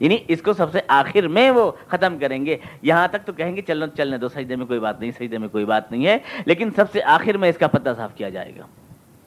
یعنی 0.00 0.16
اس 0.28 0.42
کو 0.42 0.52
سب 0.52 0.72
سے 0.72 0.80
آخر 0.88 1.28
میں 1.28 1.50
وہ 1.50 1.72
ختم 1.88 2.18
کریں 2.18 2.46
گے۔ 2.46 2.56
یہاں 2.82 3.08
تک 3.08 3.26
تو 3.26 3.32
کہیں 3.32 3.56
گے 3.56 3.62
چلنے 3.62 3.86
چلنے 3.96 4.18
دو، 4.18 4.28
سجدے 4.28 4.56
میں 4.56 4.66
کوئی 4.66 4.80
بات 4.80 5.00
نہیں، 5.00 5.10
سجدے 5.10 5.38
میں 5.38 5.48
کوئی 5.48 5.64
بات 5.64 5.90
نہیں 5.90 6.06
ہے۔ 6.06 6.18
لیکن 6.44 6.70
سب 6.76 6.84
سے 6.92 7.02
آخر 7.02 7.36
میں 7.36 7.48
اس 7.48 7.58
کا 7.58 7.66
پتہ 7.66 7.90
صاف 7.96 8.14
کیا 8.14 8.28
جائے 8.28 8.52
گا۔ 8.56 8.66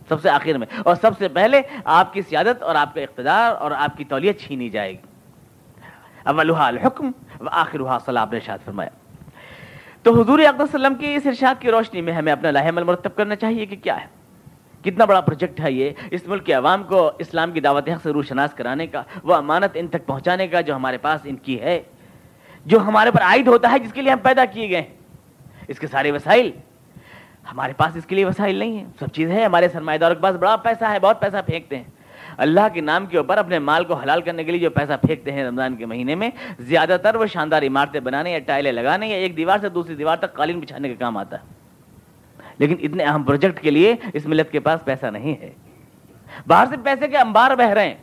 سب 0.09 0.21
سے 0.21 0.29
آخر 0.29 0.57
میں۔ 0.57 0.67
اور 0.85 0.95
سب 0.95 1.11
سے 1.17 1.27
پہلے 1.27 1.61
آپ 1.85 2.13
کی 2.13 2.21
سیادت 2.21 2.63
اور 2.63 2.75
آپ 2.75 2.93
کا 2.93 3.01
اقتدار 3.01 3.55
اور 3.55 3.71
آپ 3.71 3.97
کی 3.97 4.03
تولیت 4.03 4.41
چھینی 4.41 4.69
جائے 4.69 4.91
گی۔ 4.91 5.07
اولها 6.23 6.65
الحکم 6.65 7.11
وآخرها 7.39 7.97
صلاح 8.05 8.25
نے 8.31 8.39
شاد 8.39 8.57
فرمایا۔ 8.65 9.04
تو 10.05 10.21
حضور 10.21 10.39
وسلم 10.59 10.95
کی 10.95 11.15
اس 11.15 11.27
ارشاد 11.27 11.61
کی 11.61 11.71
روشنی 11.71 12.01
میں 12.01 12.13
ہمیں 12.13 12.31
اپنا 12.31 12.51
لاہ 12.51 12.69
عمل 12.69 12.83
مرتب 12.83 13.15
کرنا 13.15 13.35
چاہیے 13.35 13.65
کہ 13.65 13.75
کیا 13.75 14.01
ہے؟ 14.01 14.05
کتنا 14.83 15.05
بڑا 15.05 15.21
پروجیکٹ 15.21 15.61
ہے 15.61 15.71
یہ؟ 15.71 15.89
اس 16.11 16.27
ملک 16.27 16.45
کے 16.45 16.53
عوام 16.53 16.83
کو 16.83 17.11
اسلام 17.17 17.51
کی 17.51 17.59
دعوت 17.59 17.89
حق 17.89 18.01
سے 18.03 18.09
روح 18.09 18.23
شناس 18.23 18.53
کرانے 18.53 18.87
کا، 18.87 19.03
وہ 19.23 19.35
امانت 19.35 19.71
ان 19.73 19.87
تک 19.87 20.05
پہنچانے 20.05 20.47
کا 20.47 20.61
جو 20.61 20.75
ہمارے 20.75 20.97
پاس 20.97 21.21
ان 21.23 21.35
کی 21.35 21.61
ہے، 21.61 21.83
جو 22.65 22.79
ہمارے 22.79 23.11
پر 23.11 23.21
عائد 23.21 23.47
ہوتا 23.47 23.71
ہے 23.71 23.79
جس 23.79 23.93
کے 23.93 24.01
لیے 24.01 24.11
ہم 24.11 24.17
پیدا 24.23 24.45
کیے 24.45 24.69
گئے 24.69 24.81
ہیں۔ 24.81 24.93
اس 25.67 25.79
کے 25.79 25.87
سارے 25.87 26.11
وسائل، 26.11 26.51
ہمارے 27.51 27.73
پاس 27.77 27.95
اس 27.95 28.05
کے 28.05 28.15
لیے 28.15 28.25
وسائل 28.25 28.55
نہیں 28.55 28.77
ہیں۔ 28.77 28.85
سب 28.99 29.07
چیز 29.07 29.31
ہے، 29.31 29.45
ہمارے 29.45 29.67
سرمایہ 29.67 29.97
داروں 29.97 30.15
کے 30.15 30.21
پاس 30.21 30.35
بڑا 30.35 30.55
پیسہ 30.55 30.85
ہے، 30.85 30.99
بہت 30.99 31.21
پیسہ 31.21 31.37
پھینکتے 31.45 31.77
ہیں۔ 31.77 31.83
اللہ 32.37 32.59
کے 32.73 32.81
نام 32.81 33.05
کے 33.05 33.17
اوپر 33.17 33.37
اپنے 33.37 33.59
مال 33.59 33.83
کو 33.83 33.93
حلال 33.93 34.21
کرنے 34.21 34.43
کے 34.43 34.51
لیے 34.51 34.59
جو 34.59 34.69
پیسہ 34.69 34.93
پھینکتے 35.05 35.31
ہیں 35.31 35.43
رمضان 35.43 35.75
کے 35.75 35.85
مہینے 35.85 36.15
میں، 36.15 36.29
زیادہ 36.59 36.97
تر 37.03 37.15
وہ 37.15 37.25
شاندار 37.25 37.63
عمارتیں 37.63 37.99
بنانے 37.99 38.31
یا 38.31 38.39
ٹائلیں 38.39 38.71
لگانے 38.71 39.07
یا 39.07 39.15
ایک 39.15 39.37
دیوار 39.37 39.57
سے 39.61 39.69
دوسری 39.69 39.95
دیوار 39.95 40.17
تک 40.17 40.33
قالین 40.33 40.59
بچھانے 40.59 40.89
کا 40.89 40.95
کام 40.99 41.17
آتا 41.17 41.37
ہے۔ 41.37 41.43
لیکن 42.57 42.75
اتنے 42.81 43.03
اہم 43.03 43.23
پروجیکٹ 43.23 43.59
کے 43.59 43.71
لیے 43.71 43.95
اس 44.13 44.25
ملت 44.25 44.51
کے 44.51 44.59
پاس 44.59 44.85
پیسہ 44.85 45.05
نہیں 45.05 45.41
ہے۔ 45.41 45.51
باہر 46.47 46.65
سے 46.69 46.75
پیسے 46.83 47.07
کے 47.07 47.17
انبار 47.17 47.55
بہ 47.55 47.63
رہے 47.63 47.87
ہیں۔ 47.87 47.95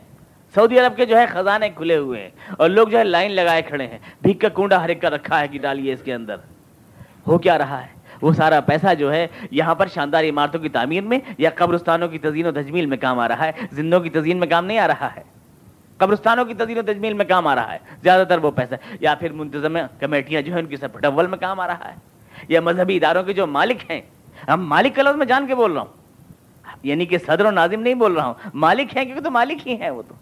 سعودی 0.55 0.79
عرب 0.79 0.95
کے 0.95 1.05
جو 1.05 1.17
ہے 1.17 1.25
خزانے 1.25 1.69
کھلے 1.69 1.97
ہوئے 1.97 2.21
ہیں 2.21 2.29
اور 2.57 2.69
لوگ 2.69 2.87
جو 2.87 2.97
ہے 2.97 3.03
لائن 3.03 3.31
لگائے 3.31 3.61
کھڑے 3.61 3.87
ہیں۔ 3.87 3.99
بھیک 4.21 4.41
کا 4.41 4.49
کنڈا 4.49 4.83
ہر 4.83 4.89
ایک 4.89 5.01
کا 5.01 5.09
رکھا 5.09 5.39
ہے 5.39 5.47
کہ 5.47 5.59
ڈالیے 5.59 5.93
اس 5.93 6.01
کے 6.03 6.13
اندر۔ 6.13 6.35
ہو 7.27 7.37
کیا 7.37 7.57
رہا 7.57 7.81
ہے؟ 7.81 8.02
وہ 8.23 8.33
سارا 8.33 8.61
پیسہ 8.61 8.93
جو 8.93 9.13
ہے 9.13 9.27
یہاں 9.51 9.75
پر 9.75 9.87
شاندار 9.87 10.23
عمارتوں 10.23 10.59
کی 10.59 10.69
تعمیر 10.69 11.03
میں 11.03 11.19
یا 11.37 11.49
قبرستانوں 11.55 12.07
کی 12.07 12.19
تزئین 12.19 12.45
و 12.45 12.51
تجمیل 12.51 12.85
میں 12.85 12.97
کام 12.97 13.19
آ 13.19 13.27
رہا 13.27 13.45
ہے، 13.45 13.51
زندوں 13.71 13.99
کی 13.99 14.09
تزئین 14.09 14.37
میں 14.37 14.47
کام 14.47 14.65
نہیں 14.65 14.79
آ 14.79 14.87
رہا 14.87 15.15
ہے۔ 15.15 15.21
قبرستانوں 15.97 16.45
کی 16.45 16.53
تزئین 16.53 16.77
و 16.77 16.81
تجمیل 16.81 17.13
میں 17.13 17.25
کام 17.25 17.47
آ 17.47 17.55
رہا 17.55 17.73
ہے۔ 17.73 17.77
زیادہ 18.03 18.23
تر 18.27 18.37
وہ 18.37 18.51
پیسہ، 18.51 18.75
یا 18.99 19.15
پھر 19.15 19.31
منتظم 19.31 19.77
کمیٹیاں 19.99 20.41
جو 20.41 20.53
ہیں، 20.53 20.59
ان 20.59 20.65
کی 20.65 20.77
سب 20.77 20.93
پٹول 20.93 21.27
میں 21.27 21.37
کام 21.37 21.59
آ 21.59 21.67
رہا 21.67 21.91
ہے۔ 21.91 21.95
یا 22.47 22.61
مذہبی 22.61 22.95
اداروں 22.95 23.23
کے 23.23 23.33
جو 23.33 23.47
مالک 23.47 23.91
ہیں، 23.91 24.01
ہم 24.47 24.67
مالک 24.67 24.95
کا 24.95 25.01
لفظ 25.01 25.15
میں 25.15 25.25
جان 25.25 25.47
کے 25.47 25.55
بول 25.55 25.71
رہا 25.71 25.81
ہوں۔ 25.81 25.93
یعنی 26.83 27.05
کہ 27.05 27.17
صدر 27.17 27.45
و 27.45 27.51
ناظم 27.51 27.79
نہیں 27.79 27.93
بول 27.93 28.13
رہا 28.13 28.25
ہوں۔ 28.25 28.33
مالک 28.53 28.97
ہیں، 28.97 29.05
کیونکہ 29.05 29.23
تو 29.23 29.31
مالک 29.31 29.67
ہی 29.67 29.75
ہیں 29.75 29.89
وہ 29.89 30.01
تو۔ 30.07 30.15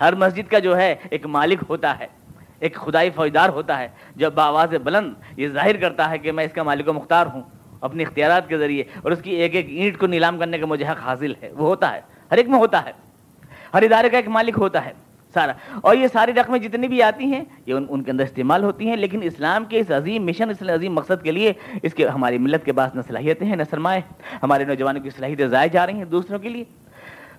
ہر 0.00 0.14
مسجد 0.14 0.50
کا 0.50 0.58
جو 0.58 0.76
ہے، 0.76 0.94
ایک 1.10 1.26
مالک 1.26 1.62
ہوتا 1.68 1.98
ہے۔ 1.98 2.19
ایک 2.60 2.74
خدائی 2.74 3.10
فوجدار 3.10 3.48
ہوتا 3.48 3.78
ہے 3.78 3.88
جو 4.16 4.30
بآواز 4.30 4.74
بلند 4.84 5.12
یہ 5.36 5.48
ظاہر 5.48 5.76
کرتا 5.76 6.10
ہے 6.10 6.18
کہ 6.18 6.32
میں 6.32 6.44
اس 6.44 6.52
کا 6.52 6.62
مالک 6.62 6.88
و 6.88 6.92
مختار 6.92 7.26
ہوں 7.26 7.42
اپنے 7.80 8.02
اختیارات 8.02 8.48
کے 8.48 8.58
ذریعے، 8.58 8.84
اور 9.02 9.12
اس 9.12 9.22
کی 9.22 9.30
ایک 9.30 9.54
ایک 9.54 9.66
اینٹ 9.68 9.98
کو 9.98 10.06
نیلام 10.06 10.38
کرنے 10.38 10.58
کا 10.58 10.66
مجھے 10.66 10.86
حق 10.86 11.00
حاصل 11.04 11.32
ہے۔ 11.42 11.50
وہ 11.52 11.66
ہوتا 11.66 11.92
ہے، 11.94 12.00
ہر 12.30 12.36
ایک 12.36 12.48
میں 12.48 12.58
ہوتا 12.58 12.84
ہے۔ 12.84 12.92
ہر 13.74 13.82
ادارے 13.82 14.08
کا 14.08 14.16
ایک 14.16 14.28
مالک 14.28 14.58
ہوتا 14.58 14.84
ہے، 14.84 14.92
سارا۔ 15.34 15.52
اور 15.80 15.96
یہ 15.96 16.06
ساری 16.12 16.32
رقمیں 16.32 16.58
جتنی 16.58 16.88
بھی 16.88 17.02
آتی 17.02 17.24
ہیں، 17.24 17.42
یہ 17.66 17.74
ان 17.74 17.86
ان 17.88 18.02
کے 18.02 18.10
اندر 18.10 18.24
استعمال 18.24 18.64
ہوتی 18.64 18.88
ہیں، 18.88 18.96
لیکن 18.96 19.22
اسلام 19.22 19.64
کے 19.64 19.80
اس 19.80 19.90
عظیم 19.90 20.26
مشن، 20.26 20.50
اس 20.50 20.62
عظیم 20.74 20.94
مقصد 20.94 21.22
کے 21.22 21.32
لیے 21.32 21.52
اس 21.82 21.94
کے، 21.94 22.06
ہماری 22.08 22.38
ملت 22.38 22.64
کے 22.64 22.72
پاس 22.72 22.94
نہ 22.94 23.00
صلاحیتیں 23.06 23.46
ہیں، 23.46 23.56
نہ 23.56 23.62
سرمائے 23.70 24.00
ہمارے 24.42 24.64
نوجوانوں 24.64 25.02
کی 25.02 25.10
صلاحیتیں 25.10 25.46
ضائع 25.46 25.66
جا 25.66 25.86
رہی 25.86 25.94
ہیں 25.94 26.04
دوسروں 26.04 26.38
کے 26.38 26.48
لیے۔ 26.48 26.64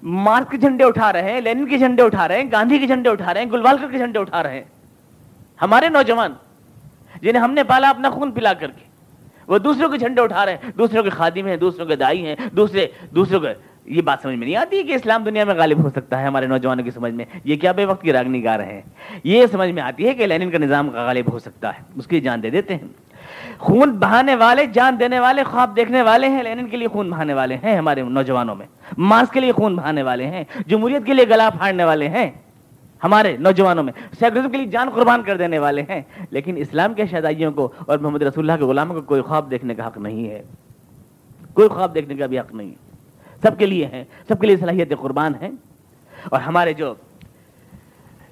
مارک 0.04 0.52
کے 0.52 0.58
جھنڈے 0.58 0.84
اٹھا 0.84 1.14
رہے 1.14 1.34
ہیں، 1.34 1.42
لینن 1.42 1.68
کے 1.68 1.78
جھنڈے 1.78 2.04
اٹھا 2.04 2.28
رہے 2.28 2.38
ہیں، 2.38 2.52
گاندھی 2.52 2.78
کے 2.80 2.88
جھنڈے 2.88 3.10
اٹھا 3.10 3.34
رہے 3.34 3.42
ہیں، 3.42 3.52
گلوالکر 3.52 3.92
کے 3.92 3.98
جھنڈے 3.98 4.20
اٹھا 4.20 4.44
رہے 4.44 4.54
ہیں۔ 4.54 4.81
ہمارے 5.62 5.90
نوجوان 5.90 6.34
جنہیں 7.22 7.44
ہم 7.44 7.52
نے 7.52 7.64
پالا 7.64 7.90
اپنا 7.90 8.10
خون 8.10 8.32
پلا 8.32 8.54
کر 8.54 8.72
کے، 8.72 8.86
وہ 9.48 9.58
دوسروں 9.58 9.90
کے 9.90 9.98
جھنڈے 9.98 10.22
اٹھا 10.22 10.46
رہے 10.46 10.54
ہیں، 10.54 10.72
دوسروں 10.78 11.04
کے 11.04 11.10
خادم 11.10 11.48
ہیں، 11.48 11.58
دوسروں 11.58 11.86
کے 11.86 11.96
دائی 11.96 12.26
ہیں، 12.26 12.36
دوسرے، 12.58 12.88
دوسروں 13.16 13.40
کے، 13.40 13.54
یہ 13.86 14.02
بات 14.02 14.20
سمجھ 14.22 14.36
میں 14.36 14.48
نہیں 14.48 14.56
آتی 14.56 14.84
کہ 14.84 14.94
اسلام 14.94 15.24
دنیا 15.24 15.44
میں 15.44 15.56
غالب 15.56 15.84
ہو 15.84 15.90
سکتا 15.90 16.20
ہے 16.22 16.26
ہمارے 16.26 16.48
نوجوانوں 16.48 16.84
کی 16.84 16.92
سمجھ 16.92 17.14
میں، 17.14 17.26
یہ 17.44 17.56
کیا 17.56 17.72
بے 17.72 17.86
وقت 17.86 18.02
کی 18.02 18.14
راگنی 18.14 18.44
گا 18.44 18.58
رہے 18.58 18.74
ہیں؟ 18.74 18.82
یہ 19.24 19.46
سمجھ 19.52 19.70
میں 19.70 19.84
آتی 19.84 20.08
ہے 20.08 20.14
کہ 20.14 20.26
لینن 20.28 20.52
کا 20.52 20.58
نظام 20.58 20.90
غالب 20.90 21.34
ہو 21.34 21.40
سکتا 21.40 21.70
ہے، 21.70 21.84
اس 21.96 22.08
کی 22.08 22.22
جان 22.22 22.44
دے 22.44 22.50
دیتے 22.50 22.76
ہیں۔ 22.76 22.88
خون 23.58 23.92
بہانے 23.92 24.36
والے، 24.36 24.66
جان 24.66 25.00
دینے 25.00 25.20
والے، 25.20 25.44
خواب 25.44 25.76
دیکھنے 25.76 26.02
والے 26.02 26.30
ہیں، 26.30 26.44
لینن 26.44 26.68
کے 26.68 26.78
لیے 26.78 26.88
خون 26.88 27.10
بہانے 27.10 27.34
والے 27.34 27.58
ہیں 27.64 27.78
ہمارے 27.78 28.02
نوجوانوں 28.02 28.56
میں۔ 28.56 28.66
مارس 28.98 29.32
کے 29.32 29.40
لیے 29.40 29.52
خون 29.52 29.76
بہانے 29.76 30.04
والے 30.04 30.28
ہیں، 30.28 30.44
جمہوریت 30.68 31.06
کے 31.06 31.14
لیے 31.14 31.28
گلا 31.30 31.50
پھاڑنے 31.50 31.84
والے 31.84 32.08
ہیں۔ 32.08 32.32
ہمارے 33.04 33.38
نوجوانوں 33.38 33.84
میں۔ 33.84 33.94
سیکولرزم 34.20 34.50
کے 34.50 34.58
لیے 34.58 34.68
جان 34.68 34.90
قربان 34.90 35.24
کر 35.24 35.38
دینے 35.38 35.60
والے 35.60 35.82
ہیں، 35.82 36.02
لیکن 36.30 36.58
اسلام 36.58 36.94
کے 36.94 37.06
شہدائیوں 37.06 37.52
کو 37.52 37.72
اور 37.88 37.98
محمد 37.98 38.22
رسول 38.22 38.50
اللہ 38.50 38.66
کے 38.66 38.70
غلاموں 38.70 38.96
کو 38.96 39.02
کوئی 39.02 39.22
خواب 39.22 39.52
دیکھنے 39.52 39.76
کا 39.76 39.88
حق 39.88 39.98
نہیں 39.98 40.30
ہے۔ 40.30 40.44
کوئی 41.54 41.70
خواب 41.70 41.96
دیکھنے 41.96 42.16
کا 42.16 42.26
بھی 42.26 42.40
حق 42.40 42.54
نہیں 42.54 42.70
ہے۔ 42.70 42.92
سب 43.42 43.58
کے 43.58 43.66
لیے 43.66 43.86
ہیں، 43.86 44.04
سب 44.28 44.40
کے 44.42 44.48
لیے 44.48 44.58
صلاحیت 44.58 44.94
قربان 45.00 45.34
ہیں۔ 45.42 45.50
اور 46.24 46.42
ہمارے 46.42 46.74
جو 46.74 46.94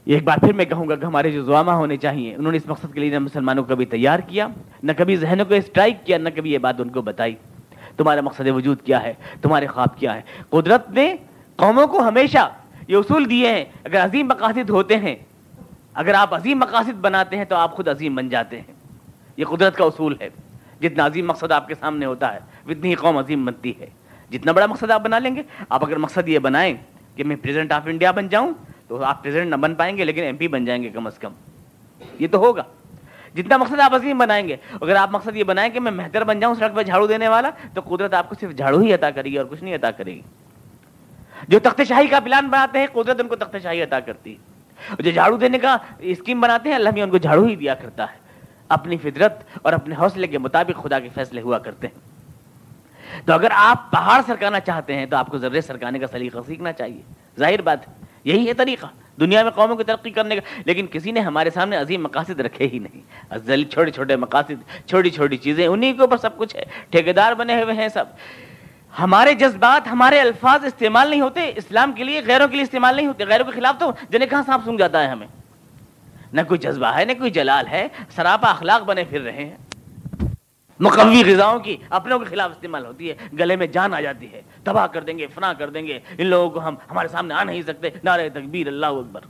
ایک 0.06 0.24
بار 0.24 0.38
پھر 0.38 0.54
میں 0.54 0.66
کہوں 0.66 0.90
گا 0.90 0.96
کہ 0.96 1.06
ہمارے 1.06 1.32
جو 1.32 1.44
زوامہ 1.44 1.72
ہونے 1.72 1.98
چاہیے، 1.98 2.36
انہوں 2.36 2.52
نے 2.52 2.58
اس 2.58 2.68
مقصد 2.68 2.94
کے 2.94 3.00
لیے 3.00 3.10
نہ 3.10 3.20
مسلمانوں 3.20 3.64
کو 3.64 3.76
کبھی 3.76 3.86
تیار 3.86 4.20
کیا، 4.20 4.48
نہ 4.84 4.92
کبھی 4.98 5.16
ذہنوں 5.16 5.46
کو 5.46 5.54
اسٹرائک 5.54 6.06
کیا، 6.06 6.18
نہ 6.18 6.30
کبھی 6.36 6.52
یہ 6.54 6.58
بات 6.58 6.82
ان 6.82 6.90
کو 6.90 7.02
بتائی۔ 7.02 7.36
تمہارا 7.98 8.22
مقصد 8.22 8.48
وجود 8.48 8.82
کیا 8.82 9.04
ہے؟ 9.04 9.14
تمہارے 9.42 9.68
خواب 9.68 10.00
کیا 10.00 10.16
ہے 10.16 10.22
قدرت 10.50 10.90
نے 10.90 11.16
قوموں 11.56 11.88
کو 11.88 12.08
ہمیشہ 12.08 12.50
یہ 12.90 12.98
اصول 12.98 13.30
دیے 13.30 13.48
ہیں، 13.48 13.66
اگر 13.84 14.06
عظیم 14.06 14.28
مقاصد 14.28 14.70
ہوتے 14.70 14.98
ہیں، 14.98 15.16
اگر 15.94 16.14
آپ 16.14 16.36
عظیم 16.36 16.60
مقاصد 16.60 16.94
بناتے 16.94 17.38
ہیں 17.38 17.46
تو 17.46 17.56
آپ 17.56 17.74
خود 17.74 17.88
عظیم 17.88 18.16
بن 18.16 18.30
جاتے 18.30 18.62
ہیں۔ 18.62 18.74
یہ 19.38 19.46
قدرت 19.46 19.76
کا 19.76 19.84
اصول 19.84 20.16
ہے۔ 20.22 20.30
جتنا 20.82 21.06
عظیم 21.06 21.28
مقصد 21.28 21.52
آپ 21.52 21.68
کے 21.68 21.76
سامنے 21.76 22.06
ہوتا 22.06 22.34
ہے 22.34 22.40
اتنی 22.68 22.90
ہی 22.90 22.96
قوم 22.96 23.18
عظیم 23.18 23.46
بنتی 23.46 23.74
ہے۔ 23.80 23.86
جتنا 24.30 24.52
بڑا 24.52 24.66
مقصد 24.66 24.92
آپ 24.92 25.02
بنا 25.02 25.20
لیں 25.20 25.36
گے، 25.36 25.44
آپ 25.70 25.86
اگر 25.86 25.98
مقصد 25.98 26.28
یہ 26.28 26.40
بنائیں 26.40 26.76
کہ 27.16 27.24
میں 27.24 27.36
پریزیڈنٹ 27.36 27.72
آف 27.72 27.82
انڈیا 27.86 28.12
بن 28.12 28.28
جاؤں، 28.28 28.54
تو 28.88 29.04
آپ 29.04 29.24
پریزیڈنٹ 29.24 29.50
نہ 29.50 29.56
بن 29.56 29.76
پائیں 29.76 29.98
گے، 29.98 30.04
لیکن 30.04 30.22
ایم 30.22 30.38
پی 30.38 30.48
بن 30.48 30.66
جائیں 30.66 30.84
گے 30.84 30.90
کم 30.90 31.08
از 31.08 31.20
کم۔ 31.20 31.34
یہ 32.20 32.28
تو 32.32 32.38
ہوگا۔ 32.38 32.64
جتنا 33.36 33.58
مقصد 33.58 33.80
آپ 33.80 33.96
عظیم 33.96 34.18
بنائیں 34.18 34.48
گے، 34.48 34.56
اگر 34.82 34.96
آپ 34.96 35.10
مقصد 35.12 35.36
یہ 35.36 35.44
بنائیں 35.44 35.74
کہ 35.74 35.80
میں 35.80 35.92
بہتر 35.92 36.24
بن 36.24 36.40
جاؤں، 36.40 36.56
سڑک 36.56 36.76
پہ 36.76 36.84
جھاڑو 36.84 37.08
دینے 37.08 37.28
والا، 37.28 37.50
تو 37.74 37.96
قدرت 37.96 38.14
آپ 38.14 38.30
کو 38.30 38.36
صرف 38.40 38.56
جھاڑو 38.56 38.80
ہی 38.80 38.94
عطا 38.94 39.12
کرے 39.12 39.30
گی 39.30 39.38
اور 39.38 39.46
کچھ 39.46 39.64
نہیں 39.64 39.76
عطا 39.76 39.92
کرے 39.92 40.14
گی۔ 40.14 40.22
جو 41.48 41.60
تخت 41.60 41.82
شاہی 41.88 42.08
کا 42.08 42.20
پلان 42.20 42.48
بناتے 42.48 42.80
ہیں، 42.80 42.88
قدرت 42.94 43.20
ان 43.20 43.28
کو 43.28 43.36
تخت 43.36 43.56
شاہی 43.64 43.84
عطا 43.84 44.00
کرتی 44.00 44.36
ہے۔ 44.36 44.60
جو 45.00 45.12
جھاڑو 45.12 45.38
دینے 45.38 45.60
کا 45.60 45.78
اسکیم 46.00 46.42
بناتے 46.42 46.70
ہیں، 46.70 46.76
اللہ 46.76 46.90
بھی 46.90 47.02
ان 47.02 47.10
کو 47.10 47.18
جھاڑو 47.18 47.46
ہی 47.46 47.56
دیا 47.56 47.76
کرتا 47.76 48.04
ہے۔ 48.04 48.18
اپنی 48.70 48.98
فطرت 48.98 49.44
اور 49.62 49.74
اپنے 49.74 49.96
حوصلے 49.96 50.28
کے 50.28 50.38
مطابق 50.38 50.84
خدا 50.84 51.00
کے 51.00 51.10
فیصلے 51.16 51.42
ہوا 51.42 51.60
کرتے 51.60 51.88
ہیں۔ 51.88 52.20
تو 53.26 53.34
اگر 53.34 53.48
آپ 53.52 53.92
پہاڑ 53.92 54.22
سرکانا 54.26 54.60
چاہتے 54.60 54.96
ہیں، 54.96 55.06
تو 55.06 55.18
آپ 55.18 55.28
کو 55.28 55.38
ذرے 55.38 55.62
سرکانے 55.62 56.00
کا 56.00 56.08
سلیقہ 56.08 56.38
سیکھنا 56.48 56.72
چاہیے۔ 56.72 57.02
ظاہر 57.40 57.62
بات 57.62 57.88
ہے، 57.88 57.94
یہی 58.24 58.48
ہے 58.48 58.54
طریقہ۔ 58.54 58.86
دنیا 59.20 59.44
میں 59.44 59.52
قوموں 59.52 59.76
کی 59.76 59.84
ترقی 59.84 60.10
کرنے 60.10 60.36
کا، 60.36 60.62
لیکن 60.66 60.88
کسی 60.88 61.12
نے 61.12 61.20
ہمارے 61.20 61.50
سامنے 61.50 61.78
عظیم 61.78 62.04
مقاصد 62.04 62.40
رکھے 62.40 62.68
ہی 62.68 62.80
نہیں۔ 62.80 63.02
چھوٹے 63.64 63.92
چھوٹے 63.92 64.16
مقاصد، 64.16 64.88
چھوٹی 64.88 65.10
چھوٹی 65.10 65.38
چیزیں 65.38 65.68
انہیں 65.68 65.94
کے 65.94 66.02
اوپر 66.02 66.18
سب 66.18 66.38
کچھ 66.38 66.56
ہے۔ 66.56 66.64
ٹھیکیدار 66.90 67.34
بنے 67.34 67.64
ہوئے 67.64 67.74
ہیں 67.74 67.88
سب۔ 67.88 68.06
ہمارے 68.94 69.34
جذبات 69.34 69.88
ہمارے 69.88 70.20
الفاظ 70.20 70.66
استعمال 70.66 71.10
نہیں 71.10 71.22
ہوتے، 71.22 71.52
اسلام 71.56 71.92
کے 71.92 72.04
لیے 72.04 72.22
غیروں 72.28 72.48
کے 72.48 72.54
لیے 72.54 72.64
استعمال 72.64 72.96
نہیں 72.96 73.08
ہوتے، 73.08 73.26
غیروں 73.26 73.46
کے 73.46 73.52
خلاف 73.52 73.76
تو 73.80 73.92
جنہیں 74.10 74.30
کہاں 74.30 74.44
سانپ 74.46 74.66
سونگ 74.66 74.78
جاتا 74.78 75.04
ہے 75.04 75.08
ہمیں؟ 75.08 75.28
نہ 76.34 76.42
کوئی 76.48 76.58
جذبہ 76.58 76.88
ہے، 76.88 77.06
نہ 77.06 77.12
کوئی 77.18 77.32
جلال 77.32 77.68
ہے، 77.68 77.88
سراپا 78.16 78.50
اخلاق 78.50 78.84
بنے 78.84 79.04
پھر 79.04 79.22
رہے 79.22 79.46
ہیں۔ 79.46 79.58
مقوی 80.80 81.24
غذاؤں 81.26 81.60
کی 81.60 81.78
اپنوں 81.90 82.20
کے 82.20 82.26
خلاف 82.26 82.52
استعمال 82.52 82.86
ہوتی 82.86 83.10
ہے، 83.10 83.16
گلے 83.40 83.56
میں 83.56 83.68
جان 83.68 83.94
آ 83.94 84.02
جاتی 84.02 84.34
ہے، 84.34 84.42
تباہ 84.64 84.88
کر 84.88 85.04
دیں 85.04 85.18
گے، 85.18 85.28
فنا 85.28 85.54
کر 85.54 85.70
دیں 85.70 85.88
گے، 85.88 86.00
ان 86.18 86.28
لوگوں 86.28 86.50
کو 86.50 86.68
ہم 86.68 86.76
ہمارے 86.92 87.08
سامنے 87.08 87.34
آ 87.34 87.44
نہیں 87.44 87.62
سکتے۔ 87.62 87.90
نعرہ 88.04 88.30
تکبیر، 88.34 88.68
اللہ 88.68 88.86
اکبر۔ 88.86 89.22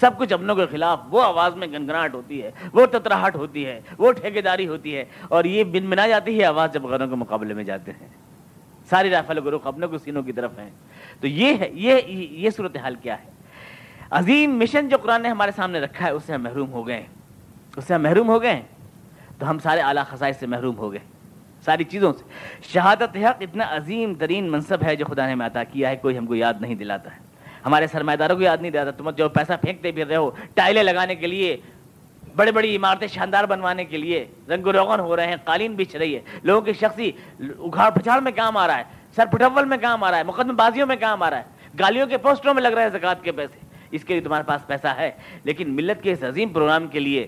سب 0.00 0.10
کچھ 0.18 0.32
اپنوں 0.32 0.54
کے 0.54 0.66
خلاف، 0.66 0.98
وہ 1.10 1.22
آواز 1.22 1.54
میں 1.54 1.66
گنگناہٹ 1.66 2.14
ہوتی 2.14 2.42
ہے، 2.42 2.50
وہ 2.72 2.86
تتراہٹ 2.86 3.36
ہوتی 3.36 3.66
ہے، 3.66 3.80
وہ 3.98 4.12
ٹھیکیداری 4.12 4.66
ہوتی 4.68 4.96
ہے، 4.96 5.04
اور 5.28 5.44
یہ 5.44 5.64
بن 5.64 5.90
بنا 5.90 6.06
جاتی 6.06 6.40
ہے 6.40 6.44
آواز 6.44 6.72
جب 6.72 6.84
غیروں 6.84 7.08
کے 7.08 7.14
مقابلے 7.14 7.54
میں 7.54 7.64
جاتے 7.64 7.92
ہیں۔ 8.00 8.08
ساری 8.92 9.10
رافل 9.10 9.38
گروہ 9.38 9.58
اپنوں 9.64 9.88
کو 9.88 9.98
سینوں 9.98 10.22
کی 10.22 10.32
طرف 10.32 10.58
ہیں۔ 10.58 10.70
تو 11.20 11.26
یہ 11.26 11.54
ہے، 11.60 11.70
یہ 11.72 11.96
یہ 12.30 12.50
صورتحال 12.50 12.94
کیا 12.94 13.16
ہے؟ 13.18 13.30
عظیم 14.10 14.58
مشن 14.58 14.88
جو 14.88 14.96
قرآن 14.98 15.22
نے 15.22 15.28
ہمارے 15.28 15.50
سامنے 15.56 15.80
رکھا 15.80 16.06
ہے، 16.06 16.10
اس 16.10 16.22
سے 16.24 16.34
ہم 16.34 16.42
محروم 16.42 16.72
ہو 16.72 16.86
گئے 16.86 16.96
ہیں۔ 16.96 17.06
اس 17.76 17.84
سے 17.84 17.94
ہم 17.94 18.02
محروم 18.02 18.28
ہو 18.28 18.42
گئے 18.42 18.54
ہیں؟ 18.54 18.62
تو 19.38 19.50
ہم 19.50 19.58
سارے 19.58 19.80
اعلیٰ 19.80 20.04
خسائش 20.04 20.36
سے 20.36 20.46
محروم 20.46 20.76
ہو 20.76 20.92
گئے۔ 20.92 20.98
ساری 21.64 21.84
چیزوں 21.84 22.12
سے۔ 22.12 22.24
شہادت 22.62 23.16
حق 23.16 23.36
اتنا 23.40 23.64
عظیم 23.68 24.14
ترین 24.14 24.50
منصب 24.50 24.78
ہے 24.84 24.96
جو 24.96 25.04
خدا 25.04 25.26
نے 25.26 25.32
ہمیں 25.32 25.46
عطا 25.46 25.64
کیا 25.64 25.90
ہے، 25.90 25.96
کوئی 25.96 26.18
ہم 26.18 26.26
کو 26.26 26.34
یاد 26.34 26.54
نہیں 26.60 26.74
دلاتا 26.74 27.16
ہے۔ 27.16 27.20
ہمارے 27.66 27.86
سرمایہ 27.86 28.16
داروں 28.16 28.36
کو 28.36 28.42
یاد 28.42 28.56
نہیں 28.60 28.70
دلاتا۔ 28.70 28.90
تم 28.90 29.10
جو 29.10 29.28
پیسہ 29.28 29.52
پھینکتے 29.62 29.92
پھر 29.92 30.06
رہے 30.06 30.16
ہو، 30.16 30.30
ٹائلیں 30.54 30.82
لگانے 30.82 31.14
کے 31.14 31.26
لیے 31.26 31.56
بڑے 32.36 32.52
بڑی 32.52 32.76
عمارتیں 32.76 33.08
شاندار 33.08 33.44
بنوانے 33.44 33.84
کے 33.84 33.96
لیے 33.96 34.26
رنگ 34.48 34.66
و 34.66 34.72
روغن 34.72 35.00
ہو 35.00 35.16
رہے 35.16 35.26
ہیں، 35.26 35.36
قالین 35.44 35.74
بچھ 35.74 35.96
رہی 35.96 36.14
ہے۔ 36.14 36.20
لوگوں 36.42 36.60
کی 36.60 36.72
شخصی 36.72 37.12
اگھاڑ 37.40 37.90
پچھاڑ 37.90 38.20
میں 38.20 38.32
کام 38.32 38.56
آ 38.56 38.66
رہا 38.66 38.78
ہے، 38.78 38.82
سر 39.16 39.26
پٹول 39.26 39.64
میں 39.64 39.78
کام 39.78 40.04
آ 40.04 40.10
رہا 40.10 40.18
ہے، 40.18 40.22
مقدم 40.22 40.56
بازیوں 40.56 40.86
میں 40.86 40.96
کام 40.96 41.22
آ 41.22 41.30
رہا 41.30 41.38
ہے۔ 41.38 41.42
گالیوں 41.78 42.06
کے 42.06 42.18
پوسٹروں 42.18 42.54
میں 42.54 42.62
لگ 42.62 42.68
رہے 42.68 42.82
ہیں 42.82 42.90
زکات 42.90 43.24
کے 43.24 43.32
پیسے۔ 43.32 43.58
اس 43.90 44.04
کے 44.04 44.14
لیے 44.14 44.22
تمہارے 44.22 44.44
پاس 44.44 44.66
پیسہ 44.66 44.86
ہے، 44.86 45.10
لیکن 45.44 45.76
ملت 45.76 46.02
کے 46.02 46.12
اس 46.12 46.22
عظیم 46.22 46.48
پروگرام 46.48 46.86
کے 46.86 47.00
لیے 47.00 47.26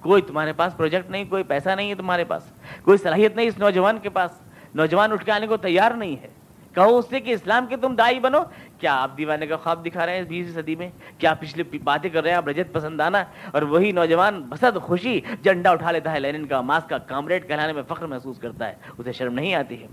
کوئی 0.00 0.22
تمہارے 0.22 0.52
پاس 0.52 0.76
پروجیکٹ 0.76 1.10
نہیں، 1.10 1.24
کوئی 1.24 1.42
پیسہ 1.42 1.68
نہیں 1.68 1.90
ہے 1.90 1.94
تمہارے 1.94 2.24
پاس۔ 2.24 2.42
کوئی 2.82 2.98
صلاحیت 2.98 3.36
نہیں 3.36 3.46
اس 3.46 3.58
نوجوان 3.58 3.98
کے 3.98 4.10
پاس۔ 4.10 4.30
نوجوان 4.74 5.12
اٹھ 5.12 5.24
کے 5.24 5.32
آنے 5.32 5.46
کو 5.46 5.56
تیار 5.56 5.90
نہیں 5.90 6.16
ہے۔ 6.22 6.28
کہو 6.74 6.98
اس 6.98 7.04
سے 7.10 7.20
کہ 7.20 7.30
اسلام 7.30 7.66
کے 7.66 7.76
تم 7.76 7.94
دائی 7.94 8.20
بنو 8.20 8.38
کیا 8.82 8.94
آپ 8.94 9.18
دیوانے 9.18 9.46
کا 9.46 9.56
خواب 9.56 9.86
دکھا 9.86 10.06
رہے 10.06 10.16
ہیں 10.16 10.22
بیسویں 10.22 10.62
صدی 10.62 10.76
میں؟ 10.76 10.90
کیا 11.18 11.34
پچھلی 11.34 11.78
باتیں 11.78 12.10
کر 12.10 12.22
رہے 12.22 12.30
ہیں؟ 12.30 12.36
آپ 12.36 12.48
رجت 12.48 12.72
پسند 12.72 13.00
آنا 13.00 13.24
اور 13.52 13.62
وہی 13.62 13.92
نوجوان 13.92 14.42
بسد 14.42 14.76
خوشی 14.82 15.20
جھنڈا 15.20 15.70
اٹھا 15.70 15.90
لیتا 15.90 16.12
ہے۔ 16.12 16.20
لینن 16.20 16.46
کا 16.46 16.60
ماسک 16.60 16.88
کا 16.88 16.98
کامریڈ 16.98 17.48
کہلانے 17.48 17.72
میں 17.72 17.82
فخر 17.88 18.06
محسوس 18.06 18.38
کرتا 18.38 18.68
ہے۔ 18.68 18.74
اسے 18.98 19.12
شرم 19.12 19.34
نہیں 19.34 19.54
آتی 19.54 19.82
ہے۔ 19.82 19.86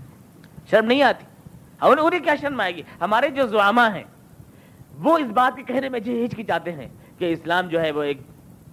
شرم 0.70 0.86
نہیں 0.86 1.02
آتی۔ 1.02 1.24
انہیں 1.80 2.20
کیا 2.20 2.34
شرم 2.40 2.60
آئے 2.60 2.76
گی؟ 2.76 2.82
ہمارے 3.00 3.28
جو 3.28 3.46
زعما 3.46 3.94
ہیں، 3.94 4.04
وہ 4.98 5.18
اس 5.18 5.30
بات 5.32 5.56
کے 5.56 5.62
کہنے 5.62 5.88
میں 5.88 6.00
ہچکچاتے 6.06 6.72
ہیں 6.72 6.88
کہ 7.18 7.32
اسلام 7.32 7.68
جو 7.68 7.80
ہے 7.80 7.90
وہ 7.90 8.02
ایک 8.02 8.20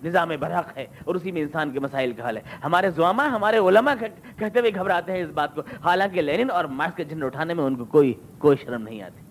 نظام 0.04 0.30
برحق 0.40 0.78
ہے 0.78 0.86
اور 1.06 1.16
اسی 1.16 1.32
میں 1.32 1.42
انسان 1.42 1.72
کے 1.72 1.80
مسائل 1.80 2.12
کا 2.12 2.30
حل 2.30 2.38
ہے۔ 2.38 2.42
ہمارے 2.64 2.90
زعما 2.90 3.26
ہمارے 3.26 3.58
علماء 3.58 3.94
کہتے 4.38 4.60
ہوئے 4.60 4.72
گھبراتے 4.76 5.12
ہیں 5.12 5.24
اس 5.24 5.30
بات 5.30 5.56
کو۔ 5.56 5.62
حالانکہ 5.84 6.22
لینن 6.22 6.52
اور 6.52 6.66
مارکس 6.66 6.96
کے 6.96 7.04
جھنڈ 7.04 7.24
اٹھانے 7.24 7.54
میں 7.54 7.64
ان 7.64 7.76
کو 7.76 7.86
کوئی 7.86 8.14
کوئی 8.38 8.58
شرم 8.58 8.84
نہیں 8.84 9.02
آتی۔ 9.02 9.27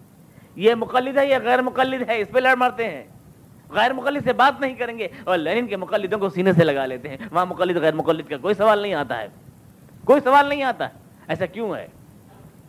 یہ 0.56 0.74
مقلد 0.74 1.18
ہے، 1.18 1.26
یہ 1.28 1.36
غیر 1.44 1.62
مقلد 1.62 2.08
ہے، 2.08 2.20
اس 2.20 2.28
پہ 2.32 2.38
لڑ 2.38 2.54
مارتے 2.54 2.90
ہیں۔ 2.90 3.04
غیر 3.70 3.92
مقلد 3.92 4.24
سے 4.24 4.32
بات 4.32 4.60
نہیں 4.60 4.74
کریں 4.74 4.98
گے 4.98 5.08
اور 5.24 5.38
لینن 5.38 5.66
کے 5.66 5.76
مقلدوں 5.76 6.18
کو 6.18 6.28
سینے 6.28 6.52
سے 6.52 6.64
لگا 6.64 6.86
لیتے 6.86 7.08
ہیں۔ 7.08 7.16
وہاں 7.32 7.46
مقلد، 7.46 7.76
غیر 7.76 7.94
مقلد 7.94 8.28
کا 8.28 8.36
کوئی 8.36 8.54
سوال 8.54 8.78
نہیں 8.78 8.94
آتا 8.94 9.18
ہے۔ 9.18 9.28
کوئی 10.04 10.20
سوال 10.20 10.46
نہیں 10.46 10.62
آتا۔ 10.62 10.88
ایسا 11.28 11.46
کیوں 11.46 11.76
ہے؟ 11.76 11.86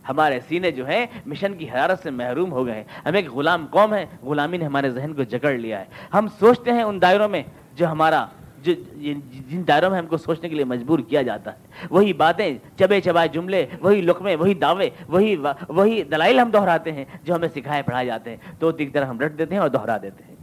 ہمارے 0.09 0.39
سینے 0.47 0.71
جو 0.71 0.87
ہیں، 0.87 1.05
مشن 1.25 1.53
کی 1.53 1.69
حرارت 1.69 2.03
سے 2.03 2.09
محروم 2.09 2.51
ہو 2.51 2.65
گئے 2.65 2.75
ہیں۔ 2.75 2.83
ہم 3.05 3.13
ایک 3.13 3.31
غلام 3.31 3.65
قوم 3.65 3.93
ہے 3.93 4.05
غلامی 4.23 4.57
نے 4.57 4.65
ہمارے 4.65 4.89
ذہن 4.89 5.13
کو 5.13 5.23
جکڑ 5.23 5.51
لیا 5.51 5.79
ہے۔ 5.79 5.85
ہم 6.13 6.27
سوچتے 6.39 6.71
ہیں 6.71 6.83
ان 6.83 7.01
دائروں 7.01 7.29
میں 7.29 7.43
جو 7.73 7.87
ہمارا 7.87 8.25
جن 8.63 9.67
دائروں 9.67 9.89
میں 9.89 9.99
ہم 9.99 10.05
کو 10.05 10.17
سوچنے 10.17 10.49
کے 10.49 10.55
لیے 10.55 10.65
مجبور 10.65 10.99
کیا 10.99 11.21
جاتا 11.21 11.53
ہے۔ 11.53 11.57
وہی 11.89 12.13
باتیں 12.13 12.57
چبے 12.79 13.01
چبائے 13.01 13.27
جملے، 13.27 13.65
وہی 13.81 14.01
لقمے، 14.01 14.35
وہی 14.35 14.53
دعوے، 14.53 14.89
وہی 15.07 15.35
وہی 15.69 16.03
دلائل 16.03 16.39
ہم 16.39 16.49
دہراتے 16.49 16.91
ہیں 16.91 17.05
جو 17.23 17.35
ہمیں 17.35 17.47
سکھائے 17.55 17.81
پڑھائے 17.81 18.05
جاتے 18.05 18.29
ہیں۔ 18.29 18.37
تو 18.59 18.71
ایک 18.77 18.93
طرح 18.93 19.05
ہم 19.05 19.19
رٹ 19.19 19.37
دیتے 19.37 19.55
ہیں 19.55 19.61
اور 19.61 19.69
دہرا 19.69 19.97
دیتے 20.01 20.23
ہیں۔ 20.23 20.35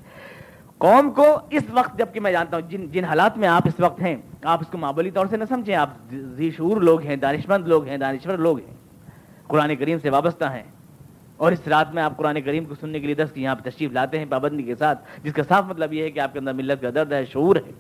قوم 0.79 1.11
کو 1.11 1.38
اس 1.50 1.62
وقت 1.70 1.98
جبکہ 1.98 2.20
میں 2.20 2.33
جانتا 2.33 2.57
ہوں، 2.57 2.70
جن 2.70 2.87
جن 2.87 3.05
حالات 3.05 3.38
میں 3.38 3.48
آپ 3.48 3.62
اس 3.66 3.81
وقت 3.81 4.03
ہیں، 4.03 4.16
آپ 4.44 4.61
اس 4.61 4.66
کو 4.66 4.79
معمولی 4.79 5.11
طور 5.11 5.27
سے 5.27 5.37
نہ 5.37 5.44
سمجھیں، 5.48 5.74
آپ 5.74 5.88
ذی 6.12 6.50
شعور 6.50 6.81
لوگ 6.81 7.00
ہیں 7.00 7.16
دانش 7.16 7.48
مند 7.48 7.68
لوگ 7.68 7.87
ہیں، 7.87 7.96
دانشور 7.96 8.38
لوگ 8.38 8.59
ہیں، 8.59 8.74
قرآن 9.46 9.77
کریم 9.77 9.98
سے 10.03 10.11
وابستہ 10.11 10.44
ہیں۔ 10.44 10.62
اور 11.37 11.53
اس 11.53 11.68
رات 11.68 11.94
میں 11.94 12.03
آپ 12.03 12.16
قرآن 12.16 12.40
کریم 12.40 12.64
کو 12.64 12.74
سننے 12.81 13.00
کے 13.00 13.07
لیے 13.07 13.14
دس 13.14 13.37
یہاں 13.37 13.55
پہ 13.55 13.70
تشریف 13.70 13.92
لاتے 13.92 14.18
ہیں 14.18 14.27
پابندی 14.29 14.62
کے 14.62 14.74
ساتھ، 14.74 15.05
جس 15.22 15.33
کا 15.33 15.42
صاف 15.48 15.64
مطلب 15.64 15.92
یہ 15.92 16.03
ہے 16.03 16.11
کہ 16.11 16.20
آپ 16.20 16.33
کے 16.33 16.38
اندر 16.38 16.53
ملت 16.53 16.83
کا 16.83 16.90
درد 16.94 17.12
ہے، 17.12 17.24
شعور 17.24 17.57
ہے۔ 17.57 17.72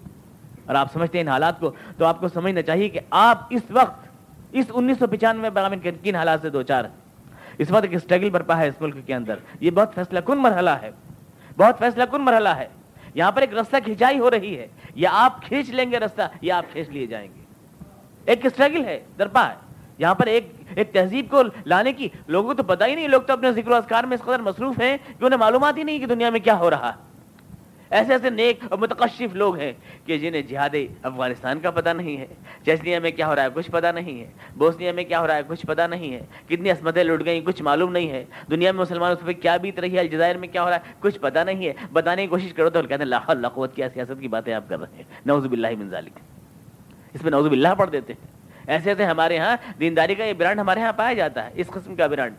اور 0.66 0.74
آپ 0.74 0.92
سمجھتے 0.92 1.18
ہیں 1.18 1.22
ان 1.22 1.28
حالات 1.28 1.60
کو، 1.60 1.70
تو 1.98 2.04
آپ 2.04 2.20
کو 2.20 2.28
سمجھنا 2.28 2.62
چاہیے 2.62 2.88
کہ 2.88 3.00
آپ 3.10 3.46
اس 3.50 3.62
وقت، 3.70 4.08
اس 4.52 4.66
انیس 4.74 4.98
سو 4.98 5.06
پچانوے 5.06 5.50
برامن 5.50 5.78
کے 5.78 5.92
کن 6.02 6.14
حالات 6.14 6.40
سے 6.42 6.50
دو 6.50 6.62
چار 6.62 6.84
اس 7.58 7.70
وقت 7.70 7.82
ایک 7.82 7.94
اسٹرگل 7.94 8.30
برپا 8.30 8.56
ہے 8.56 8.68
اس 8.68 8.80
ملک 8.80 9.06
کے 9.06 9.14
اندر۔ 9.14 9.34
یہ 9.60 9.70
بہت 9.70 9.94
فیصلہ 9.94 10.20
کن 10.20 10.38
مرحلہ 10.38 10.70
ہے۔ 10.70 10.90
بہت 11.58 11.78
فیصلہ 11.78 12.04
کن 12.10 12.20
مرحلہ 12.20 12.48
ہے۔ 12.48 12.68
یہاں 13.14 13.32
پر 13.32 13.40
ایک 13.40 13.54
رستہ 13.54 13.76
کھینچائی 13.84 14.18
ہو 14.18 14.30
رہی 14.30 14.58
ہے۔ 14.58 14.68
یا 14.94 15.10
آپ 15.12 15.42
کھینچ 15.42 15.70
لیں 15.70 15.92
گے 15.92 15.98
رستہ 15.98 16.22
یا 16.40 16.58
آپ 16.58 16.64
کھینچ 16.72 16.88
لیے 16.88 17.06
جائیں 17.06 17.28
گے۔ 17.34 17.40
ایک 18.24 18.46
اسٹرگل 18.46 18.84
ہے، 18.84 19.04
درپا 19.18 19.48
ہے۔ 19.48 19.54
یہاں 19.98 20.14
پر 20.14 20.26
ایک 20.26 20.52
ایک 20.74 20.92
تہذیب 20.92 21.26
کو 21.30 21.42
لانے 21.66 21.92
کی 21.92 22.08
لوگوں 22.26 22.48
کو 22.48 22.54
تو 22.54 22.62
پتا 22.62 22.86
ہی 22.86 22.94
نہیں، 22.94 23.08
لوگ 23.08 23.22
تو 23.22 23.32
اپنے 23.32 23.52
ذکر 23.52 23.70
و 23.70 23.74
اذکار 23.74 24.04
میں 24.04 24.16
اس 24.16 24.24
قدر 24.24 24.38
مصروف 24.38 24.80
ہیں 24.80 24.96
کہ 25.20 25.24
انہیں 25.24 25.40
معلومات 25.40 25.78
ہی 25.78 25.82
نہیں 25.82 25.98
کہ 25.98 26.06
دنیا 26.06 26.30
میں 26.30 26.40
کیا 26.40 26.58
ہو 26.58 26.70
رہا 26.70 26.92
ہے۔ 26.94 27.03
ایسے 27.90 28.12
ایسے 28.12 28.30
نیک 28.30 28.60
اور 28.70 28.78
متقشف 28.78 29.34
لوگ 29.34 29.58
ہیں 29.58 29.72
کہ 30.04 30.18
جنہیں 30.18 30.42
جہاد 30.42 30.74
افغانستان 31.02 31.60
کا 31.60 31.70
پتہ 31.70 31.88
نہیں 31.88 32.16
ہے 32.16 32.26
چیچنیا 32.64 32.98
میں 32.98 33.10
کیا 33.10 33.28
ہو 33.28 33.36
رہا 33.36 33.42
ہے 33.42 33.48
کچھ 33.54 33.70
پتہ 33.70 33.86
نہیں 33.86 34.20
ہے، 34.20 34.26
بوسنیا 34.56 34.92
میں 34.92 35.04
کیا 35.04 35.20
ہو 35.20 35.26
رہا 35.26 35.36
ہے 35.36 35.40
کچھ 35.46 35.66
پتہ 35.66 35.82
نہیں 35.82 36.14
ہے، 36.14 36.20
کتنی 36.48 36.70
عصمتیں 36.70 37.04
لٹ 37.04 37.24
گئیں 37.24 37.40
کچھ 37.40 37.62
معلوم 37.62 37.92
نہیں 37.92 38.10
ہے، 38.10 38.24
دنیا 38.50 38.72
میں 38.72 38.80
مسلمانوں 38.80 39.26
پہ 39.26 39.32
کیا 39.32 39.56
بیت 39.56 39.78
رہی 39.78 39.94
ہے، 39.94 40.00
الجزائر 40.00 40.36
میں 40.36 40.48
کیا 40.48 40.62
ہو 40.62 40.68
رہا 40.68 40.76
ہے، 40.76 40.92
کچھ 41.00 41.20
پتہ 41.20 41.38
نہیں 41.38 41.66
ہے۔ 41.66 41.72
بتانے 41.92 42.22
کی 42.22 42.28
کوشش 42.28 42.52
کرو 42.52 42.70
تو 42.70 42.82
کہتے 42.82 42.94
ہیں 42.94 43.00
اللہ 43.00 43.16
اللہ 43.26 43.46
قوت 43.46 43.76
کیا 43.76 43.88
سیاست 43.94 44.20
کی 44.20 44.28
باتیں 44.28 44.54
آپ 44.54 44.68
کر 44.68 44.80
رہے 44.80 44.96
ہیں۔ 44.96 45.02
نوزب 45.26 45.52
اللہ 45.52 45.68
من 45.78 45.88
ذالک۔ 45.88 46.18
اس 47.14 47.22
میں 47.22 47.30
نوزب 47.30 47.52
اللہ 47.52 47.68
پڑھ 47.78 47.90
دیتے 47.90 48.12
ہیں۔ 48.12 48.26
ایسے 48.66 48.90
ایسے 48.90 49.04
ہمارے 49.04 49.38
ہاں 49.38 49.56
دینداری 49.80 50.14
کا 50.14 50.24
یہ 50.24 50.32
برانڈ 50.32 50.60
ہمارے 50.60 50.80
ہاں 50.80 50.92
پایا 50.96 51.12
جاتا 51.12 51.44
ہے، 51.44 51.50
اس 51.54 51.66
قسم 51.66 51.94
کا 51.94 52.06
برانڈ۔ 52.06 52.34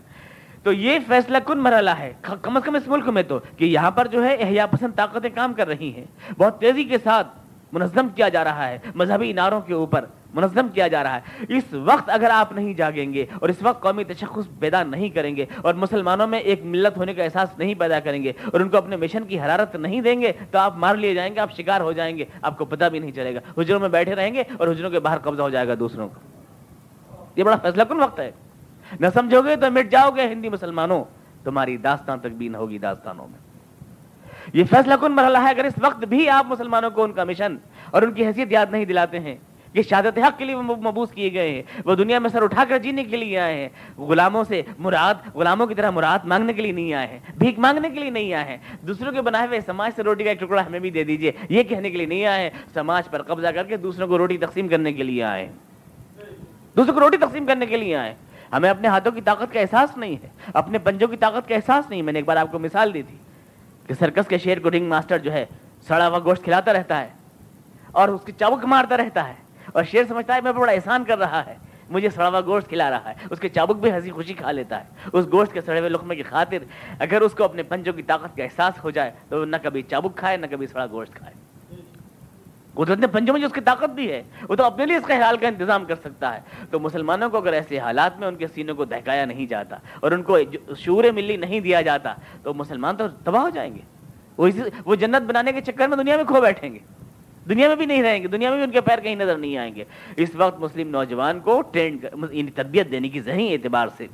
تو 0.66 0.72
یہ 0.74 1.00
فیصلہ 1.08 1.38
کن 1.46 1.58
مرحلہ 1.58 1.90
ہے؟ 1.90 2.14
کم 2.22 2.58
از 2.58 2.64
کم 2.66 2.76
اس 2.76 2.88
ملک 2.88 3.08
میں 3.08 3.24
تو، 3.24 3.40
کہ 3.58 3.66
یہاں 3.66 3.92
پر 3.92 4.08
جو 4.08 4.26
ہے 4.26 4.36
احیا 4.36 4.66
پسند 4.66 4.96
طاقتیں 4.96 5.30
کام 5.36 5.54
کر 5.54 5.68
رہی 5.68 5.94
ہیں۔ 5.94 6.04
بہت 6.38 6.60
تیزی 6.60 6.84
کے 6.84 6.98
ساتھ 7.04 7.28
منظم 7.74 8.08
کیا 8.16 8.30
جا 8.30 8.44
رہا 8.44 8.70
ہے، 8.70 8.78
مذہبی 8.96 9.32
اناروں 9.32 9.62
کے 9.62 9.74
اوپر 9.74 10.06
منظم 10.34 10.68
کیا 10.74 10.88
جا 10.88 11.04
رہا 11.04 11.16
ہے۔ 11.16 11.46
اس 11.50 11.74
وقت 11.74 12.10
اگر 12.10 12.30
آپ 12.30 12.52
نہیں 12.52 12.74
جاگیں 12.74 13.14
گے 13.14 13.26
اور 13.40 13.50
اس 13.50 13.56
وقت 13.62 13.82
قومی 13.82 14.04
تشخص 14.04 14.60
پیدا 14.60 14.84
نہیں 14.84 15.10
کریں 15.10 15.36
گے 15.36 15.46
اور 15.62 15.74
مسلمانوں 15.74 16.28
میں 16.28 16.40
ایک 16.40 16.62
ملت 16.64 16.98
ہونے 16.98 17.14
کا 17.14 17.24
احساس 17.24 17.58
نہیں 17.58 17.74
پیدا 17.74 18.00
کریں 18.00 18.24
گے 18.24 18.32
اور 18.52 18.62
ان 18.62 18.70
کو 18.70 18.78
اپنے 18.78 18.96
مشن 18.96 19.24
کی 19.24 19.40
حرارت 19.40 19.76
نہیں 19.76 20.02
دیں 20.02 20.22
گے، 20.22 20.32
تو 20.52 20.58
آپ 20.58 20.78
مار 20.78 20.96
لیے 20.96 21.14
جائیں 21.14 21.36
گے، 21.36 21.40
آپ 21.40 21.52
شکار 21.58 21.82
ہو 21.82 21.92
جائیں 21.92 22.18
گے، 22.18 22.26
آپ 22.42 22.58
کو 22.58 22.66
پتہ 22.66 22.86
بھی 22.86 23.00
نہیں 23.00 23.12
چلے 23.12 23.36
گا۔ 23.36 23.40
حجروں 23.58 23.80
میں 23.80 23.90
بیٹھے 23.90 24.16
رہیں 24.16 24.34
گے 24.34 24.44
اور 24.58 24.68
حجروں 24.68 24.90
کے 24.90 25.00
باہر 25.00 25.18
قبضہ 25.18 25.42
ہو 25.42 25.50
جائے 25.50 25.68
گا 25.68 25.74
دوسروں 25.80 26.10
کو۔ 26.10 26.20
یہ 27.36 27.44
بڑا 27.44 27.56
فیصلہ 27.56 27.84
کن 27.84 28.00
وقت 28.00 28.20
ہے؟ 28.20 28.32
نہ 29.00 29.08
سمجھو 29.14 29.42
گے 29.42 29.56
تو 29.56 29.72
مٹ 29.72 29.92
جاؤ 29.92 30.10
گے 30.10 30.28
ہندی 30.28 30.50
مسلمانوں۔ 30.50 31.04
تمہاری 31.44 31.78
داستان 31.78 32.20
تک 32.20 32.28
بھی 32.28 32.48
نہ 32.48 32.58
ہوگی 32.58 32.78
داستانوں 32.78 33.28
میں۔ 33.28 33.40
یہ 34.54 34.64
فیصلہ 34.70 34.94
کن 35.02 35.12
مرحلہ 35.12 35.38
ہے 35.38 35.50
اگر 35.50 35.66
اس 35.66 35.74
وقت 35.82 36.06
بھی 36.06 36.30
آپ 36.30 36.46
مسلمانوں 36.50 36.90
کو 36.90 37.04
ان 37.04 37.12
کا 37.12 37.24
مشن 37.24 37.58
اور 37.92 38.02
ان 38.02 38.14
کی 38.14 38.26
حیثیت 38.26 38.52
یاد 38.52 38.66
نہیں 38.72 38.86
دلاتے 38.86 39.20
ہیں 39.20 39.36
کہ 39.74 39.82
شہادت 39.82 40.18
حق 40.18 40.38
کے 40.38 40.46
لیے 40.46 40.56
مبوس 40.56 41.12
کیے 41.12 41.34
گئے 41.34 41.52
ہیں، 41.52 41.62
وہ 41.86 41.96
دنیا 41.96 42.20
میں 42.20 42.30
سر 42.30 42.42
اٹھا 42.42 42.64
کر 42.70 42.78
جینے 42.78 43.04
کے 43.04 43.18
لیے 43.18 43.40
آئے 43.40 43.56
ہیں۔ 43.56 44.00
غلاموں 44.02 44.44
سے 44.44 44.62
مراد، 44.80 45.36
غلاموں 45.36 45.68
کی 45.68 45.76
طرح 45.76 45.92
مراد 45.92 46.20
مانگنے 46.24 46.54
کے 46.54 46.62
لیے 46.62 46.72
نہیں 46.72 46.94
آئے 46.94 47.08
ہیں۔ 47.08 47.20
بھیک 47.38 47.60
مانگنے 47.60 47.90
کے 47.90 48.00
لیے 48.00 48.10
نہیں 48.10 48.34
آئے 48.34 48.46
ہیں۔ 48.46 48.58
دوسروں 48.82 49.12
کے 49.12 49.22
بنائے 49.22 49.48
ہوئے 49.48 49.60
سماج 49.62 49.92
سے 49.96 50.04
روٹی 50.04 50.24
کا 50.24 50.30
ایک 50.30 50.40
ٹکڑا 50.40 50.66
ہمیں 50.66 50.80
بھی 50.80 50.90
دے 50.90 51.04
دیجیے 51.04 51.32
یہ 51.50 51.64
کہنے 51.64 51.90
کے 51.90 51.98
لیے 51.98 52.06
نہیں 52.06 52.26
آئے 52.26 52.44
ہیں۔ 52.44 52.50
سماج 52.74 53.10
پر 53.10 53.22
قبضہ 53.22 53.48
کر 53.48 53.64
کے 53.64 53.78
دوسروں 53.78 54.08
کو 54.08 54.18
روٹی 54.18 54.38
تقسیم 54.38 54.68
کرنے 54.68 54.94
کے 54.94 55.04
لیے 55.04 55.24
آئے 55.24 55.52
دوسروں 56.78 56.94
کو 56.94 57.00
روٹی 57.00 57.18
تقسیم 57.18 57.46
کرنے 57.46 57.66
کے 57.66 57.78
لیے 57.78 57.96
آئے 57.96 58.16
ہمیں 58.56 58.70
اپنے 58.70 58.88
ہاتھوں 58.88 59.12
کی 59.12 59.22
طاقت 59.22 59.54
کا 59.54 59.60
احساس 59.60 59.98
نہیں 59.98 60.16
ہے، 60.24 60.28
اپنے 60.54 60.80
پنجوں 60.80 61.08
کی 61.08 61.18
طاقت 61.18 61.48
کا 61.50 61.56
احساس 61.56 61.90
نہیں 61.90 62.02
میں 62.02 62.14
نے 62.14 62.20
ایک 62.20 62.28
بار 62.28 62.38
آپ 62.38 62.52
کو 62.52 62.60
مثال 62.60 62.94
دی 62.94 63.02
تھی 63.04 63.18
کہ 63.88 63.94
سرکس 64.00 64.28
کے 64.28 64.38
شیر 64.38 64.60
کو 64.60 64.72
رنگ 64.72 64.88
ماسٹر 64.90 65.18
جو 65.18 65.32
ہے، 65.34 65.46
سڑا 65.88 66.08
ہوا 66.08 66.20
گوشت 66.26 66.44
کھلاتا 66.44 66.74
رہتا 66.74 67.00
ہے 67.02 67.10
اور 67.92 68.10
اس 68.10 68.22
کی 68.26 68.32
چابک 68.40 68.66
مارتا 68.66 68.98
رہتا 68.98 69.28
ہے 69.28 69.34
اور 69.74 69.84
شیر 69.92 70.04
سمجھتا 70.08 70.36
ہے، 70.36 70.42
میں 70.42 70.52
بڑا 70.52 70.72
احسان 70.72 71.04
کر 71.04 71.18
رہا 71.18 71.46
ہے، 71.46 71.56
مجھے 71.90 72.10
سڑا 72.10 72.28
ہوا 72.28 72.42
گوشت 72.46 72.68
کھلا 72.70 72.90
رہا 72.90 73.10
ہے، 73.10 73.28
اس 73.32 73.40
کے 73.40 73.50
چابک 73.50 73.80
بھی 73.82 73.92
ہنسی 73.92 74.12
خوشی 74.12 74.34
کھا 74.34 74.52
لیتا 74.52 74.80
ہے۔ 74.80 75.10
اس 75.14 75.26
گوشت 75.32 75.54
کے 75.54 75.62
سڑے 75.62 75.80
ہوئے 75.80 75.90
لقمے 75.90 76.16
کی 76.16 76.24
خاطر 76.24 76.64
اگر 77.00 77.22
اس 77.22 77.34
کو 77.34 77.44
اپنے 77.44 77.64
پنجوں 77.64 77.94
کی 77.94 78.04
طاقت 78.04 78.38
کا 78.38 78.44
احساس 78.44 78.84
ہو 78.84 78.90
جائے 78.92 79.12
تو 79.30 79.44
نہ 79.46 79.56
کبھی 79.64 79.82
چابک 79.82 80.18
کھائے، 80.18 80.38
نہ 80.38 80.46
کبھی 80.52 80.68
سڑا 80.68 80.86
گوشت 80.92 81.16
کھائے۔ 81.16 81.34
قدرت 82.76 83.00
نے 83.00 83.08
پنجوں 83.08 83.34
میں 83.34 83.42
جو 83.42 83.48
اس 83.48 83.54
کی 83.54 83.62
طاقت 83.62 83.90
بھی 83.90 84.12
ہے، 84.12 84.22
وہ 84.50 84.56
تو 84.56 84.64
اپنے 84.64 84.86
لیے 84.86 84.96
اس 84.96 85.06
کا 85.08 85.20
حال 85.22 85.38
کا 85.38 85.48
انتظام 85.48 85.86
کر 85.86 85.96
سکتا 85.96 86.34
ہے۔ 86.36 86.68
تو 86.72 86.80
مسلمانوں 86.80 87.30
کو 87.30 87.38
اگر 87.38 87.54
ایسے 87.54 87.80
حالات 87.80 88.20
میں 88.20 88.28
ان 88.28 88.36
کے 88.36 88.48
سینوں 88.48 88.76
کو 88.76 88.86
دہکایا 88.86 89.26
نہیں 89.26 89.46
جاتا 89.46 89.78
اور 90.00 90.12
ان 90.12 90.24
کو 90.24 90.38
شعور 90.78 91.04
ملی 91.14 91.38
نہیں 91.38 91.60
دیا 91.60 91.82
جاتا، 91.82 92.14
تو 92.44 92.54
مسلمان 92.54 92.98
تو 92.98 93.08
تباہ 93.24 93.42
ہو 93.42 93.50
جائیں 93.50 93.74
گے۔ 93.76 93.82
وہ 94.86 94.96
جنت 94.96 95.28
بنانے 95.28 95.52
کے 95.52 95.62
چکر 95.62 95.88
میں 95.88 95.98
دنیا 95.98 96.16
میں 96.16 96.24
کھو 96.24 96.42
بیٹھیں 96.42 96.74
گے۔ 96.74 96.80
دنیا 97.50 97.68
میں 97.68 97.76
بھی 97.76 97.86
نہیں 97.86 98.02
رہیں 98.04 98.22
گے، 98.24 98.28
دنیا 98.28 98.50
میں 98.50 98.58
بھی 98.58 98.64
ان 98.64 98.72
کے 98.72 98.82
پیر 98.82 99.00
کہیں 99.00 99.16
نظر 99.16 99.38
نہیں 99.38 99.58
آئیں 99.58 99.74
گے۔ 99.76 99.84
اس 100.18 100.36
وقت 100.36 100.60
مسلم 100.60 100.90
نوجوان 100.90 101.40
کو 101.40 101.62
ٹرینڈ 101.62 102.06
یعنی 102.32 102.52
تربیت 102.52 102.92
دینے 102.92 103.10
کی 103.10 103.22
ذہنی 103.22 103.52
اعتبار 103.54 103.88
سے، 103.98 104.08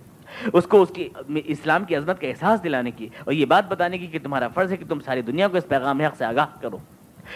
اس 0.53 0.67
کو 0.67 0.81
اس 0.81 0.89
کی، 0.95 1.07
اسلام 1.45 1.83
کی 1.83 1.95
عظمت 1.95 2.21
کا 2.21 2.27
احساس 2.27 2.63
دلانے 2.63 2.91
کی 2.91 3.07
اور 3.23 3.33
یہ 3.33 3.45
بات 3.45 3.69
بتانے 3.69 3.97
کی 3.97 4.07
کہ 4.07 4.19
تمہارا 4.23 4.47
فرض 4.47 4.71
ہے 4.71 4.77
کہ 4.77 4.85
تم 4.89 4.99
ساری 4.99 5.21
دنیا 5.21 5.47
کو 5.47 5.57
اس 5.57 5.67
پیغام 5.67 6.01
حق 6.01 6.15
سے 6.17 6.25
آگاہ 6.25 6.61
کرو۔ 6.61 6.77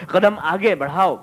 قدم 0.06 0.38
آگے 0.38 0.74
بڑھاؤ 0.74 1.16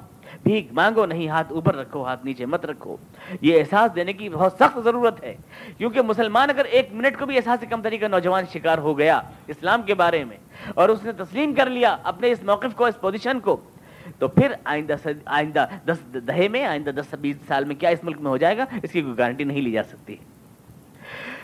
بھیک 0.43 0.67
مانگو، 0.71 1.05
نہیں 1.05 1.27
ہاتھ 1.29 1.51
اوپر 1.53 1.75
رکھو، 1.75 2.03
ہاتھ 2.05 2.25
نیچے 2.25 2.45
مت 2.45 2.65
رکھو۔ 2.65 2.95
یہ 3.41 3.59
احساس 3.59 3.95
دینے 3.95 4.13
کی 4.13 4.29
بہت 4.29 4.53
سخت 4.59 4.77
ضرورت 4.83 5.23
ہے، 5.23 5.35
کیونکہ 5.77 6.01
مسلمان 6.01 6.49
اگر 6.49 6.65
ایک 6.65 6.89
منٹ 6.91 7.19
کو 7.19 7.25
بھی 7.25 7.35
احساس 7.35 7.59
سے 7.59 7.65
کم 7.65 7.81
طریقہ 7.81 8.05
نوجوان 8.05 8.43
شکار 8.53 8.77
ہو 8.77 8.97
گیا 8.97 9.21
اسلام 9.47 9.81
کے 9.81 9.93
بارے 9.93 10.23
میں 10.23 10.37
اور 10.75 10.89
اس 10.89 11.03
نے 11.03 11.11
تسلیم 11.11 11.53
کر 11.53 11.69
لیا 11.69 11.97
اپنے 12.03 12.31
اس 12.31 12.43
موقف 12.43 12.75
کو، 12.75 12.85
اس 12.85 12.99
پوزیشن 13.01 13.39
کو، 13.39 13.57
تو 14.19 14.27
پھر 14.27 14.53
آئندہ 14.63 14.95
سد... 15.03 15.21
آئندہ 15.25 15.65
دس 15.85 16.13
دہے 16.27 16.47
میں، 16.47 16.65
آئندہ 16.65 16.89
دس 16.89 17.15
بیس 17.21 17.35
سال 17.47 17.65
میں 17.65 17.75
کیا 17.75 17.89
اس 17.89 18.03
ملک 18.03 18.21
میں 18.21 18.31
ہو 18.31 18.37
جائے 18.37 18.57
گا؟ 18.57 18.65
اس 18.83 18.91
کی 18.91 19.01
کوئی 19.01 19.17
گارنٹی 19.17 19.43
نہیں 19.43 19.61
لی 19.61 19.71
جا 19.71 19.83
سکتی۔ 19.83 20.15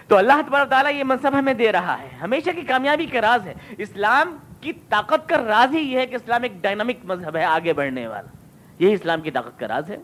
تو 0.08 0.18
اللہ 0.18 0.42
تبارک 0.48 0.70
تعالیٰ 0.70 0.94
یہ 0.94 1.04
منصب 1.04 1.40
ہمیں 1.40 1.54
دے 1.54 1.72
رہا 1.72 1.98
ہے، 2.02 2.10
ہمیشہ 2.22 2.50
کی 2.56 2.62
کامیابی 2.62 3.06
کا 3.06 3.22
راز 3.22 3.48
ہے۔ 3.48 3.54
اسلام 3.78 4.38
کی 4.62 4.74
طاقت 4.74 5.30
کا 5.30 5.38
راز 5.38 5.76
ہی 5.76 5.82
یہ 5.82 6.00
ہے 6.00 6.06
کہ 6.06 6.16
اسلام 6.16 6.44
ایک 6.44 6.52
ڈائنامک 6.62 7.06
مذہب 7.06 7.36
ہے، 7.36 7.44
آگے 7.44 7.74
بڑھنے 7.74 8.08
والا۔ 8.08 8.30
یہی 8.80 8.94
اسلام 8.94 9.22
کی 9.22 9.32
طاقت 9.32 9.60
کا 9.60 9.68
راز 9.68 9.92
ہے۔ 9.92 9.98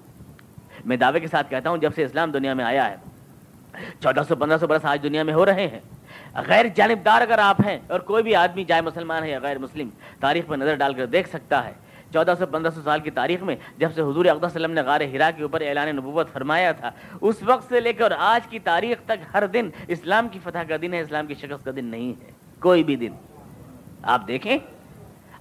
میں 0.85 0.97
دعوے 0.97 1.19
کے 1.19 1.27
ساتھ 1.27 1.49
کہتا 1.49 1.69
ہوں، 1.69 1.77
جب 1.77 1.91
سے 1.95 2.03
اسلام 2.03 2.31
دنیا 2.31 2.53
میں 2.53 2.65
آیا 2.65 2.91
ہے، 2.91 2.95
چودہ 3.99 4.21
سو، 4.27 4.35
پندرہ 4.35 4.57
سو 4.57 4.67
برس 4.67 4.85
آج 4.85 5.03
دنیا 5.03 5.23
میں 5.23 5.33
ہو 5.33 5.45
رہے 5.45 5.67
ہیں۔ 5.67 5.79
غیر 6.47 6.65
جانبدار 6.75 7.21
اگر 7.21 7.39
آپ 7.39 7.61
ہیں 7.65 7.79
اور 7.87 7.99
کوئی 7.99 8.23
بھی 8.23 8.35
آدمی 8.35 8.63
چاہے 8.63 8.81
مسلمان 8.81 9.23
ہے 9.23 9.29
یا 9.29 9.39
غیر 9.39 9.57
مسلم، 9.57 9.89
تاریخ 10.19 10.47
پر 10.47 10.57
نظر 10.57 10.75
ڈال 10.75 10.93
کر 10.93 11.05
دیکھ 11.05 11.29
سکتا 11.29 11.65
ہے۔ 11.65 11.73
چودہ 12.13 12.33
سو، 12.39 12.45
پندرہ 12.45 12.71
سو 12.71 12.81
سال 12.81 12.99
کی 12.99 13.11
تاریخ 13.11 13.43
میں 13.43 13.55
جب 13.77 13.89
سے 13.95 14.01
حضور 14.01 14.25
اقدس 14.25 14.43
وسلم 14.43 14.71
نے 14.71 14.81
غار 14.81 15.01
ہرا 15.01 15.31
کے 15.31 15.43
اوپر 15.43 15.61
اعلان 15.61 15.95
نبوت 15.95 16.33
فرمایا 16.33 16.71
تھا، 16.71 16.91
اس 17.21 17.43
وقت 17.43 17.69
سے 17.69 17.79
لے 17.79 17.93
کر 17.93 18.13
آج 18.17 18.47
کی 18.47 18.59
تاریخ 18.59 18.97
تک 19.05 19.25
ہر 19.33 19.47
دن 19.47 19.69
اسلام 19.87 20.27
کی 20.27 20.39
فتح 20.43 20.59
کا 20.69 20.75
دن 20.81 20.93
ہے، 20.93 20.99
اسلام 20.99 21.27
کی 21.27 21.33
شکست 21.33 21.65
کا 21.65 21.71
دن 21.75 21.85
نہیں 21.85 22.13
ہے۔ 22.21 22.31
کوئی 22.59 22.83
بھی 22.83 22.95
دن۔ 22.95 23.11
آپ 24.05 24.27
دیکھیں 24.27 24.57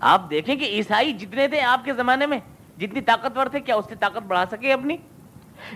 آپ 0.01 0.31
دیکھیں 0.31 0.57
کہ 0.57 0.65
عیسائی 0.65 1.13
جتنے 1.13 1.49
تھے 1.49 1.61
آپ 1.61 1.85
کے 1.85 1.93
زمانے 1.93 2.27
میں، 2.27 2.39
جتنی 2.79 3.01
طاقتور 3.01 3.47
تھے، 3.47 3.61
کیا 3.61 3.75
اس 3.75 3.85
سے 3.89 3.95
طاقت 3.95 4.23
بڑھا 4.23 4.45
سکے 4.51 4.73
اپنی؟ 4.73 4.97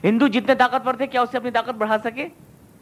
ہندو 0.04 0.26
جتنے 0.26 0.54
طاقتور 0.54 0.94
تھے، 0.94 1.06
کیا 1.06 1.20
اس 1.20 1.30
سے 1.30 1.36
اپنی 1.36 1.50
طاقت 1.50 1.70
بڑھا 1.70 1.96
سکے؟ 2.04 2.28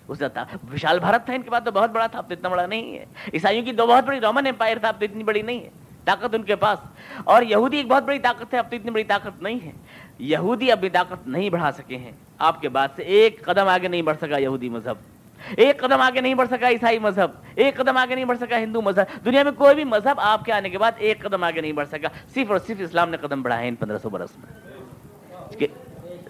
اس 0.09 0.23
کا 0.35 0.45
وشال 0.73 0.99
بھارت 0.99 1.27
تھا، 1.27 1.35
ان 1.35 1.43
کے 1.43 1.51
پاس 1.51 1.65
تو 1.65 1.71
بہت 1.71 1.91
بڑا 1.91 2.07
تھا، 2.07 2.19
اب 2.19 2.29
تو 2.29 2.35
اتنا 2.35 2.49
بڑا 2.49 2.67
نہیں 2.67 2.99
ہے۔ 2.99 3.05
عیسائیوں 3.35 3.65
کی 3.65 3.73
دو 3.73 3.87
بہت 3.87 4.05
بڑی 4.05 4.21
رومن 4.21 4.47
امپائر 4.47 4.79
تھا، 4.79 4.89
اب 4.89 4.99
تو 4.99 5.05
اتنی 5.05 5.25
بڑی 5.25 5.43
نہیں 5.43 5.61
ہے۔ 5.61 5.71
طاقت 6.05 6.35
ان 6.35 6.43
کے 6.43 6.57
پاس۔ 6.57 6.79
اور 7.25 7.43
یہودی 7.43 7.77
ایک 7.77 7.87
بہت 7.87 8.03
بڑی 8.03 8.19
طاقت 8.19 8.55
ہے، 8.55 8.59
اب 8.59 8.71
تو 8.71 8.77
اتنی 8.77 8.91
بڑی 8.91 9.05
طاقت 9.05 9.43
نہیں 9.43 9.67
ہے۔ 9.67 9.73
یہودی 10.19 10.73
اپنی 10.73 10.89
طاقت 10.89 11.29
نہیں 11.29 11.51
بڑھا 11.51 11.73
سکے 11.73 11.97
ہیں۔ 11.97 12.13
آپ 12.39 12.61
کے 12.61 12.69
بعد 12.69 12.89
سے 12.97 13.03
ایک 13.03 13.45
قدم 13.45 13.69
آگے 13.69 13.89
نہیں 13.89 14.03
بڑھ 14.03 14.17
سکا 14.21 14.39
یہودی 14.39 14.69
مذہب۔ 14.69 15.16
ایک 15.57 15.81
قدم 15.81 16.01
آگے 16.01 16.21
نہیں 16.21 16.35
بڑھ 16.35 16.49
سکا 16.49 16.69
عیسائی 16.69 16.99
مذہب، 16.99 17.31
ایک 17.55 17.77
قدم 17.77 17.97
آگے 17.97 18.15
نہیں 18.15 18.25
بڑھ 18.25 18.39
سکا 18.39 18.59
ہندو 18.59 18.83
مذہب۔ 18.83 19.25
دنیا 19.25 19.43
میں 19.43 19.53
کوئی 19.53 19.75
بھی 19.75 19.85
مذہب 19.85 20.21
آپ 20.21 20.45
کے 20.45 20.53
آنے 20.53 20.71
کے 20.71 20.79
بعد 20.79 20.93
ایک 20.99 21.23
قدم 21.23 21.45
آگے 21.45 21.61
نہیں 21.61 21.73
بڑھ 21.73 21.89
سکا۔ 21.89 22.09
صرف 22.35 22.51
اور 22.51 22.59
صرف 22.67 22.81
اسلام 22.81 23.11
نے 23.11 23.17
قدم 23.17 23.43
بڑھائے 23.43 23.69
ان 23.69 23.75
پندرہ 23.75 23.99
سو 23.99 24.11
برس 24.11 24.39
میں۔ 24.39 24.67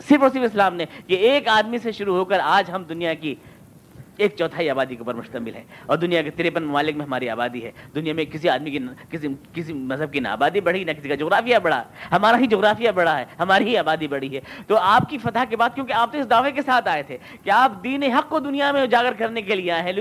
صرف 0.08 0.22
اور 0.22 0.30
صرف 0.30 0.42
اسلام 0.42 0.74
نے 0.74 0.84
کہ 1.06 1.14
ایک 1.14 1.48
آدمی 1.48 1.78
سے 1.78 1.92
شروع 1.92 2.16
ہو 2.16 2.24
کر 2.24 2.40
آج 2.42 2.70
ہم 2.70 2.82
دنیا 2.82 3.14
کی 3.14 3.34
ایک 4.16 4.34
چوتھائی 4.36 4.70
آبادی 4.70 4.94
کے 4.94 4.98
اوپر 4.98 5.14
مشتمل 5.14 5.54
ہے 5.54 5.64
اور 5.86 5.96
دنیا 5.96 6.22
کے 6.22 6.30
ترپن 6.30 6.62
ممالک 6.62 6.96
میں 6.96 7.06
ہماری 7.06 7.28
آبادی 7.28 7.64
ہے۔ 7.64 7.70
دنیا 7.94 8.14
میں 8.14 8.24
کسی 8.24 8.48
آدمی 8.48 8.70
کی 8.70 8.78
کسی 9.10 9.28
کسی 9.52 9.72
مذہب 9.72 10.12
کی 10.12 10.20
نہ 10.20 10.28
آبادی 10.28 10.60
بڑھی، 10.60 10.84
نہ 10.84 10.90
کسی 10.90 11.08
کا 11.08 11.14
جغرافیہ 11.14 11.58
بڑھا۔ 11.62 11.82
ہمارا 12.12 12.38
ہی 12.38 12.46
جغرافیہ 12.46 12.90
بڑھا 12.90 13.18
ہے، 13.18 13.24
ہماری 13.38 13.64
ہی 13.64 13.76
آبادی 13.76 14.08
بڑھی 14.08 14.34
ہے۔ 14.36 14.40
تو 14.66 14.76
آپ 14.76 15.10
کی 15.10 15.18
فتح 15.18 15.44
کے 15.50 15.56
بعد، 15.56 15.70
کیونکہ 15.74 15.92
آپ 15.92 16.12
تو 16.12 16.18
اس 16.18 16.30
دعوے 16.30 16.52
کے 16.52 16.62
ساتھ 16.62 16.88
آئے 16.88 17.02
تھے 17.02 17.18
کہ 17.44 17.50
آپ 17.50 17.72
دین 17.84 18.02
حق 18.02 18.28
کو 18.28 18.40
دنیا 18.40 18.72
میں 18.72 18.82
اجاگر 18.82 19.12
کرنے 19.18 19.42
کے 19.42 19.54
لیے 19.54 19.72
آئے 19.72 19.82
ہیں 19.82 19.92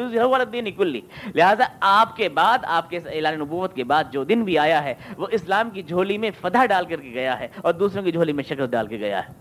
دین 0.52 0.72
کلی 0.72 1.02
لہٰذا 1.36 1.66
آپ 1.80 2.16
کے 2.16 2.30
بعد، 2.30 2.58
آپ 2.64 2.90
کے 2.90 3.00
اعلان 3.06 3.40
نبوت 3.40 3.76
کے 3.76 3.84
بعد 3.84 4.04
جو 4.12 4.24
دن 4.24 4.44
بھی 4.44 4.58
آیا 4.58 4.84
ہے، 4.84 4.94
وہ 5.18 5.28
اسلام 5.32 5.70
کی 5.70 5.84
جھولی 5.84 6.18
میں 6.18 6.32
فتح 6.42 6.66
ڈال 6.66 6.86
کر 6.86 7.02
کے 7.02 7.10
گیا 7.10 7.40
ہے 7.40 7.48
اور 7.62 7.74
دوسروں 7.74 8.04
کی 8.04 8.12
جھولی 8.12 8.34
میں 8.34 8.44
شکل 8.44 8.68
ڈال 8.68 8.88
کے 8.88 8.98
گیا 8.98 9.20
ہے۔ 9.20 9.34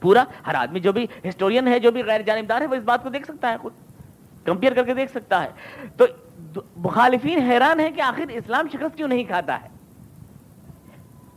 پورا، 0.00 0.24
ہر 0.46 0.54
آدمی 0.54 0.80
جو 0.80 0.92
بھی 0.92 1.06
ہسٹورین 1.28 1.68
ہے، 1.68 1.78
جو 1.78 1.90
بھی 1.90 2.02
غیر 2.04 2.22
جانبدار 2.22 2.60
ہے، 2.60 2.66
وہ 2.66 2.74
اس 2.74 2.82
بات 2.82 3.02
کو 3.02 3.08
دیکھ 3.08 3.24
سکتا 3.24 3.52
ہے 3.52 3.56
خود۔ 3.56 3.72
کمپیئر 4.44 4.74
کر 4.74 4.84
کے 4.84 4.94
دیکھ 4.94 5.10
سکتا 5.10 5.44
ہے۔ 5.44 5.48
تو 5.96 6.04
مخالفین 6.76 7.38
حیران 7.38 7.80
ہے 7.80 7.90
کہ 7.90 8.00
آخر 8.00 8.24
اسلام 8.28 8.68
شکست 8.68 8.96
کیوں 8.96 9.08
نہیں 9.08 9.24
کھاتا 9.24 9.58
ہے؟ 9.62 9.68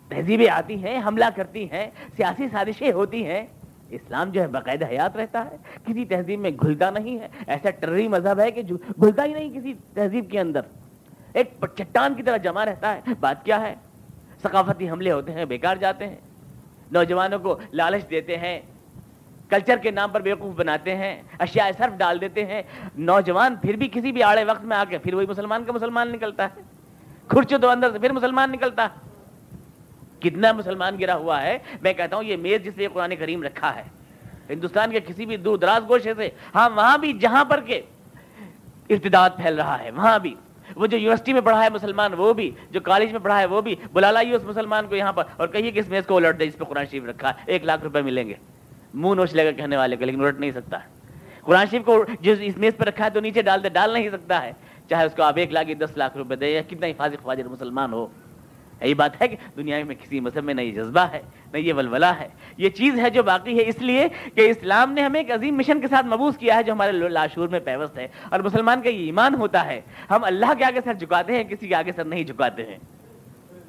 تہذیبیں 0.08 0.50
آتی 0.50 0.84
ہیں، 0.84 1.02
حملہ 1.06 1.26
کرتی 1.36 1.72
ہیں، 1.72 1.92
سیاسی 2.18 2.48
سازشیں 2.52 2.92
ہوتی 2.92 3.26
ہیں۔ 3.26 3.48
اسلام 3.90 4.30
جو 4.30 4.42
ہے 4.42 4.48
باقاعدہ 4.48 4.86
حیات 4.86 5.18
رہتا 5.18 5.46
ہے۔ 5.46 5.58
کسی 5.86 6.06
تہذیب 6.06 6.40
میں 6.40 6.52
گھلتا 6.52 6.90
نہیں 6.90 7.20
ہے۔ 7.20 7.28
ایسا 7.48 7.70
ٹرری 7.70 8.08
مذہب 8.08 8.40
ہے 8.40 8.52
کہ 8.52 8.62
گھلتا 8.74 9.24
ہی 9.26 9.34
نہیں 9.34 9.54
کسی 9.54 9.74
تہذیب 9.94 10.32
کے 10.32 10.40
اندر۔ 10.40 10.62
ایک 11.34 11.66
چٹان 11.76 12.14
کی 12.14 12.24
طرح 12.24 12.38
جمع 12.38 12.66
رہتا 12.66 12.96
ہے۔ 12.96 13.02
بات 13.20 13.46
کیا 13.46 13.62
ہے؟ 13.62 13.76
ثقافتی 14.42 14.90
حملے 14.90 15.12
ہوتے 15.12 15.32
ہیں، 15.32 15.46
بیکار 15.46 15.76
جاتے 15.76 16.08
ہیں۔ 16.08 16.16
نوجوانوں 16.92 17.40
کو 17.40 17.60
لالچ 17.74 18.10
دیتے 18.10 18.38
ہیں۔ 18.38 18.62
کلچر 19.50 19.78
کے 19.78 19.92
نام 19.92 20.10
پر 20.10 20.22
بیوقوف 20.22 20.56
بناتے 20.56 20.96
ہیں، 20.96 21.22
اشیاء 21.40 21.70
صرف 21.78 21.98
ڈال 21.98 22.22
دیتے 22.22 22.46
ہیں۔ 22.46 22.62
نوجوان 22.98 23.56
پھر 23.56 23.76
بھی 23.76 23.90
کسی 23.92 24.12
بھی 24.12 24.24
آڑے 24.24 24.44
وقت 24.44 24.64
میں 24.64 24.78
آ 24.78 24.84
کے، 24.90 24.98
پھر 24.98 25.14
وہی 25.14 25.26
مسلمان 25.26 25.64
کا 25.64 25.72
مسلمان 25.72 26.12
نکلتا 26.12 26.44
ہے۔ 26.44 26.62
کھرچو 27.28 27.58
تو 27.58 27.70
اندر 27.70 27.92
سے 27.92 28.00
پھر 28.00 28.12
مسلمان 28.12 28.52
نکلتا۔ 28.52 28.84
ہے 28.84 29.08
کتنا 30.20 30.52
مسلمان 30.52 31.00
گرا 31.00 31.16
ہوا 31.16 31.42
ہے۔ 31.42 31.58
میں 31.82 31.94
کہتا 31.94 32.16
ہوں، 32.16 32.24
یہ 32.24 32.38
میز 32.38 32.64
جس 32.64 32.78
لیے 32.78 32.88
قرآن 32.94 33.16
کریم 33.16 33.44
رکھا 33.44 33.76
ہے، 33.76 33.84
ہندوستان 34.50 34.92
کے 34.92 35.00
کسی 35.00 35.26
بھی 35.26 35.38
دور 35.38 35.58
دراز 35.58 35.90
گوشے 35.90 36.14
سے 36.18 36.30
ہاں 36.56 36.70
وہاں 36.70 36.98
بھی 36.98 37.14
جہاں 37.14 37.46
پر 37.46 37.60
کے 37.60 37.82
ارتداد 38.90 39.30
پھیل 39.38 39.56
رہا 39.56 39.80
ہے، 39.80 39.92
وہاں 39.92 40.20
بھی۔ 40.20 40.36
وہ 40.76 40.88
جو 40.88 40.98
یونیورسٹی 40.98 41.34
میں 41.34 41.42
پڑھا 41.42 41.64
ہے 41.64 41.70
مسلمان، 41.70 42.14
وہ 42.14 42.34
بھی۔ 42.34 42.52
جو 42.72 42.80
کالج 42.80 43.12
میں 43.12 43.20
پڑھا 43.20 43.40
ہے، 43.40 43.46
وہ 43.46 43.62
بھی۔ 43.62 43.76
بلا 43.94 44.12
لائیے 44.12 44.36
اس 44.36 44.44
مسلمان 44.44 44.88
کو 44.88 44.96
یہاں 44.96 45.14
پر۔ 45.14 45.24
اور 45.38 45.48
کہیے 45.48 45.72
کہ 45.72 45.80
اس 45.80 45.90
میز 45.90 46.06
کو 46.06 46.18
الٹ 46.18 46.40
دے، 46.40 46.46
اس 46.46 46.58
پہ 46.58 46.64
قرآن 46.64 46.86
شریف 46.86 47.04
رکھا 47.06 47.30
ہے۔ 47.30 47.34
ایک 47.46 47.64
لاکھ 47.64 47.84
روپے 47.84 48.02
ملیں 48.02 48.28
گے۔ 48.28 48.34
منہ 48.94 49.14
نوش 49.14 49.34
لے 49.34 49.46
گا 49.46 49.52
کہنے 49.52 49.78
والے 49.78 49.96
کا 49.96 50.06
لیکن 50.06 50.22
الٹ 50.24 50.40
نہیں 50.40 50.52
سکتا۔ 50.52 50.78
قرآن 51.42 51.66
شریف 51.72 51.86
کو 51.86 52.06
جو 52.22 52.34
اس 52.42 52.58
میز 52.58 52.78
پہ 52.78 52.84
رکھا 52.84 53.06
ہے 53.06 53.10
تو 53.10 53.20
نیچے 53.20 53.42
ڈال 53.42 53.64
دے، 53.64 53.70
ڈال 53.70 53.94
نہیں 53.94 54.10
سکتا 54.10 54.42
ہے۔ 54.42 54.52
چاہے 54.90 55.06
اس 55.06 55.14
کو 55.16 55.24
آپ 55.24 55.34
ایک 55.38 55.52
لاکھ، 55.52 55.74
دس 55.74 55.98
لاکھ 55.98 56.18
روپے 56.18 56.36
دے 56.36 56.52
یا 56.52 56.62
کتنا 56.62 56.88
ہی 56.88 56.94
فاضل 56.94 57.16
فاضل 57.22 57.44
مسلمان 57.44 57.94
ہو۔ 57.94 58.08
یہی 58.82 58.94
بات 58.94 59.22
ہے 59.22 59.28
کہ 59.28 59.38
دنیا 59.58 59.84
میں 59.84 59.96
کسی 59.96 60.20
مذہب 60.20 60.44
میں 60.44 60.54
نہ 60.54 60.62
یہ 60.62 60.72
جذبہ 60.72 61.00
ہے، 61.00 61.22
نہ 61.54 61.58
یہ 61.58 61.74
ولولہ 61.74 62.06
ہے۔ 62.06 62.28
یہ 62.58 62.70
چیز 62.70 63.00
ہے 63.00 63.10
جو 63.10 63.24
باقی 63.24 63.58
ہے، 63.58 63.64
اس 63.68 63.82
لیے 63.82 64.08
کہ 64.36 64.50
اسلام 64.50 64.94
نے 64.94 65.02
ہمیں 65.02 65.20
ایک 65.20 65.32
عظیم 65.32 65.56
مشن 65.56 65.82
کے 65.82 65.88
ساتھ 65.88 66.06
مبوس 66.06 66.38
کیا 66.38 66.56
ہے 66.56 66.64
جو 66.64 66.74
ہمارے 66.74 66.92
لاشور 66.92 67.48
میں 67.48 67.60
پیوست 67.60 67.98
ہے۔ 67.98 68.08
اور 68.30 68.40
مسلمان 68.40 68.82
کا 68.82 68.90
یہ 68.90 69.06
ایمان 69.06 69.36
ہوتا 69.36 69.66
ہے، 69.66 69.82
ہم 70.10 70.24
اللہ 70.24 70.54
کے 70.58 70.66
آگے 70.66 70.80
سر 70.86 70.94
جھکاتے 70.94 71.36
ہیں، 71.36 71.44
کسی 71.44 71.68
کے 71.68 71.76
آگے 71.76 71.92
سر 71.96 72.06
نہیں 72.06 72.24
جھکاتے 72.24 72.66
ہیں۔ 72.66 72.78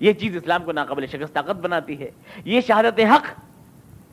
یہ 0.01 0.13
چیز 0.13 0.37
اسلام 0.37 0.65
کو 0.65 0.73
ناقابل 0.73 1.07
شکست، 1.07 1.35
طاقت 1.35 1.57
بناتی 1.57 2.01
ہے۔ 2.01 2.11
یہ 2.45 2.61
شہادت 2.61 3.01
حق 3.01 3.41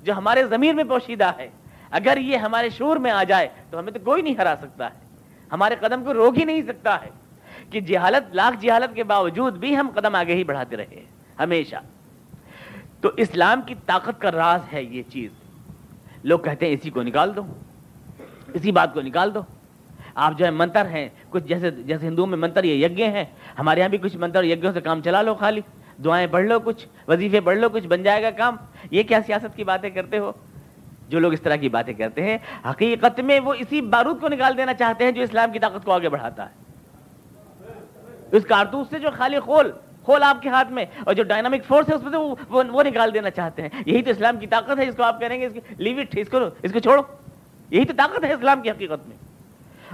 جو 0.05 0.13
ہمارے 0.13 0.43
ضمیر 0.43 0.73
میں 0.73 0.83
پوشیدہ 0.83 1.31
ہے۔ 1.37 1.49
اگر 1.91 2.17
یہ 2.17 2.37
ہمارے 2.37 2.69
شور 2.69 2.97
میں 2.97 3.11
آ 3.11 3.23
جائے 3.23 3.47
تو 3.69 3.79
ہمیں 3.79 3.91
تو 3.91 3.99
کوئی 4.03 4.21
نہیں 4.21 4.35
ہرا 4.35 4.55
سکتا 4.61 4.85
ہے۔ 4.85 4.99
ہمارے 5.51 5.75
قدم 5.79 6.03
کو 6.03 6.13
روک 6.13 6.37
ہی 6.37 6.43
نہیں 6.43 6.61
سکتا 6.61 7.01
ہے۔ 7.01 7.09
کہ 7.69 7.79
جہالت، 7.79 8.35
لاکھ 8.35 8.65
جہالت 8.65 8.95
کے 8.95 9.03
باوجود 9.03 9.57
بھی 9.57 9.77
ہم 9.77 9.89
قدم 9.93 10.15
آگے 10.15 10.33
ہی 10.35 10.43
بڑھاتے 10.43 10.77
رہے 10.77 11.05
ہمیشہ۔ 11.39 11.75
تو 13.01 13.09
اسلام 13.17 13.61
کی 13.61 13.75
طاقت 13.85 14.21
کا 14.21 14.31
راز 14.31 14.61
ہے 14.73 14.83
یہ 14.83 15.03
چیز۔ 15.09 15.31
لوگ 16.23 16.39
کہتے 16.39 16.65
ہیں، 16.65 16.73
اسی 16.73 16.89
کو 16.89 17.01
نکال 17.01 17.35
دو۔ 17.35 17.41
اسی 18.53 18.71
بات 18.71 18.93
کو 18.93 19.01
نکال 19.01 19.33
دو۔ 19.33 19.39
آپ 20.15 20.37
جو 20.37 20.45
ہے 20.45 20.51
منتر 20.51 20.85
ہیں، 20.85 21.09
کچھ 21.29 21.43
جیسے 21.43 21.71
جیسے 21.71 22.07
ہندوؤں 22.07 22.27
میں 22.27 22.37
منتر 22.37 22.63
یہ 22.63 22.85
یجیں 22.85 23.09
ہیں، 23.09 23.25
ہمارے 23.59 23.79
یہاں 23.79 23.89
بھی 23.89 23.97
کچھ 23.97 24.17
منتر 24.17 24.43
یجوں 24.43 24.71
سے 24.73 24.81
کام 24.81 25.01
چلا 25.01 25.21
لو 25.21 25.35
خالی۔ 25.35 25.61
دعائیں 26.03 26.27
پڑھ 26.27 26.45
لو 26.45 26.59
کچھ 26.59 26.87
وظیفے 27.07 27.41
پڑھ 27.41 27.57
لو 27.57 27.69
کچھ 27.69 27.87
بن 27.87 28.03
جائے 28.03 28.23
گا 28.23 28.29
کام۔ 28.29 28.55
یہ 28.91 29.03
کیا 29.03 29.19
سیاست 29.25 29.55
کی 29.55 29.63
باتیں 29.63 29.89
کرتے 29.89 30.17
ہو؟ 30.17 30.31
جو 31.09 31.19
لوگ 31.19 31.33
اس 31.33 31.41
طرح 31.41 31.55
کی 31.55 31.69
باتیں 31.69 31.93
کرتے 31.93 32.21
ہیں 32.21 32.37
حقیقت 32.69 33.19
میں 33.19 33.39
وہ 33.39 33.53
اسی 33.53 33.81
بارود 33.81 34.21
کو 34.21 34.27
نکال 34.27 34.57
دینا 34.57 34.73
چاہتے 34.73 35.03
ہیں 35.03 35.11
جو 35.11 35.21
اسلام 35.21 35.51
کی 35.51 35.59
طاقت 35.59 35.85
کو 35.85 35.91
آگے 35.91 36.09
بڑھاتا 36.09 36.49
ہے۔ 36.49 36.65
اس 38.31 38.45
کارتوس 38.45 38.87
سے 38.89 38.99
جو 38.99 39.09
خالی 39.17 39.39
خول 39.39 39.71
خول 40.03 40.23
آپ 40.23 40.41
کے 40.41 40.49
ہاتھ 40.49 40.71
میں 40.71 40.85
اور 41.05 41.13
جو 41.13 41.23
ڈائنامک 41.23 41.65
فورس 41.67 41.89
ہے 41.89 41.95
اس 41.95 42.03
میں 42.03 42.19
وہ, 42.19 42.35
وہ 42.49 42.83
نکال 42.83 43.13
دینا 43.13 43.29
چاہتے 43.29 43.61
ہیں۔ 43.61 43.69
یہی 43.85 44.01
تو 44.01 44.11
اسلام 44.11 44.37
کی 44.37 44.47
طاقت 44.47 44.79
ہے 44.79 44.85
جس 44.85 44.95
کو 44.95 45.03
آپ 45.03 45.19
کہیں 45.19 45.41
گے 45.41 45.49
لیو 45.77 45.99
اٹ 45.99 46.17
اس 46.17 46.29
کو 46.29 46.37
اس 46.63 46.71
کو 46.71 46.79
چھوڑو۔ 46.79 47.01
یہی 47.69 47.85
تو 47.85 47.93
طاقت 47.97 48.23
ہے 48.23 48.33
اسلام 48.33 48.61
کی 48.61 48.69
حقیقت 48.69 49.07
میں۔ 49.07 49.17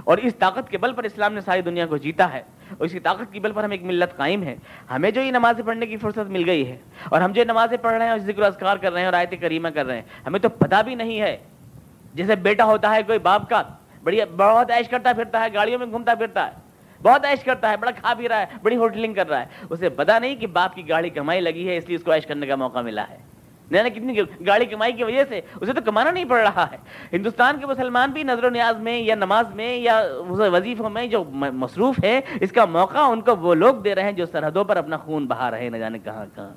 اور 0.04 0.18
اس 0.18 0.36
طاقت 0.36 0.70
کے 0.70 0.78
بل 0.78 0.92
پر 0.92 1.04
اسلام 1.04 1.34
نے 1.34 1.40
ساری 1.40 1.62
دنیا 1.62 1.86
کو 1.86 1.96
جیتا 1.96 2.32
ہے 2.32 2.42
اور 2.68 2.84
اس 2.84 2.92
کی 2.92 3.00
طاقت 3.00 3.32
کی 3.32 3.40
بل 3.40 3.52
پر 3.52 3.64
ہم 3.64 3.70
ایک 3.70 3.82
ملت 3.82 4.16
قائم 4.16 4.42
ہے 4.42 4.56
ہمیں 4.90 5.10
جو 5.10 5.20
یہ 5.20 5.30
نمازیں 5.30 5.64
پڑھنے 5.64 5.86
کی 5.86 5.96
فرصت 5.96 6.30
مل 6.30 6.48
گئی 6.48 6.66
ہے 6.68 6.76
اور 7.08 7.20
ہم 7.20 7.32
جو 7.32 7.44
نمازیں 7.44 7.76
پڑھ 7.82 7.94
رہے 7.94 8.04
ہیں 8.04 8.12
اور 8.12 8.18
ذکر 8.18 8.42
اذکار 8.42 8.76
کر 8.76 8.92
رہے 8.92 9.00
ہیں 9.00 9.06
اور 9.06 9.14
آیت 9.14 9.34
کریمہ 9.40 9.68
کر 9.68 9.86
رہے 9.86 9.94
ہیں، 9.94 10.02
ہمیں 10.26 10.40
تو 10.40 10.48
پتہ 10.48 10.82
بھی 10.84 10.94
نہیں 10.94 11.20
ہے۔ 11.20 11.36
جیسے 12.14 12.36
بیٹا 12.36 12.64
ہوتا 12.64 12.94
ہے 12.94 13.02
کوئی 13.02 13.18
باپ 13.18 13.48
کا، 13.48 13.62
بڑی 14.02 14.20
بہت 14.36 14.70
عیش 14.70 14.88
کرتا 14.88 15.12
پھرتا 15.12 15.40
ہے، 15.40 15.52
گاڑیوں 15.54 15.78
میں 15.78 15.86
گھومتا 15.86 16.14
پھرتا 16.14 16.46
ہے، 16.46 16.52
بہت 17.02 17.24
عیش 17.24 17.44
کرتا 17.44 17.70
ہے، 17.70 17.76
بڑا 17.76 17.90
کھا 17.90 18.12
بھی 18.14 18.28
رہا 18.28 18.40
ہے، 18.40 18.46
بڑی 18.62 18.76
ہوٹلنگ 18.76 19.14
کر 19.14 19.28
رہا 19.28 19.40
ہے، 19.40 19.66
اسے 19.70 19.88
پتا 19.88 20.18
نہیں 20.18 20.36
کہ 20.36 20.46
باپ 20.46 20.74
کی 20.74 20.88
گاڑی 20.88 21.10
کمائی 21.10 21.40
لگی 21.40 21.68
ہے، 21.68 21.76
اس 21.76 21.88
لیے 21.88 21.96
اس 21.96 22.04
کو 22.04 22.12
عیش 22.12 22.26
کرنے 22.26 22.46
کا 22.46 22.56
موقع 22.56 22.78
ملا 22.78 23.04
ہے۔ 23.10 23.18
کتنی 23.72 24.20
گاڑی 24.46 24.66
کمائی 24.66 24.92
کی 24.92 25.04
وجہ 25.04 25.24
سے 25.28 25.40
اسے 25.60 25.72
تو 25.72 25.80
کمانا 25.84 26.10
نہیں 26.10 26.24
پڑ 26.24 26.40
رہا 26.40 26.66
ہے۔ 26.72 26.76
ہندوستان 27.12 27.60
کے 27.60 27.66
مسلمان 27.66 28.10
بھی 28.10 28.22
نظر 28.22 28.44
و 28.44 28.48
نیاز 28.48 28.76
میں 28.76 28.98
یا 28.98 29.14
نماز 29.14 29.54
میں 29.54 29.76
یا 29.76 30.02
وظیفوں 30.28 30.90
میں 30.90 31.06
جو 31.06 31.24
مصروف 31.32 32.04
ہے، 32.04 32.20
اس 32.40 32.52
کا 32.52 32.64
موقع 32.64 32.98
ان 32.98 33.20
کو 33.20 33.36
وہ 33.36 33.54
لوگ 33.54 33.74
دے 33.74 33.94
رہے 33.94 34.02
ہیں 34.02 34.12
جو 34.12 34.26
سرحدوں 34.26 34.64
پر 34.64 34.76
اپنا 34.76 34.96
خون 34.96 35.26
بہا 35.26 35.50
رہے 35.50 35.68
نہ 35.68 35.76
جانے 35.76 35.98
کہاں 35.98 36.26
کہاں۔ 36.34 36.50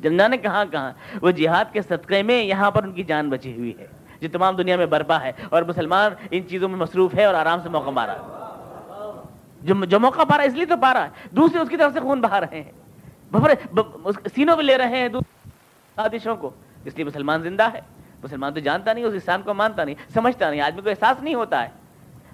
جن 0.00 0.16
جانے 0.16 0.36
کہاں 0.36 0.64
کہاں۔ 0.70 0.92
وہ 1.22 1.30
جہاد 1.30 1.64
کے 1.72 1.82
صدقے 1.82 2.22
میں 2.22 2.42
یہاں 2.42 2.70
پر 2.70 2.82
ان 2.82 2.92
کی 2.92 3.02
جان 3.02 3.30
بچی 3.30 3.56
ہوئی 3.56 3.78
ہے۔ 3.78 3.86
جو 4.20 4.28
تمام 4.32 4.56
دنیا 4.56 4.76
میں 4.76 4.86
برپا 4.86 5.20
ہے 5.20 5.32
اور 5.48 5.62
مسلمان 5.62 6.12
ان 6.30 6.42
چیزوں 6.48 6.68
میں 6.68 6.78
مصروف 6.78 7.14
ہے 7.14 7.24
اور 7.24 7.34
آرام 7.34 7.58
سے 7.62 7.68
موقع 7.68 7.90
مارا 7.90 8.12
ہے۔ 8.12 8.20
جو 9.62 9.84
جو 9.84 10.00
موقع 10.00 10.24
پا 10.24 10.36
رہا 10.36 10.44
ہے، 10.44 10.48
اس 10.48 10.54
لیے 10.54 10.66
تو 10.66 10.76
پا 10.76 10.94
رہا 10.94 11.04
ہے۔ 11.04 11.08
دوسرے 11.30 11.60
اس 11.60 11.68
کی 11.68 11.76
طرف 11.76 11.92
سے 11.92 12.00
خون 12.00 12.20
بہا 12.20 12.40
رہے 12.40 12.62
ہیں۔ 12.62 12.72
سینوں 14.34 14.56
میں 14.56 14.64
لے 14.64 14.78
رہے 14.78 14.98
ہیں۔ 14.98 15.08
آدشوں 15.96 16.36
کو 16.36 16.50
اس 16.84 16.96
لیے 16.96 17.04
مسلمان 17.04 17.42
زندہ 17.42 17.72
ہے۔ 17.74 17.80
مسلمان 18.24 18.54
تو 18.54 18.60
جانتا 18.60 18.92
نہیں، 18.92 19.04
اس 19.04 19.14
انسان 19.14 19.42
کو 19.42 19.54
مانتا 19.54 19.84
نہیں، 19.84 19.94
سمجھتا 20.14 20.50
نہیں، 20.50 20.60
آدمی 20.60 20.80
کو 20.82 20.90
احساس 20.90 21.22
نہیں 21.22 21.34
ہوتا 21.34 21.62
ہے۔ 21.62 21.68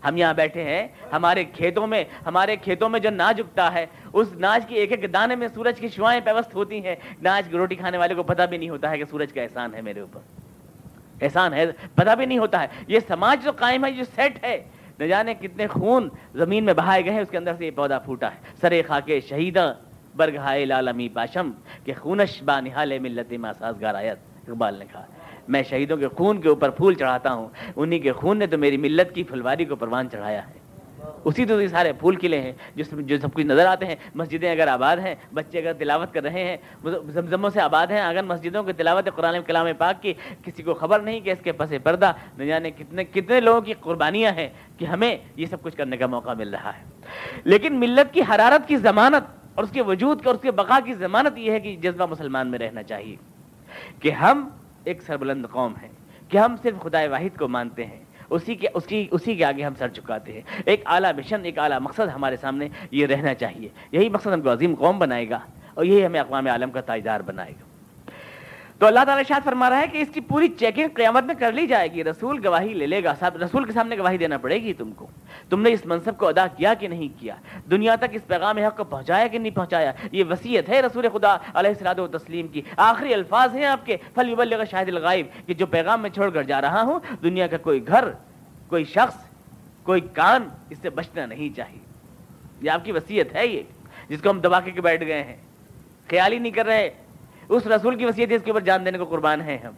ہم 0.08 0.16
یہاں 0.16 0.34
بیٹھے 0.34 0.64
ہیں، 0.64 0.88
ہمارے 1.12 1.44
کھیتوں 1.44 1.86
میں، 1.86 2.04
ہمارے 2.26 2.56
کھیتوں 2.56 2.88
میں 2.88 3.00
جو 3.00 3.10
ناج 3.10 3.40
اگتا 3.40 3.72
ہے، 3.72 3.86
اس 4.12 4.32
ناج 4.32 4.66
کی 4.66 4.74
ایک 4.74 4.92
ایک 4.92 5.12
دانے 5.12 5.36
میں 5.36 5.48
سورج 5.54 5.80
کی 5.80 5.88
شوائیں 5.88 6.20
پیوست 6.24 6.54
ہوتی 6.54 6.86
ہیں۔ 6.86 6.96
ناج 7.22 7.48
کی 7.50 7.56
روٹی 7.56 7.74
کھانے 7.74 7.98
والے 7.98 8.14
کو 8.14 8.22
پتہ 8.22 8.42
بھی 8.42 8.56
نہیں 8.56 8.70
ہوتا 8.70 8.90
ہے 8.90 8.98
کہ 8.98 9.04
سورج 9.10 9.32
کا 9.32 9.42
احسان 9.42 9.74
ہے 9.74 9.82
میرے 9.82 10.00
اوپر۔ 10.00 10.20
احسان 11.22 11.52
ہے، 11.52 11.66
پتہ 11.94 12.14
بھی 12.14 12.26
نہیں 12.26 12.38
ہوتا 12.38 12.62
ہے۔ 12.62 12.66
یہ 12.88 12.98
سماج 13.08 13.44
جو 13.44 13.52
قائم 13.52 13.84
ہے 13.84 13.92
جو 13.92 14.04
سیٹ 14.14 14.44
ہے، 14.44 14.64
نہ 14.98 15.04
جانے 15.04 15.34
کتنے 15.34 15.66
خون 15.66 16.08
زمین 16.34 16.64
میں 16.64 16.74
بہائے 16.74 17.04
گئے 17.04 17.12
ہیں، 17.12 17.20
اس 17.20 17.30
کے 17.30 17.38
اندر 17.38 17.54
سے 17.58 17.66
یہ 17.66 17.70
پودا 17.70 17.98
پھوٹا 17.98 18.28
ہے۔ 18.28 18.36
سرے 18.60 18.82
خاکے 18.82 19.20
شہیدہ 19.20 19.74
برگہائے 20.16 20.64
لالمی 20.64 21.08
پاشم 21.08 21.50
کہ 21.84 21.92
خونش 22.00 22.42
با 22.42 22.60
نہال 22.60 22.98
ملت 22.98 23.32
ما 23.32 23.52
سازگار 23.58 23.94
آیت۔ 23.94 24.18
اقبال 24.48 24.78
نے 24.78 24.84
کہا، 24.92 25.06
میں 25.48 25.62
شہیدوں 25.62 25.96
کے 25.96 26.08
خون 26.08 26.40
کے 26.40 26.48
اوپر 26.48 26.70
پھول 26.70 26.94
چڑھاتا 26.94 27.32
ہوں، 27.32 27.48
انہی 27.76 27.98
کے 27.98 28.12
خون 28.12 28.38
نے 28.38 28.46
تو 28.46 28.58
میری 28.58 28.76
ملت 28.76 29.14
کی 29.14 29.22
پھلواری 29.22 29.64
کو 29.64 29.76
پروان 29.76 30.10
چڑھایا 30.10 30.48
ہے۔ 30.48 30.62
اسی 31.24 31.44
تو 31.44 31.68
سارے 31.68 31.92
پھول 31.92 32.16
کھلے 32.16 32.40
ہیں، 32.40 32.52
جو 32.76 33.00
جو 33.00 33.18
سب 33.18 33.32
کچھ 33.34 33.46
نظر 33.46 33.66
آتے 33.66 33.86
ہیں۔ 33.86 33.96
مسجدیں 34.14 34.50
اگر 34.50 34.68
آباد 34.68 34.96
ہیں، 34.96 35.14
بچے 35.34 35.58
اگر 35.58 35.72
تلاوت 35.72 36.14
کر 36.14 36.22
رہے 36.22 36.44
ہیں، 36.44 36.56
زمزموں 37.06 37.50
سے 37.50 37.60
آباد 37.60 37.86
ہیں، 37.86 38.00
اگر 38.00 38.22
مسجدوں 38.22 38.62
کی 38.62 38.72
تلاوت 38.72 39.08
قرآن 39.14 39.34
کلام 39.46 39.66
پاک 39.78 40.02
کی 40.02 40.14
کسی 40.44 40.62
کو 40.62 40.74
خبر 40.74 41.00
نہیں 41.00 41.20
کہ 41.20 41.30
اس 41.30 41.38
کے 41.42 41.52
پس 41.52 41.72
پردہ 41.82 42.12
نہ 42.38 42.44
جانے 42.44 42.70
کتنے 42.70 43.04
کتنے 43.04 43.40
لوگوں 43.40 43.60
کی 43.60 43.72
قربانیاں 43.80 44.32
ہیں 44.32 44.48
کہ 44.78 44.84
ہمیں 44.84 45.16
یہ 45.36 45.46
سب 45.46 45.62
کچھ 45.62 45.76
کرنے 45.76 45.96
کا 45.96 46.06
موقع 46.06 46.30
مل 46.38 46.48
رہا 46.48 46.70
ہے۔ 46.78 46.84
لیکن 47.44 47.80
ملت 47.80 48.14
کی 48.14 48.20
حرارت 48.20 48.68
کی 48.68 48.76
ضمانت 48.76 49.41
اور 49.54 49.64
اس 49.64 49.70
کے 49.70 49.82
وجود 49.82 50.20
کا 50.22 50.30
اور 50.30 50.34
اس 50.34 50.42
کے 50.42 50.50
بقا 50.50 50.78
کی 50.84 50.94
ضمانت 50.94 51.38
یہ 51.38 51.50
ہے 51.52 51.60
کہ 51.60 51.76
جذبہ 51.76 52.06
مسلمان 52.06 52.50
میں 52.50 52.58
رہنا 52.58 52.82
چاہیے 52.82 53.16
کہ 53.98 54.10
ہم 54.10 54.48
ایک 54.84 55.02
سربلند 55.02 55.46
قوم 55.50 55.74
ہیں، 55.82 55.88
کہ 56.28 56.38
ہم 56.38 56.54
صرف 56.62 56.82
خدا 56.82 57.00
واحد 57.10 57.38
کو 57.38 57.48
مانتے 57.48 57.86
ہیں، 57.86 58.02
اسی 58.30 58.54
کے 58.54 58.68
اس 58.74 58.86
کی 58.86 59.06
اسی 59.10 59.34
کے 59.36 59.44
آگے 59.44 59.62
ہم 59.62 59.74
سر 59.78 59.88
چکاتے 59.88 60.32
ہیں۔ 60.32 60.40
ایک 60.64 60.82
اعلیٰ 60.86 61.12
مشن، 61.16 61.44
ایک 61.44 61.58
اعلیٰ 61.58 61.78
مقصد 61.80 62.08
ہمارے 62.14 62.36
سامنے 62.36 62.68
یہ 62.90 63.06
رہنا 63.06 63.34
چاہیے۔ 63.34 63.68
یہی 63.92 64.08
مقصد 64.08 64.32
ہم 64.32 64.40
کو 64.40 64.52
عظیم 64.52 64.74
قوم 64.74 64.98
بنائے 64.98 65.28
گا 65.30 65.38
اور 65.74 65.84
یہی 65.84 66.06
ہمیں 66.06 66.20
اقوام 66.20 66.46
عالم 66.46 66.70
کا 66.70 66.80
تاجدار 66.80 67.20
بنائے 67.20 67.52
گا۔ 67.52 67.64
تو 68.78 68.86
اللہ 68.86 69.00
تعالیٰ 69.06 69.24
شاید 69.28 69.44
فرما 69.44 69.70
رہا 69.70 69.80
ہے 69.80 69.86
کہ 69.86 69.98
اس 69.98 70.08
کی 70.14 70.20
پوری 70.20 70.48
چیکنگ 70.48 70.88
قیامت 70.94 71.24
میں 71.24 71.34
کر 71.34 71.52
لی 71.52 71.66
جائے 71.66 71.92
گی۔ 71.92 72.04
رسول 72.04 72.46
گواہی 72.46 72.74
لے 72.74 72.86
لے 72.86 73.04
گا۔ 73.04 73.14
صاحب، 73.14 73.36
رسول 73.36 73.64
کے 73.64 73.72
سامنے 73.72 73.98
گواہی 73.98 74.18
دینا 74.18 74.38
پڑے 74.38 74.62
گی 74.62 74.72
تم 74.72 74.92
کو۔ 74.92 75.06
تم 75.48 75.62
نے 75.62 75.72
اس 75.72 75.86
منصب 75.86 76.18
کو 76.18 76.28
ادا 76.28 76.46
کیا 76.46 76.74
کہ 76.74 76.88
نہیں 76.88 77.20
کیا؟ 77.20 77.34
دنیا 77.70 77.94
تک 77.94 78.04
اس 78.12 78.26
پیغام 78.26 78.58
حق 78.58 78.76
کو 78.76 78.84
پہنچایا 78.84 79.26
کہ 79.26 79.38
نہیں 79.38 79.56
پہنچایا؟ 79.56 79.92
یہ 80.12 80.24
وصیت 80.30 80.68
ہے 80.68 80.80
رسول 80.80 81.08
خدا 81.12 81.36
علیہ 81.54 81.70
السلاد 81.70 81.94
و 81.98 82.06
تسلیم 82.06 82.48
کی۔ 82.48 82.62
آخری 82.76 83.14
الفاظ 83.14 83.54
ہیں 83.54 83.64
آپ 83.64 83.86
کے۔ 83.86 83.96
فلی 84.14 84.34
شاہد 84.70 84.88
الغائب، 84.88 85.26
کہ 85.46 85.54
جو 85.54 85.66
پیغام 85.66 86.02
میں 86.02 86.10
چھوڑ 86.10 86.30
کر 86.30 86.42
جا 86.42 86.60
رہا 86.60 86.82
ہوں، 86.82 87.00
دنیا 87.22 87.46
کا 87.46 87.56
کوئی 87.56 87.86
گھر، 87.88 88.04
کوئی 88.68 88.84
شخص، 88.84 89.24
کوئی 89.82 90.00
کان 90.00 90.48
اس 90.70 90.78
سے 90.82 90.90
بچنا 90.90 91.26
نہیں 91.26 91.56
چاہیے۔ 91.56 91.78
یہ 92.60 92.70
آپ 92.70 92.84
کی 92.84 92.92
وصیت 92.92 93.34
ہے 93.34 93.46
یہ، 93.46 93.62
جس 94.08 94.22
کو 94.22 94.30
ہم 94.30 94.40
دبا 94.40 94.60
کے 94.60 94.80
بیٹھ 94.80 95.04
گئے 95.04 95.22
ہیں۔ 95.22 95.36
خیال 96.10 96.32
ہی 96.32 96.38
نہیں 96.38 96.52
کر 96.52 96.66
رہے۔ 96.66 96.90
اس 97.56 97.66
رسول 97.66 97.96
کی 97.96 98.04
وصیت 98.04 98.30
ہے، 98.30 98.36
اس 98.36 98.42
کے 98.42 98.50
اوپر 98.50 98.60
جان 98.60 98.86
دینے 98.86 98.98
کو 98.98 99.04
قربان 99.04 99.40
ہیں 99.40 99.58
ہم۔ 99.58 99.72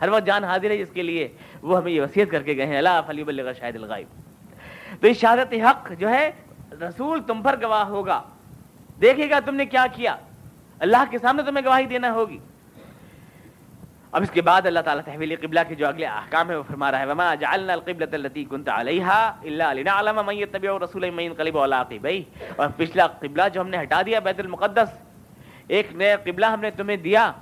ہر 0.00 0.08
وقت 0.08 0.26
جان 0.26 0.44
حاضر 0.44 0.70
ہے 0.70 0.76
جس 0.76 0.90
کے 0.92 1.02
لیے 1.02 1.28
وہ 1.62 1.78
ہمیں 1.78 1.92
یہ 1.92 2.02
وصیت 2.02 2.30
کر 2.30 2.42
کے 2.42 2.56
گئے 2.56 2.66
ہیں۔ 2.66 2.78
اللہ 2.78 3.00
فلی 3.06 3.24
بلغ 3.24 3.52
شاہد 3.52 3.76
الغائب 3.76 4.06
تو 5.00 5.08
یہ 5.08 5.12
شہادت 5.12 5.54
حق 5.54 5.92
جو 5.98 6.08
ہے، 6.08 6.30
رسول 6.72 7.22
تم 7.22 7.42
پر 7.42 7.56
گواہ 7.62 7.84
ہوگا۔ 7.84 8.22
دیکھے 9.00 9.30
گا 9.30 9.38
تم 9.44 9.54
نے 9.54 9.66
کیا 9.66 9.86
کیا۔ 9.92 10.16
اللہ 10.78 11.04
کے 11.10 11.18
سامنے 11.18 11.42
تمہیں 11.42 11.64
گواہی 11.64 11.86
دینا 11.86 12.12
ہوگی۔ 12.12 12.38
اب 14.12 14.22
اس 14.22 14.30
کے 14.30 14.42
بعد 14.42 14.66
اللہ 14.66 14.80
تعالیٰ 14.80 15.04
تحویل 15.04 15.34
قبلہ 15.36 15.60
کے 15.68 15.74
جو 15.74 15.88
اگلے 15.88 16.06
احکام 16.06 16.50
ہے 16.50 16.56
وہ 16.56 16.62
فرما 16.62 16.90
رہا 16.90 16.98
ہے، 16.98 17.06
وما 17.06 17.34
جعلنا 17.34 17.72
القبلۃ 17.72 18.12
التي 18.12 18.44
كنت 18.44 18.68
عليها 18.68 19.40
الا 19.42 19.72
لنعلم 19.72 20.20
من 20.26 20.34
يتبع 20.34 20.74
الرسول 20.74 21.10
من 21.10 21.22
ينقلب 21.22 21.58
على 21.58 21.74
عقبيه۔ 21.74 22.22
اور 22.56 22.68
پچھلا 22.76 23.06
قبلہ 23.06 23.42
جو 23.52 23.60
ہم 23.60 23.68
نے 23.68 23.82
ہٹا 23.82 24.02
دیا، 24.06 24.18
بیت 24.18 24.40
المقدس 24.40 25.05
ایک 25.68 25.92
نیا 25.92 26.16
قبلہ 26.16 26.46
ہم 26.46 26.60
نے 26.60 26.70
تمہیں 26.70 26.96
دیا۔ 26.96 27.32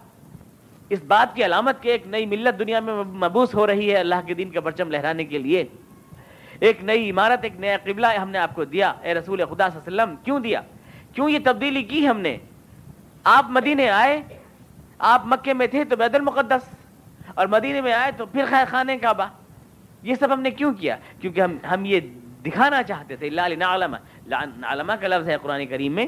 اس 0.88 1.04
بات 1.04 1.36
کی 1.36 1.44
علامت 1.44 1.82
کہ 1.82 1.88
ایک 1.88 2.06
نئی 2.06 2.26
ملت 2.26 2.58
دنیا 2.58 2.80
میں 2.80 2.94
مبوس 2.94 3.54
ہو 3.54 3.66
رہی 3.66 3.90
ہے 3.90 3.96
اللہ 3.96 4.14
کے 4.26 4.34
دین 4.34 4.50
کا 4.50 4.60
پرچم 4.60 4.90
لہرانے 4.90 5.24
کے 5.24 5.38
لیے۔ 5.38 5.64
ایک 6.60 6.84
نئی 6.84 7.10
عمارت، 7.10 7.38
ایک 7.42 7.56
نیا 7.56 7.76
قبلہ 7.84 8.06
ہم 8.06 8.30
نے 8.30 8.38
آپ 8.38 8.54
کو 8.54 8.64
دیا۔ 8.64 8.94
اے 9.02 9.14
رسول 9.14 9.38
خدا 9.38 9.68
صلی 9.68 9.80
اللہ 9.86 10.02
علیہ 10.02 10.02
وسلم، 10.02 10.24
کیوں 10.24 10.40
دیا؟ 10.40 10.60
کیوں 11.14 11.30
یہ 11.30 11.38
تبدیلی 11.44 11.82
کی 11.82 12.08
ہم 12.08 12.20
نے؟ 12.20 12.38
آپ 13.24 13.46
مدینے 13.48 13.90
آئے، 13.90 14.22
آپ 14.98 15.22
مکے 15.24 15.54
میں 15.54 15.66
تھے 15.66 15.84
تو 15.84 15.96
بیت 15.96 16.14
المقدس، 16.14 16.68
اور 17.34 17.46
مدینے 17.46 17.80
میں 17.80 17.92
آئے 17.92 18.12
تو 18.16 18.26
پھر 18.26 18.44
خیر 18.48 18.64
خانے 18.68 18.98
کعبہ۔ 18.98 19.24
یہ 20.02 20.14
سب 20.14 20.32
ہم 20.32 20.40
نے 20.40 20.50
کیوں 20.50 20.72
کیا؟ 20.72 20.96
کیونکہ 21.20 21.40
ہم 21.40 21.56
ہم 21.74 21.84
یہ 21.84 22.00
دکھانا 22.46 22.82
چاہتے 22.82 23.16
تھے۔ 23.16 23.26
اللہ 23.26 23.40
علامہ 23.40 23.96
علامہ 24.66 24.92
کا 24.92 25.08
لفظ 25.08 25.28
ہے 25.28 25.36
قرآن 25.42 25.66
کریم 25.66 25.92
میں۔ 25.92 26.06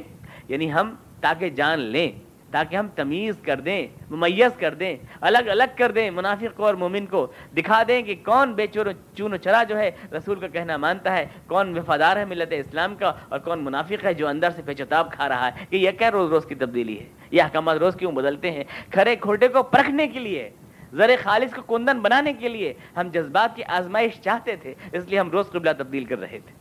یعنی 0.48 0.72
ہم 0.72 0.94
تاکہ 1.26 1.48
جان 1.48 1.80
لیں، 1.80 2.12
تاکہ 2.50 2.76
ہم 2.76 2.88
تمیز 2.88 3.34
کر 3.42 3.60
دیں، 3.60 3.86
ممیز 4.10 4.56
کر 4.58 4.74
دیں، 4.74 4.96
الگ 5.20 5.38
الگ 5.38 5.64
کر 5.76 5.92
دیں، 5.92 6.10
منافق 6.10 6.56
کو 6.56 6.66
اور 6.66 6.74
مومن 6.74 7.06
کو 7.06 7.26
دکھا 7.56 7.82
دیں 7.88 8.02
کہ 8.02 8.14
کون 8.24 8.52
بے 8.52 8.66
چور 8.66 8.86
چون 9.14 9.32
و 9.32 9.36
چرا 9.36 9.62
جو 9.62 9.78
ہے 9.78 9.90
رسول 10.12 10.40
کا 10.40 10.48
کہنا 10.48 10.76
مانتا 10.76 11.16
ہے، 11.16 11.26
کون 11.46 11.78
وفادار 11.78 12.16
ہے 12.16 12.24
ملت 12.24 12.52
اسلام 12.52 12.96
کا 12.96 13.12
اور 13.28 13.38
کون 13.38 13.64
منافق 13.64 14.04
ہے 14.04 14.14
جو 14.14 14.28
اندر 14.28 14.50
سے 14.50 14.62
پیچتاب 14.64 15.12
کھا 15.12 15.28
رہا 15.28 15.48
ہے۔ 15.48 15.64
کہ 15.70 15.76
یہ 15.76 15.90
کیا 15.90 16.10
روز 16.10 16.30
روز 16.30 16.46
کی 16.46 16.54
تبدیلی 16.54 17.00
ہے؟ 17.00 17.06
یہ 17.30 17.42
احکامات 17.42 17.76
روز 17.76 17.96
کیوں 17.96 18.12
بدلتے 18.12 18.50
ہیں؟ 18.50 18.64
کھڑے 18.90 19.16
کھوٹے 19.16 19.48
کو 19.48 19.62
پرکھنے 19.62 20.06
کے 20.06 20.18
لیے، 20.18 20.50
زر 20.92 21.10
خالص 21.22 21.54
کو 21.54 21.62
کندن 21.62 22.00
بنانے 22.00 22.32
کے 22.32 22.48
لیے 22.48 22.74
ہم 22.96 23.08
جذبات 23.12 23.56
کی 23.56 23.64
آزمائش 23.64 24.20
چاہتے 24.20 24.56
تھے، 24.56 24.74
اس 24.92 25.04
لیے 25.08 25.18
ہم 25.18 25.30
روز 25.30 25.50
قبلہ 25.50 25.70
تبدیل 25.78 26.04
کر 26.04 26.18
رہے 26.18 26.38
تھے۔ 26.46 26.52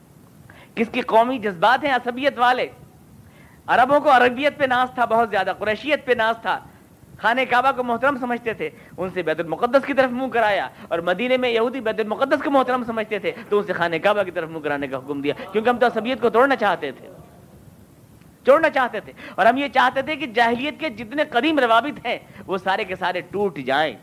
کس 0.75 0.89
کی 0.89 1.01
قومی 1.01 1.37
جذبات 1.37 1.83
ہیں؟ 1.83 1.91
عصبیت 1.91 2.39
والے۔ 2.39 2.67
عربوں 3.67 3.99
کو 3.99 4.11
عربیت 4.11 4.57
پہ 4.57 4.65
ناز 4.65 4.95
تھا، 4.95 5.05
بہت 5.05 5.29
زیادہ، 5.29 5.53
قریشیت 5.59 6.05
پہ 6.05 6.13
ناز 6.17 6.35
تھا۔ 6.41 6.59
خانہ 7.21 7.41
کعبہ 7.49 7.71
کو 7.75 7.83
محترم 7.83 8.17
سمجھتے 8.17 8.53
تھے۔ 8.53 8.69
ان 8.97 9.09
سے 9.13 9.21
بیت 9.21 9.39
المقدس 9.39 9.85
کی 9.85 9.93
طرف 9.93 10.11
منہ 10.11 10.27
کرایا 10.27 10.69
اور 10.87 10.99
مدینے 10.99 11.37
میں 11.37 11.49
یہودی 11.49 11.79
بیت 11.79 11.99
المقدس 11.99 12.43
کو 12.43 12.51
محترم 12.51 12.83
سمجھتے 12.83 13.19
تھے، 13.19 13.31
تو 13.49 13.57
ان 13.57 13.63
سے 13.63 13.73
خانہ 13.73 13.95
کعبہ 14.03 14.23
کی 14.23 14.31
طرف 14.31 14.49
منہ 14.49 14.59
کرانے 14.59 14.87
کا 14.87 14.97
حکم 14.97 15.21
دیا۔ 15.21 15.33
کیونکہ 15.51 15.69
ہم 15.69 15.77
تو 15.77 15.87
عصبیت 15.87 16.21
کو 16.21 16.29
توڑنا 16.29 16.55
چاہتے 16.55 16.91
تھے۔ 16.91 17.07
توڑنا 18.43 18.69
چاہتے 18.69 18.99
تھے۔ 18.99 19.13
اور 19.35 19.45
ہم 19.45 19.57
یہ 19.57 19.67
چاہتے 19.67 20.01
تھے 20.01 20.15
کہ 20.15 20.25
جاہلیت 20.25 20.79
کے 20.79 20.89
جتنے 20.89 21.23
قدیم 21.29 21.59
روابط 21.59 22.05
ہیں، 22.05 22.19
وہ 22.47 22.57
سارے 22.57 22.83
کے 22.83 22.95
سارے 22.95 23.21
ٹوٹ 23.21 23.57
جائیں۔ 23.57 23.93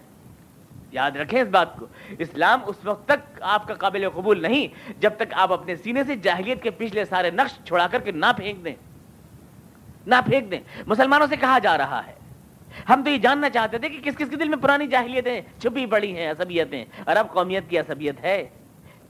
یاد 0.92 1.10
رکھیں 1.10 1.42
اس 1.42 1.48
بات 1.48 1.76
کو۔ 1.76 1.86
اسلام 2.18 2.60
اس 2.66 2.76
وقت 2.84 3.08
تک 3.08 3.38
آپ 3.40 3.68
کا 3.68 3.74
قابل 3.74 4.08
قبول 4.14 4.42
نہیں، 4.42 4.92
جب 5.00 5.10
تک 5.16 5.34
آپ 5.34 5.52
اپنے 5.52 5.76
سینے 5.76 6.04
سے 6.04 6.16
جاہلیت 6.16 6.62
کے 6.62 6.70
پچھلے 6.70 7.04
سارے 7.04 7.30
نقش 7.30 7.64
چھوڑا 7.64 7.86
کر 7.86 7.98
کے 7.98 8.12
نہ 8.12 8.26
پھینک 8.36 8.64
دیں۔ 8.64 8.74
نہ 10.06 10.14
پھینک 10.26 10.50
دیں۔ 10.50 10.60
مسلمانوں 10.86 11.26
سے 11.26 11.36
کہا 11.36 11.58
جا 11.58 11.78
رہا 11.78 12.02
ہے۔ 12.06 12.12
ہم 12.88 13.02
تو 13.04 13.10
یہ 13.10 13.18
جاننا 13.18 13.50
چاہتے 13.50 13.78
تھے 13.78 13.88
کہ 13.88 14.10
کس 14.10 14.16
کس 14.16 14.30
کے 14.30 14.36
دل 14.36 14.48
میں 14.48 14.58
پرانی 14.58 14.86
جاہلیتیں 14.86 15.40
چھپی 15.58 15.86
پڑی 15.86 16.16
ہیں، 16.16 16.30
عصبیتیں۔ 16.30 16.84
عرب 17.06 17.26
قومیت 17.32 17.70
کی 17.70 17.78
عصبیت 17.78 18.20
ہے 18.20 18.48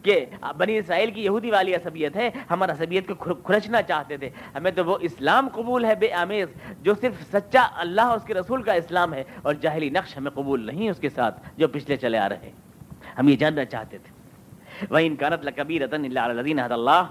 کہ 0.02 0.26
بنی 0.56 0.78
اسرائیل 0.78 1.10
کی 1.10 1.24
یہودی 1.24 1.50
والی 1.50 1.74
عصبیت 1.74 2.16
ہے۔ 2.16 2.30
ہم 2.50 2.62
عصبیت 2.62 3.08
کو 3.08 3.34
کھرچنا 3.34 3.82
چاہتے 3.82 4.16
تھے۔ 4.16 4.28
ہمیں 4.54 4.70
تو 4.70 4.84
وہ 4.84 4.98
اسلام 5.00 5.48
قبول 5.48 5.84
ہے 5.84 5.94
بے 5.94 6.12
آمیز، 6.12 6.48
جو 6.82 6.94
صرف 7.00 7.12
سچا 7.32 7.68
اللہ 7.74 8.00
اور 8.00 8.16
اس 8.16 8.24
کے 8.24 8.34
رسول 8.34 8.62
کا 8.62 8.72
اسلام 8.72 9.14
ہے۔ 9.14 9.24
اور 9.42 9.54
جاہلی 9.54 9.90
نقش 9.90 10.16
ہمیں 10.16 10.30
قبول 10.30 10.66
نہیں 10.66 10.90
اس 10.90 10.98
کے 10.98 11.08
ساتھ 11.08 11.48
جو 11.56 11.68
پچھلے 11.68 11.96
چلے 11.96 12.18
آ 12.18 12.28
رہے۔ 12.28 12.50
ہم 13.18 13.28
یہ 13.28 13.36
جاننا 13.36 13.64
چاہتے 13.64 13.98
تھے۔ 13.98 14.22
وہ 14.90 14.98
انکانت 14.98 15.44
لکبی 15.44 15.80
رتن 15.80 16.04
اللہ 16.04 16.20
اللہ 16.20 17.06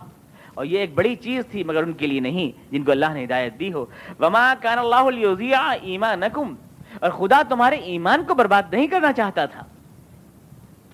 اور 0.53 0.65
یہ 0.65 0.79
ایک 0.79 0.93
بڑی 0.93 1.15
چیز 1.15 1.43
تھی 1.51 1.63
مگر 1.63 1.83
ان 1.83 1.93
کے 1.93 2.07
لیے 2.07 2.19
نہیں، 2.19 2.71
جن 2.71 2.83
کو 2.83 2.91
اللہ 2.91 3.05
نے 3.13 3.23
ہدایت 3.23 3.59
دی 3.59 3.73
ہو۔ 3.73 3.85
وما 4.19 4.53
کان 4.61 4.79
اللہ 4.79 5.73
ایمانکم 5.81 6.55
اور 6.99 7.09
خدا 7.09 7.41
تمہارے 7.49 7.75
ایمان 7.75 8.23
کو 8.27 8.33
برباد 8.33 8.63
نہیں 8.71 8.87
کرنا 8.87 9.13
چاہتا 9.13 9.45
تھا۔ 9.45 9.63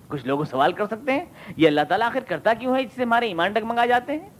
کچھ 0.08 0.26
لوگ 0.26 0.44
سوال 0.44 0.72
کر 0.72 0.86
سکتے 0.86 1.12
ہیں، 1.12 1.24
یہ 1.56 1.68
اللہ 1.68 1.80
تعالیٰ 1.88 2.06
آخر 2.06 2.20
کرتا 2.20 2.54
کیوں 2.54 2.76
ہے 2.76 2.84
جس 2.84 2.92
سے 2.96 3.02
ہمارے 3.02 3.26
ایمان 3.26 3.52
ڈگمگا 3.52 3.86
جاتے 3.86 4.12
ہیں؟ 4.12 4.30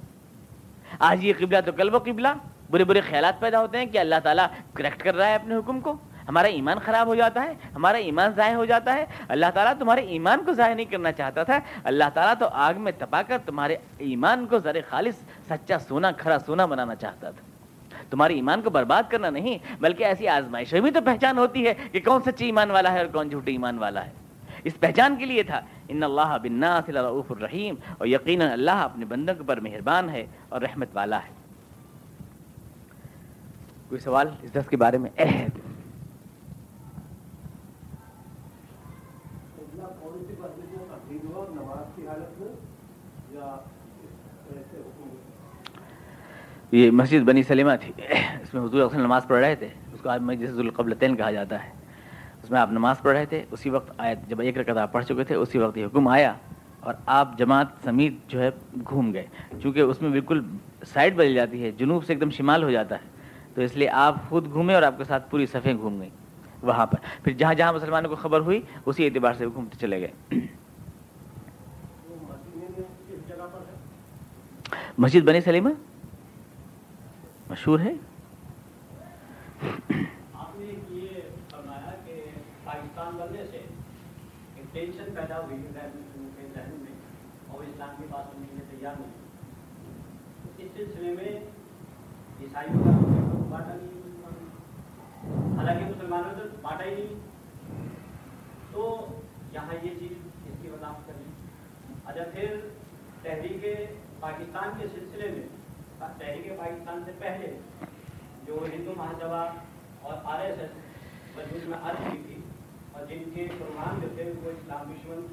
آج 0.98 1.24
یہ 1.24 1.32
قبلہ 1.38 1.56
تو 1.64 1.72
کل 1.72 1.94
وہ 1.94 1.98
قبلہ۔ 1.98 2.28
برے 2.70 2.84
برے 2.84 3.00
خیالات 3.00 3.40
پیدا 3.40 3.60
ہوتے 3.60 3.78
ہیں 3.78 3.86
کہ 3.86 3.98
اللہ 3.98 4.14
تعالیٰ 4.22 4.46
کریکٹ 4.74 5.02
کر 5.02 5.14
رہا 5.14 5.26
ہے 5.26 5.34
اپنے 5.34 5.56
حکم 5.56 5.80
کو۔ 5.80 5.94
ہمارا 6.28 6.48
ایمان 6.48 6.78
خراب 6.84 7.06
ہو 7.06 7.14
جاتا 7.14 7.42
ہے، 7.42 7.54
ہمارا 7.74 7.98
ایمان 7.98 8.30
ضائع 8.36 8.54
ہو 8.54 8.64
جاتا 8.64 8.94
ہے۔ 8.94 9.04
اللہ 9.28 9.46
تعالیٰ 9.54 9.72
تمہارے 9.78 10.00
ایمان 10.00 10.44
کو 10.44 10.52
ضائع 10.52 10.74
نہیں 10.74 10.86
کرنا 10.86 11.12
چاہتا 11.12 11.42
تھا۔ 11.42 11.58
اللہ 11.84 12.04
تعالیٰ 12.14 12.34
تو 12.38 12.48
آگ 12.52 12.74
میں 12.76 12.92
تپا 12.98 13.22
کر 13.22 13.38
تمہارے 13.46 13.76
ایمان 13.98 14.46
کو 14.46 14.58
ذر 14.58 14.76
خالص، 14.88 15.14
سچا 15.48 15.78
سونا 15.78 16.10
کھڑا 16.12 16.38
سونا 16.38 16.66
بنانا 16.66 16.94
چاہتا 16.94 17.30
تھا۔ 17.30 17.48
تمہارے 18.10 18.34
ایمان 18.34 18.62
کو 18.62 18.70
برباد 18.70 19.02
کرنا 19.08 19.30
نہیں، 19.30 19.58
بلکہ 19.80 20.04
ایسی 20.04 20.28
آزمائشیں 20.28 20.80
بھی 20.80 20.90
تو 20.90 21.00
پہچان 21.04 21.38
ہوتی 21.38 21.66
ہے 21.66 21.74
کہ 21.92 22.00
کون 22.00 22.20
سچی 22.26 22.44
ایمان 22.44 22.70
والا 22.70 22.92
ہے 22.92 22.98
اور 22.98 23.06
کون 23.06 23.28
جھوٹی 23.28 23.52
ایمان 23.52 23.78
والا 23.78 24.06
ہے۔ 24.06 24.10
اس 24.64 24.80
پہچان 24.80 25.16
کے 25.16 25.26
لیے 25.26 25.42
تھا، 25.42 25.60
ان 25.88 26.02
اللہ 26.02 26.36
بناس 26.42 26.88
رعف 26.88 27.32
الرحیم۔ 27.32 27.74
اور 27.98 28.06
یقیناً 28.06 28.50
اللہ 28.50 28.70
اپنے 28.70 29.04
بندوں 29.04 29.34
کے 29.34 29.42
پر 29.46 29.60
مہربان 29.60 30.08
ہے 30.08 30.26
اور 30.48 30.60
رحمت 30.60 30.88
والا 30.92 31.18
ہے۔ 31.18 31.38
کوئی 33.88 34.00
سوال 34.00 34.28
اس 34.42 34.52
دس 34.52 34.68
کے 34.68 34.76
بارے 34.76 34.98
میں؟ 34.98 35.10
یہ 46.72 46.90
مسجد 46.90 47.24
بنی 47.24 47.42
سلیمہ 47.42 47.72
تھی۔ 47.80 47.92
اس 48.42 48.54
میں 48.54 48.62
حضور 48.62 48.80
اکثر 48.80 48.98
نماز 48.98 49.26
پڑھ 49.28 49.44
رہے 49.44 49.54
تھے۔ 49.54 49.68
اس 49.92 50.00
کو 50.00 50.08
آج 50.08 50.20
مسجد 50.20 50.46
ذوالقبلتین 50.46 51.16
کہا 51.16 51.30
جاتا 51.30 51.64
ہے۔ 51.64 51.70
اس 52.42 52.50
میں 52.50 52.60
آپ 52.60 52.72
نماز 52.72 52.96
پڑھ 53.02 53.16
رہے 53.16 53.26
تھے۔ 53.26 53.44
اسی 53.50 53.70
وقت 53.70 53.92
آئے 53.98 54.14
جب 54.28 54.40
ایک 54.40 54.58
رکعت 54.58 54.76
آپ 54.76 54.92
پڑھ 54.92 55.04
چکے 55.04 55.24
تھے، 55.24 55.34
اسی 55.34 55.58
وقت 55.58 55.78
یہ 55.78 55.86
حکم 55.86 56.08
آیا 56.08 56.34
اور 56.80 56.94
آپ 57.06 57.38
جماعت 57.38 57.66
سمیت 57.84 58.12
جو 58.28 58.42
ہے 58.42 58.50
گھوم 58.90 59.12
گئے۔ 59.12 59.26
چونکہ 59.62 59.80
اس 59.80 60.02
میں 60.02 60.10
بالکل 60.10 60.42
سائڈ 60.86 61.14
بدل 61.14 61.34
جاتی 61.34 61.62
ہے، 61.62 61.70
جنوب 61.70 62.04
سے 62.04 62.12
ایک 62.12 62.20
دم 62.20 62.30
شمال 62.30 62.62
ہو 62.62 62.70
جاتا 62.70 62.94
ہے۔ 62.94 63.08
تو 63.54 63.62
اس 63.62 63.76
لیے 63.76 63.88
آپ 63.88 64.28
خود 64.28 64.52
گھومے 64.52 64.74
اور 64.74 64.82
آپ 64.82 64.98
کے 64.98 65.04
ساتھ 65.04 65.30
پوری 65.30 65.46
صفیں 65.46 65.78
گھوم 65.78 66.00
گئیں 66.00 66.10
وہاں 66.62 66.86
پر۔ 66.86 67.24
پھر 67.24 67.32
جہاں 67.32 67.54
جہاں 67.54 67.72
مسلمانوں 67.72 68.10
کو 68.10 68.16
خبر 68.16 68.40
ہوئی، 68.40 68.62
اسی 68.86 69.04
اعتبار 69.04 69.32
سے 69.32 69.46
وہ 69.46 69.50
گھومتے 69.54 69.76
چلے 69.80 70.00
گئے۔ 70.00 70.38
مسجد 74.98 75.20
بنی 75.20 75.40
سلیمہ؟ 75.40 75.70
مشہور 77.51 77.80
ہے؟ 77.80 77.92
آپ 80.34 80.57
نے 80.57 80.72
کہ 82.05 82.24
پاکستان 82.64 83.16
لگنے 83.16 83.44
سے 83.51 83.57
ایک 83.57 84.72
ٹینشن 84.72 85.14
پیدا 85.14 85.40
ہوئی 85.40 85.57
ذہن 85.74 86.70
میں 86.70 86.92
اور 87.49 87.62
اسلام 87.62 87.94
کی 87.99 88.07
بات 88.11 88.24
سننے 88.32 88.46
کے 88.51 88.57
لیے 88.57 88.78
تیار 88.78 88.94
نہیں۔ 89.01 89.12
اس 90.59 90.70
سلسلے 90.76 91.14
میں 91.14 91.38
عیسائیوں 92.40 92.84
کا 92.84 92.90
بانٹا 93.49 93.74
نہیں 93.74 93.96
حالانکہ 95.59 95.84
مسلمانوں 95.84 96.36
نے 96.36 96.57
بانٹا 96.62 96.84
ہی 96.84 96.94
نہیں۔ 96.94 97.14
تو 98.72 99.07
یہاں 99.53 99.74
یہ 99.82 99.90
چیز 99.99 100.12
اس 100.46 100.57
کی 100.62 100.68
وضاحت 100.68 101.07
کریں 101.07 101.22
اچھا 102.05 102.22
پھر 102.32 102.68
تحریک 103.22 103.64
پاکستان 104.20 104.70
کے 104.78 104.86
سلسلے 104.94 105.30
میں 105.30 105.57
تحریک 105.99 106.59
پاکستان 106.59 107.03
سے 107.05 107.12
پہلے 107.18 107.59
جو 108.46 108.66
ہندو 108.74 108.92
مہاسبھا 108.96 109.53
اور 110.03 110.14
آر 110.24 110.40
ایس 110.40 110.59
ایس 110.59 110.70
وجود 111.36 111.68
میں 111.68 111.78
عرض 111.82 112.12
کی 112.12 112.18
تھی 112.26 112.34
اور 112.92 113.07
جن 113.07 113.22
کے 113.34 113.46
پروگرام 113.59 113.99
جو 114.03 114.09
تھے 114.14 114.32
وہ 114.44 114.51
اسلام 114.51 114.92
دشمن 114.92 115.26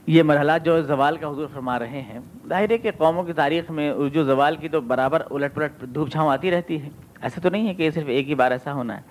یہ 0.07 0.23
مرحلہ 0.23 0.53
جو 0.65 0.83
زوال 0.83 1.17
کا 1.17 1.29
حضور 1.29 1.47
فرما 1.53 1.79
رہے 1.79 2.01
ہیں، 2.03 2.21
ظاہر 2.49 2.71
ہے 2.71 2.79
کہ 2.79 2.91
قوموں 2.99 3.23
کی 3.23 3.33
تاریخ 3.33 3.71
میں 3.71 3.93
جو 4.13 4.25
زوال 4.25 4.57
کی 4.57 4.69
تو 4.69 4.81
برابر 4.81 5.23
الٹ 5.31 5.55
پلٹ 5.55 5.73
دھوپ 5.95 6.11
چھاؤں 6.11 6.31
آتی 6.31 6.51
رہتی 6.51 6.83
ہے۔ 6.83 6.89
ایسا 7.23 7.41
تو 7.41 7.49
نہیں 7.49 7.69
ہے 7.69 7.75
کہ 7.75 7.83
یہ 7.83 7.91
صرف 7.91 8.05
ایک 8.07 8.29
ہی 8.29 8.35
بار 8.35 8.51
ایسا 8.51 8.73
ہونا 8.73 8.97
ہے۔ 8.97 9.03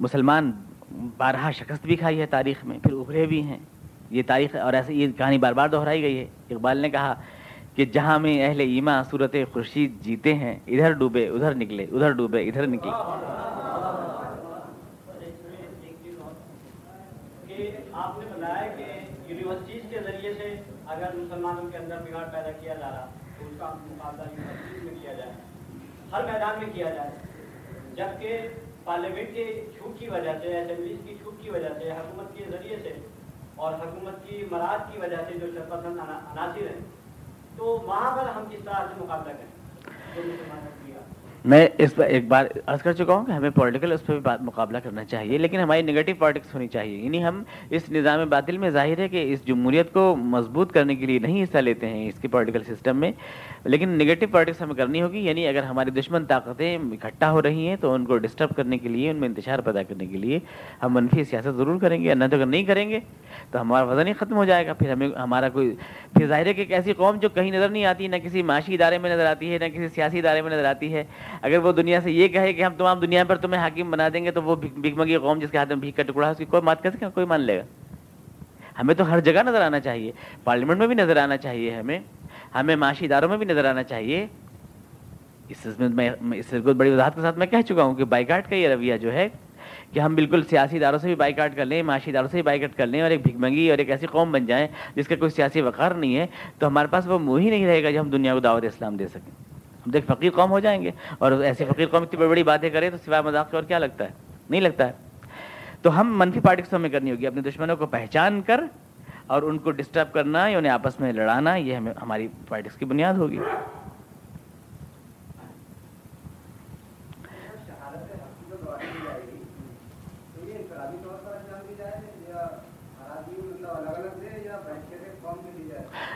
مسلمان 0.00 0.52
بارہا 1.16 1.50
شکست 1.50 1.86
بھی 1.86 1.96
کھائی 1.96 2.20
ہے 2.20 2.26
تاریخ 2.26 2.64
میں، 2.64 2.78
پھر 2.82 2.92
ابھرے 2.92 3.26
بھی 3.26 3.42
ہیں۔ 3.42 3.58
یہ 4.10 4.22
تاریخ 4.26 4.56
اور 4.56 4.72
ایسے 4.72 4.94
یہ 4.94 5.12
کہانی 5.16 5.38
بار 5.38 5.52
بار 5.52 5.68
دہرائی 5.68 6.02
گئی 6.02 6.18
ہے۔ 6.18 6.26
اقبال 6.50 6.78
نے 6.78 6.90
کہا 6.90 7.14
کہ 7.74 7.84
جہاں 7.84 8.18
میں 8.18 8.34
اہل 8.46 8.60
ایما 8.60 9.02
صورت 9.10 9.36
خورشید 9.52 10.00
جیتے 10.00 10.34
ہیں، 10.34 10.58
ادھر 10.66 10.92
ڈوبے، 10.92 11.28
ادھر 11.28 11.54
نکلے، 11.54 11.84
ادھر 11.84 12.10
ڈوبے، 12.12 12.42
ادھر 12.48 12.66
نکلے۔ 12.66 12.92
آپ 17.92 18.18
نے 18.18 18.24
بتایا 18.26 18.66
کہ 18.76 18.84
یونیورسٹیز 19.28 19.79
کے 20.32 20.38
سے 20.38 20.72
اگر 20.86 21.14
مسلمانوں 21.14 21.70
کے 21.70 21.78
اندر 21.78 21.96
بگاڑ 22.00 22.24
پیدا 22.32 22.50
کیا 22.60 22.74
جا 22.74 22.90
رہا، 22.90 23.06
تو 23.38 23.46
اس 23.46 23.54
کا 23.58 23.72
مقابلہ 23.86 24.22
یونیورسٹیز 24.22 24.82
میں 24.84 24.94
کیا 25.02 25.12
جائے، 25.12 25.32
ہر 26.12 26.24
میدان 26.24 26.58
میں 26.58 26.72
کیا 26.74 26.90
جائے، 26.90 27.10
جبکہ 27.94 28.48
پارلیمنٹ 28.84 29.34
کی 29.34 29.44
چھوٹ 29.78 29.98
کی 29.98 30.08
وجہ 30.08 30.32
سے، 30.42 30.60
اسمبلیز 30.60 30.98
کی 31.04 31.14
چھوٹ 31.22 31.42
کی 31.42 31.50
وجہ 31.50 31.68
سے، 31.78 31.90
حکومت 31.90 32.36
کے 32.36 32.44
ذریعے 32.50 32.76
سے 32.82 32.94
اور 33.56 33.72
حکومت 33.72 34.24
کی 34.26 34.44
مراد 34.50 34.92
کی 34.92 34.98
وجہ 34.98 35.16
سے 35.28 35.38
جو 35.38 35.46
شرپسند 35.54 35.98
عناصر 36.00 36.66
ہیں، 36.66 36.80
تو 37.56 37.64
وہاں 37.86 38.16
پر 38.16 38.28
ہم 38.28 38.44
کس 38.50 38.64
طرح 38.64 38.86
سے 38.88 39.00
مقابلہ 39.00 39.32
کریں؟ 39.32 39.58
جو 40.14 40.22
مسلمانوں 40.22 40.72
کیا 40.86 41.00
میں 41.44 41.68
اس 41.78 41.94
پر 41.94 42.04
ایک 42.04 42.28
بار 42.28 42.44
عرض 42.66 42.82
کر 42.82 42.92
چکا 42.92 43.14
ہوں 43.14 43.26
کہ 43.26 43.32
ہمیں 43.32 43.50
پولیٹیکل 43.50 43.92
اس 43.92 44.06
پہ 44.06 44.12
بھی 44.12 44.20
بات 44.20 44.42
مقابلہ 44.42 44.78
کرنا 44.78 45.04
چاہیے، 45.04 45.38
لیکن 45.38 45.60
ہماری 45.60 45.82
نگیٹو 45.82 46.12
پالیٹکس 46.18 46.54
ہونی 46.54 46.68
چاہیے۔ 46.68 46.98
یعنی 46.98 47.24
ہم 47.24 47.42
اس 47.70 47.90
نظام 47.90 48.28
باطل 48.28 48.58
میں 48.58 48.70
ظاہر 48.70 48.98
ہے 48.98 49.08
کہ 49.08 49.32
اس 49.32 49.46
جمہوریت 49.46 49.92
کو 49.92 50.16
مضبوط 50.16 50.72
کرنے 50.72 50.94
کے 50.94 51.06
لیے 51.06 51.18
نہیں 51.18 51.42
حصہ 51.42 51.58
لیتے 51.58 51.88
ہیں 51.88 52.08
اس 52.08 52.20
کے 52.20 52.28
پولیٹیکل 52.28 52.74
سسٹم 52.74 52.96
میں، 52.96 53.12
لیکن 53.64 53.88
نگیٹو 53.88 54.26
پالیٹکس 54.30 54.62
ہمیں 54.62 54.74
کرنی 54.74 55.02
ہوگی۔ 55.02 55.18
یعنی 55.18 55.46
اگر 55.46 55.62
ہماری 55.62 55.90
دشمن 55.90 56.24
طاقتیں 56.24 56.78
اکٹھا 56.92 57.30
ہو 57.30 57.42
رہی 57.42 57.68
ہیں 57.68 57.76
تو 57.76 57.94
ان 57.94 58.04
کو 58.04 58.18
ڈسٹرب 58.18 58.50
کرنے 58.56 58.78
کے 58.78 58.88
لیے، 58.88 59.10
ان 59.10 59.16
میں 59.16 59.28
انتشار 59.28 59.58
پیدا 59.58 59.82
کرنے 59.82 60.06
کے 60.06 60.16
لیے 60.16 60.38
ہم 60.82 60.94
منفی 60.94 61.24
سیاست 61.24 61.56
ضرور 61.56 61.80
کریں 61.80 62.04
گے۔ 62.04 62.14
نہ 62.14 62.24
تو 62.30 62.36
اگر 62.36 62.46
نہیں 62.46 62.64
کریں 62.64 62.88
گے 62.90 63.00
تو 63.50 63.60
ہمارا 63.60 63.84
وزن 63.84 64.06
ہی 64.06 64.12
ختم 64.12 64.36
ہو 64.36 64.44
جائے 64.44 64.66
گا۔ 64.66 64.72
پھر 64.72 64.92
ہمیں 64.92 65.08
ہمارا 65.08 65.48
کوئی 65.48 65.74
پھر 66.12 66.26
ظاہر 66.26 66.46
ہے 66.46 66.54
کہ 66.54 66.60
ایک 66.60 66.72
ایسی 66.72 66.92
قوم 66.92 67.16
جو 67.16 67.28
کہیں 67.28 67.50
نظر 67.50 67.68
نہیں 67.68 67.84
آتی، 67.84 68.08
نہ 68.08 68.16
کسی 68.16 68.42
معاشی 68.42 68.74
ادارے 68.74 68.98
میں 68.98 69.10
نظر 69.10 69.26
آتی 69.26 69.52
ہے، 69.52 69.58
نہ 69.58 69.64
کسی 69.64 69.88
سیاسی 69.88 70.18
ادارے 70.18 70.42
میں 70.42 70.50
نظر 70.50 70.64
آتی 70.64 70.94
ہے۔ 70.94 71.04
اگر 71.42 71.58
وہ 71.58 71.72
دنیا 71.72 72.00
سے 72.00 72.10
یہ 72.10 72.28
کہے 72.28 72.52
کہ 72.52 72.64
ہم 72.64 72.74
تمام 72.74 72.98
دنیا 72.98 73.24
پر 73.24 73.36
تمہیں 73.36 73.62
حاکم 73.62 73.90
بنا 73.90 74.08
دیں 74.12 74.24
گے 74.24 74.30
تو 74.30 74.42
وہ 74.42 74.56
بھگمگی 74.56 75.16
قوم 75.16 75.38
جس 75.38 75.50
کے 75.50 75.58
ہاتھ 75.58 75.68
میں 75.68 75.76
بھیک 75.76 75.96
کا 75.96 76.02
ٹکڑا 76.02 76.26
ہے، 76.26 76.32
اس 76.32 76.38
کی 76.38 76.44
کوئی 76.44 76.62
بات 76.62 76.82
کر 76.82 76.90
سکے 76.90 77.06
کوئی 77.14 77.26
مان 77.26 77.40
لے 77.40 77.58
گا؟ 77.58 77.62
ہمیں 78.78 78.94
تو 78.94 79.10
ہر 79.10 79.20
جگہ 79.20 79.42
نظر 79.42 79.60
آنا 79.60 79.80
چاہیے۔ 79.80 80.12
پارلیمنٹ 80.44 80.78
میں 80.78 80.86
بھی 80.86 80.94
نظر 80.94 81.16
آنا 81.16 81.36
چاہیے 81.36 81.70
ہمیں۔ 81.70 82.00
ہمیں 82.54 82.76
معاشی 82.76 83.04
اداروں 83.04 83.28
میں 83.28 83.36
بھی 83.36 83.46
نظر 83.46 83.64
آنا 83.64 83.82
چاہیے۔ 83.82 84.26
اس 85.48 85.66
میں 85.78 86.10
اس 86.34 86.46
سے 86.46 86.60
بڑی 86.60 86.90
وضاحت 86.90 87.14
کے 87.14 87.20
ساتھ 87.20 87.38
میں 87.38 87.46
کہہ 87.46 87.60
چکا 87.68 87.82
ہوں 87.82 87.94
کہ 87.94 88.04
بائیکاٹ 88.04 88.50
کا 88.50 88.56
یہ 88.56 88.68
رویہ 88.68 88.96
جو 88.96 89.12
ہے 89.12 89.28
کہ 89.92 90.00
ہم 90.00 90.14
بالکل 90.14 90.42
سیاسی 90.42 90.76
اداروں 90.76 90.98
سے 90.98 91.06
بھی 91.06 91.14
بائیکاٹ 91.14 91.56
کر 91.56 91.64
لیں، 91.64 91.82
معاشی 91.82 92.10
اداروں 92.10 92.28
سے 92.28 92.36
بھی 92.36 92.42
بائی 92.42 92.58
کٹ 92.58 92.74
کر 92.76 92.86
لیں 92.86 93.00
اور 93.00 93.10
ایک 93.10 93.22
بھگمنگی 93.22 93.70
اور 93.70 93.78
ایک 93.78 93.90
ایسی 93.90 94.06
قوم 94.06 94.32
بن 94.32 94.46
جائیں 94.46 94.68
جس 94.94 95.08
کا 95.08 95.16
کوئی 95.16 95.30
سیاسی 95.30 95.60
وقار 95.60 95.90
نہیں 95.90 96.16
ہے، 96.16 96.26
تو 96.58 96.66
ہمارے 96.66 96.88
پاس 96.88 97.06
وہ 97.06 97.18
منہ 97.18 97.42
ہی 97.42 97.50
نہیں 97.50 97.66
رہے 97.66 97.82
گا 97.82 97.90
جو 97.90 98.00
ہم 98.00 98.10
دنیا 98.10 98.34
کو 98.34 98.40
دعوت 98.40 98.64
اسلام 98.64 98.96
دے 98.96 99.08
سکیں۔ 99.08 99.49
دیکھ، 99.92 100.06
فقیر 100.06 100.30
قوم 100.30 100.50
ہو 100.50 100.58
جائیں 100.58 100.82
گے۔ 100.82 100.90
اور 101.18 101.32
ایسی 101.32 101.64
فقیر 101.64 101.86
قوم 101.86 102.02
اتنی 102.02 102.18
بڑی 102.18 102.28
بڑی 102.28 102.42
باتیں 102.42 102.70
کرے 102.70 102.90
تو 102.90 102.96
سوائے 102.96 103.22
مذاق 103.22 103.50
کے 103.50 103.56
اور 103.56 103.64
کیا 103.64 103.78
لگتا 103.78 104.04
ہے؟ 104.04 104.10
نہیں 104.50 104.60
لگتا 104.60 104.86
ہے۔ 104.86 104.92
تو 105.82 106.00
ہم 106.00 106.18
منفی 106.18 106.40
پارٹکس 106.40 106.74
ہمیں 106.74 106.90
کرنی 106.90 107.10
ہوگی، 107.10 107.26
اپنے 107.26 107.40
دشمنوں 107.40 107.76
کو 107.76 107.86
پہچان 107.86 108.42
کر 108.42 108.64
اور 109.26 109.42
ان 109.42 109.58
کو 109.58 109.70
ڈسٹرب 109.70 110.12
کرنا 110.12 110.48
یا 110.48 110.58
انہیں 110.58 110.72
آپس 110.72 111.00
میں 111.00 111.12
لڑانا، 111.12 111.54
یہ 111.54 111.74
ہمیں، 111.74 111.92
ہماری 112.02 112.28
پارٹکس 112.48 112.76
کی 112.76 112.84
بنیاد 112.84 113.14
ہوگی۔ 113.14 113.38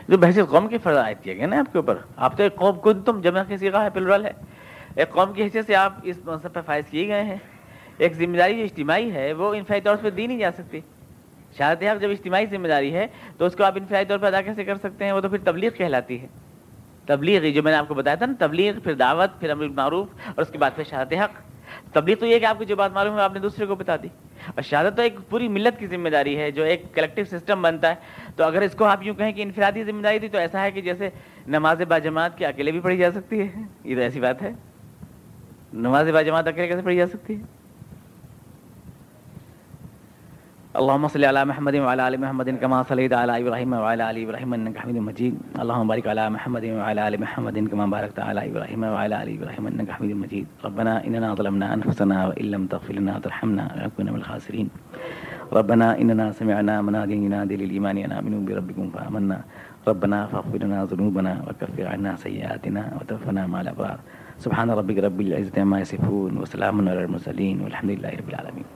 جو 0.07 0.17
بحثیت 0.17 0.49
قوم 0.49 0.67
کی 0.67 0.77
فرض 0.77 0.97
عائد 0.97 1.17
کیا 1.23 1.33
گیا 1.33 1.47
نا 1.47 1.59
آپ 1.59 1.71
کے 1.71 1.77
اوپر؟ 1.77 1.97
آپ 2.15 2.37
تو 2.37 2.43
ایک 2.43 2.55
قوم 2.55 2.79
کو 2.79 2.93
تم 2.93 3.21
جمع 3.21 3.43
کی 3.47 3.57
سیکھا 3.57 3.83
ہے 3.83 3.89
پلرل 3.89 4.25
ہے۔ 4.25 4.31
ایک 4.95 5.09
قوم 5.09 5.33
کی 5.33 5.43
حیثیت 5.43 5.65
سے 5.65 5.75
آپ 5.75 5.93
اس 6.03 6.19
منصب 6.25 6.53
پہ 6.53 6.59
فائز 6.65 6.85
کیے 6.89 7.07
گئے 7.07 7.23
ہیں۔ 7.23 7.37
ایک 7.97 8.13
ذمہ 8.13 8.37
داری 8.37 8.57
جو 8.57 8.63
اجتماعی 8.63 9.11
ہے، 9.11 9.33
وہ 9.33 9.55
انفرادی 9.55 9.81
طور 9.81 9.95
پہ 10.01 10.09
دی 10.09 10.27
نہیں 10.27 10.37
جا 10.37 10.51
سکتی۔ 10.51 10.79
شہادت 11.57 11.83
حق 11.83 12.01
جب 12.01 12.09
اجتماعی 12.09 12.45
ذمہ 12.45 12.67
داری 12.67 12.95
ہے، 12.95 13.07
تو 13.37 13.45
اس 13.45 13.55
کو 13.55 13.63
آپ 13.63 13.73
انفرادی 13.75 14.05
طور 14.05 14.17
پہ 14.17 14.25
ادا 14.25 14.41
کیسے 14.41 14.63
کر 14.63 14.75
سکتے 14.75 15.05
ہیں؟ 15.05 15.11
وہ 15.11 15.21
تو 15.21 15.29
پھر 15.29 15.37
تبلیغ 15.43 15.69
کہلاتی 15.69 16.21
ہے۔ 16.21 16.27
تبلیغ 17.05 17.53
جو 17.53 17.63
میں 17.63 17.71
نے 17.71 17.77
آپ 17.77 17.87
کو 17.87 17.93
بتایا 17.93 18.15
تھا 18.15 18.25
نا، 18.25 18.33
تبلیغ، 18.39 18.79
پھر 18.79 18.93
دعوت، 18.93 19.39
پھر 19.39 19.49
امر 19.49 19.67
معروف 19.67 20.07
اور 20.25 20.41
اس 20.41 20.49
کے 20.49 20.57
بعد 20.57 20.71
پھر 20.75 20.83
شہادت 20.83 21.13
حق۔ 21.13 21.41
تبلیغ 21.93 22.15
تو 22.15 22.25
یہ 22.25 22.39
کہ 22.39 22.45
آپ 22.45 22.57
کو 22.57 22.63
جو 22.63 22.75
بات 22.75 22.91
معلوم 22.91 23.17
ہے 23.17 23.21
آپ 23.21 23.33
نے 23.33 23.39
دوسرے 23.39 23.65
کو 23.65 23.75
بتا 23.75 23.95
دی۔ 24.03 24.07
اور 24.47 24.61
شہادت 24.61 24.95
تو 24.95 25.01
ایک 25.01 25.19
پوری 25.29 25.47
ملت 25.47 25.79
کی 25.79 25.87
ذمہ 25.87 26.09
داری 26.09 26.37
ہے، 26.37 26.51
جو 26.51 26.63
ایک 26.63 26.83
کلیکٹو 26.93 27.37
سسٹم 27.37 27.61
بنتا 27.61 27.89
ہے۔ 27.89 27.95
تو 28.35 28.43
اگر 28.43 28.61
اس 28.61 28.71
کو 28.71 28.85
آپ 28.85 29.03
یوں 29.03 29.15
کہیں 29.15 29.31
کہ 29.31 29.41
انفرادی 29.41 29.83
ذمہ 29.83 30.01
داری 30.01 30.19
تھی 30.19 30.29
تو 30.29 30.37
ایسا 30.37 30.61
ہے 30.61 30.71
کہ 30.71 30.81
جیسے 30.81 31.09
نماز 31.47 31.81
با 31.81 31.97
جماعت 31.97 32.31
اکیلے 32.39 32.71
بھی 32.71 32.79
پڑھی 32.79 32.97
جا 32.97 33.11
سکتی 33.11 33.39
ہے۔ 33.39 33.61
یہ 33.83 33.95
تو 33.95 34.01
ایسی 34.01 34.19
بات 34.19 34.41
ہے۔ 34.41 34.51
نماز 35.73 36.09
با 36.09 36.21
جماعت 36.21 36.47
اکیلے 36.47 36.67
کیسے 36.67 36.81
پڑھی 36.81 36.97
جا 36.97 37.07
سکتی 37.07 37.35
ہے؟ 37.35 37.64
اللهم 40.75 41.07
صل 41.07 41.23
على 41.23 41.45
محمد 41.45 41.75
وعلى 41.75 42.07
ال 42.07 42.15
محمد 42.21 42.49
كما 42.59 42.83
صليت 42.83 43.13
على 43.13 43.33
ابراهيم 43.41 43.71
وعلى 43.73 44.03
ال 44.11 44.17
ابراهيم 44.25 44.53
انك 44.53 44.77
حميد 44.77 44.97
مجيد. 45.09 45.33
اللهم 45.63 45.87
بارك 45.87 46.05
على 46.11 46.23
محمد 46.35 46.65
وعلى 46.65 47.01
ال 47.07 47.15
محمد 47.23 47.57
كما 47.71 47.85
باركت 47.95 48.19
على 48.19 48.41
ابراهيم 48.49 48.81
وعلى 48.83 49.15
ال 49.23 49.29
ابراهيم 49.37 49.63
انك 49.71 49.89
حميد 49.95 50.11
مجيد. 50.23 50.45
ربنا 50.67 50.93
اننا 51.07 51.29
ظلمنا 51.39 51.67
انفسنا 51.73 52.17
وان 52.27 52.45
لم 52.53 52.63
تغفر 52.67 52.93
لنا 52.99 53.11
وترحمنا 53.15 53.63
لنكون 53.77 54.05
من 54.13 54.19
الخاسرين. 54.21 54.67
ربنا 55.57 55.87
اننا 56.01 56.25
سمعنا 56.39 56.75
مناديا 56.87 57.15
ينادي 57.25 57.55
للايمان 57.61 57.97
ان 58.05 58.11
امنوا 58.19 58.41
بربكم 58.47 58.85
فامنا 58.95 59.37
ربنا 59.89 60.19
فاغفر 60.31 60.57
لنا 60.63 60.79
ذنوبنا 60.91 61.33
وكفر 61.47 61.87
عنا 61.87 62.11
سيئاتنا 62.25 62.83
وتوفنا 62.97 63.41
مع 63.51 63.59
الابرار 63.61 63.99
سبحان 64.43 64.67
ربك 64.79 64.97
رب 65.07 65.19
العزه 65.21 65.55
عما 65.63 65.77
يصفون 65.83 66.31
وسلام 66.41 66.75
على 66.89 67.03
المرسلين 67.07 67.55
والحمد 67.63 67.91
لله 67.95 68.11
رب 68.21 68.29
العالمين. 68.33 68.67